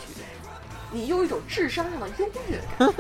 [0.92, 2.92] 你有一种智商上的优越感。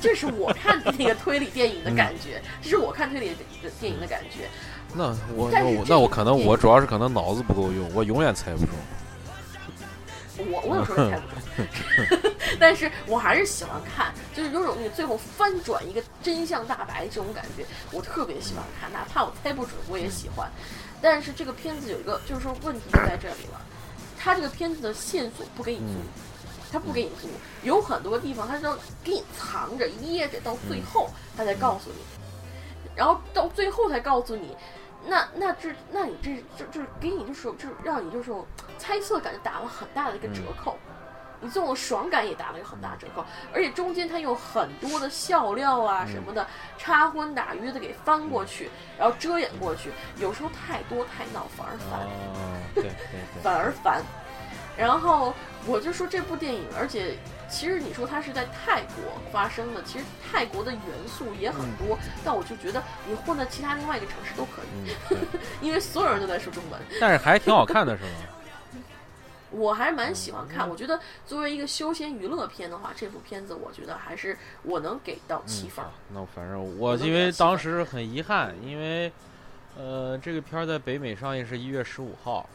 [0.00, 3.28] 这是我看那个推理电影的感觉，这是我看推理
[3.62, 4.48] 的电影的感觉。
[4.94, 8.74] 那我那我那我可能我主要是可能脑子不够用，我永远猜不中。
[10.50, 11.33] 我我有时候也猜不中，
[12.58, 20.50] 但是我还是喜欢看，就是有种那个最后翻转一个真相大白这种感觉，我特别喜欢看，哪怕我猜不准我也喜欢。
[21.00, 23.60] 但是这个片子有一个就是说问题就在这里了，
[24.18, 26.00] 它这个片子的线索不给你嗯足，
[26.72, 27.28] 它不给你足，
[27.62, 31.96] 有很多地方他是要给你藏着掖着，到最后他才告诉你，
[32.96, 34.56] 然后到最后才告诉你。
[35.06, 38.32] 那那这那你这这就是给你就是就是让你就是
[38.78, 40.78] 猜测感打了很大的一个折扣，
[41.44, 43.22] 你这种爽感也打了一个很大折扣，
[43.52, 46.46] 而且中间它有很多的笑料啊什么的，
[46.78, 52.00] 插荤打鱼的给翻过去，然后遮掩过去，有时候太多太闹反而烦。
[52.00, 54.02] 哦， 对对对，反而烦。
[54.76, 55.32] 然后
[55.66, 57.16] 我就说这部电影，而且
[57.48, 66.80] 其实你说它是在泰国发生的，其实泰国的元素也很多，但我就觉得你混在其他另外一个城市都可以， 嗯，因为所有人都在说中文。
[67.00, 68.10] 但是还挺好看的，是吗？
[69.54, 75.90] 我还是蛮喜欢看，我觉得作为一个休闲娱乐片的话，这部片子我觉得还是我能给到七分儿。
[76.12, 79.12] 那反正我因为当时很遗憾，因为
[79.76, 82.48] 呃，这个片儿在北美上映是一月十五号，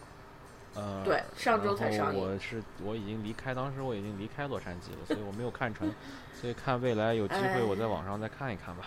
[0.75, 5.89] 呃，对上周才上映我是我已经离开，当时我已经离开洛杉矶了，所以我没有看成，
[6.39, 8.83] 所以看未来有机会我在网上再看一看吧。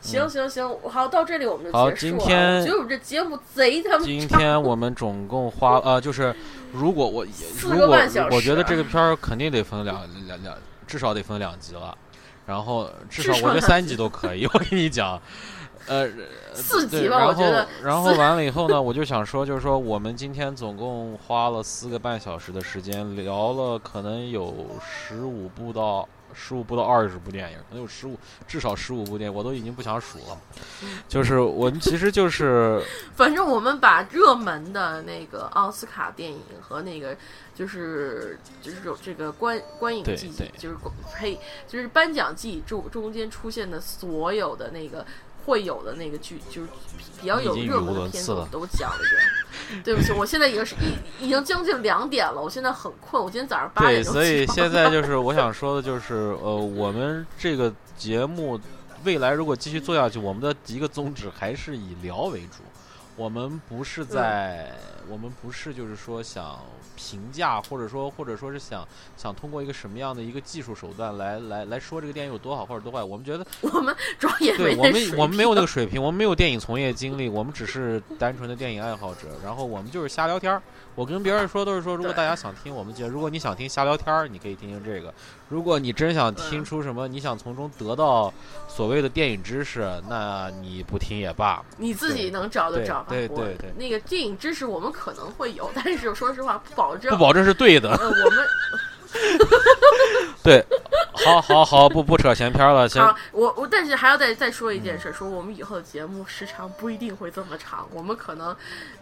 [0.00, 2.18] 行行行，好，到这里我们就好结束了。
[2.18, 6.34] 今天我觉得我们这节目贼他妈今天我们总共花呃，就是
[6.72, 10.56] 如果我四如果个半小时我觉得这个片儿肯定得分两两两，
[10.86, 11.96] 至少得分两集了。
[12.46, 15.20] 然后至少我觉得三集都可以，我跟你讲，
[15.86, 16.08] 呃，
[16.52, 24.52] 四集吧对然后我觉得然后完了以后呢，我就想说，就是说我们今天总共花了四个半小时的时间，聊了可能有
[24.82, 30.38] 十五部到十五部到二十部电影，可能有十五至少十五部电影，我都已经不想数了。
[31.08, 32.82] 就是我们 其实就是
[33.14, 37.16] 反正我们把热门的那个奥斯卡电影和那个
[37.54, 40.76] 就是就是有这个观观影季就是
[41.16, 41.38] 呸，
[41.68, 45.04] 就是颁奖季中中间出现的所有的那个
[45.50, 49.82] 会有的那个剧，就是比比较有热门的片子，都讲了一遍。
[49.84, 58.58] 对不起，我现在已经是已已经将近两点了，我现在很困，我今天早上八，点对所以现在就是我想说的，就是呃，我们这个节目
[59.04, 62.62] 未来如果继续做下去，我们的一个宗旨还是以聊为主。
[63.16, 64.72] 我们不是在，
[65.08, 66.58] 我们不是就是说想
[67.00, 68.86] 评价，或者说或者说是想
[69.16, 73.02] 想通过一个什么样的一个技术手段来来来说这个电影有多好或者多坏。
[73.02, 79.28] 我们觉得 我们主要也对我们我们没有那个水平，我们没有电影从业经历，我们只是单纯的电影爱好者。
[79.42, 80.60] 然后我们就是瞎聊天儿。
[80.96, 85.08] 我跟别人说都是说，如果大家想听我们节，如果你想听瞎聊天儿，你可以听听这个；
[85.48, 88.30] 如果你真想听嗯出什么，你想从中得到
[88.68, 91.64] 所谓的电影知识，那你不听也罢。
[91.78, 93.06] 你自己能找就对找吧。
[93.08, 97.10] 我对对对那个电影知识我们可能会有，但是说实话不保证。
[97.10, 97.90] 不保证是对的。
[97.90, 98.46] 呃，我们
[100.42, 100.64] 对，
[101.12, 108.56] 好好好，不不扯闲篇了，先好，我我但是还要再再说一件事，说我们以后的节目时长不一定会这么长，我们可能，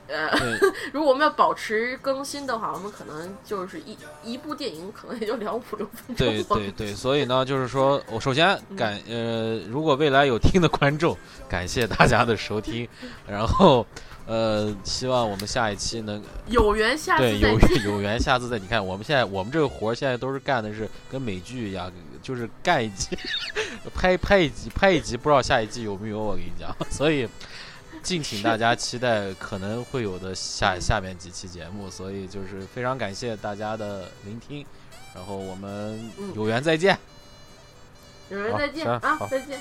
[0.08, 0.30] 呃，
[0.92, 6.16] 如果我们要保持更新的话，我们可能就是一一部电影可能也就聊五六分钟。
[6.16, 11.16] 对对对，所以呢，就是说我首先感呃，如果未来有听的观众，
[11.48, 12.88] 感谢大家的收听，
[13.28, 13.86] 然后
[14.28, 17.58] 呃，希望我们下一期能有缘下次对有。
[17.90, 21.90] 有缘，下次再你看，我们现在我们这个活儿现在都是干的是跟美剧一样，
[22.22, 23.16] 就是干一集，
[23.94, 27.28] 拍拍一集，拍一集，不知道下一季有没有，我跟你讲，所以。
[28.00, 34.64] 敬请大家期待可能会有的下下面几期节目，所以就是非常感谢大家的聆听，
[35.14, 36.96] 然后我们嗯有缘再见。
[38.30, 39.60] 有缘再见啊，再见。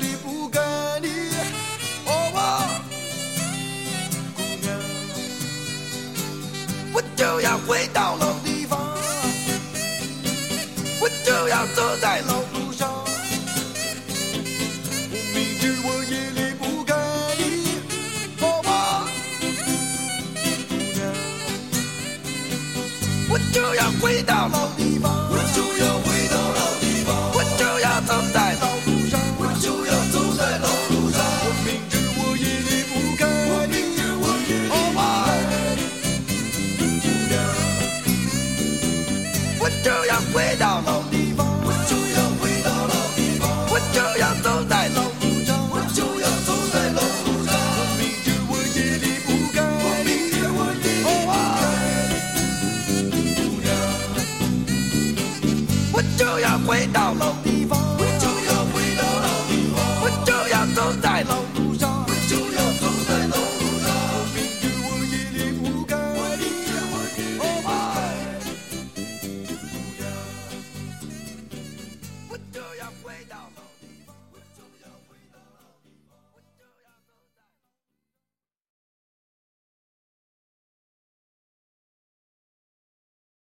[6.93, 8.79] 我就要回到老地方，
[10.99, 12.89] 我就要走在老路上。
[15.09, 16.93] 我明知我也离不开
[17.37, 17.41] 你，
[18.39, 19.07] 好吗，
[20.67, 20.99] 姑娘？
[23.29, 28.50] 我就要回到老地方，我就要回到老地方，我就要走在。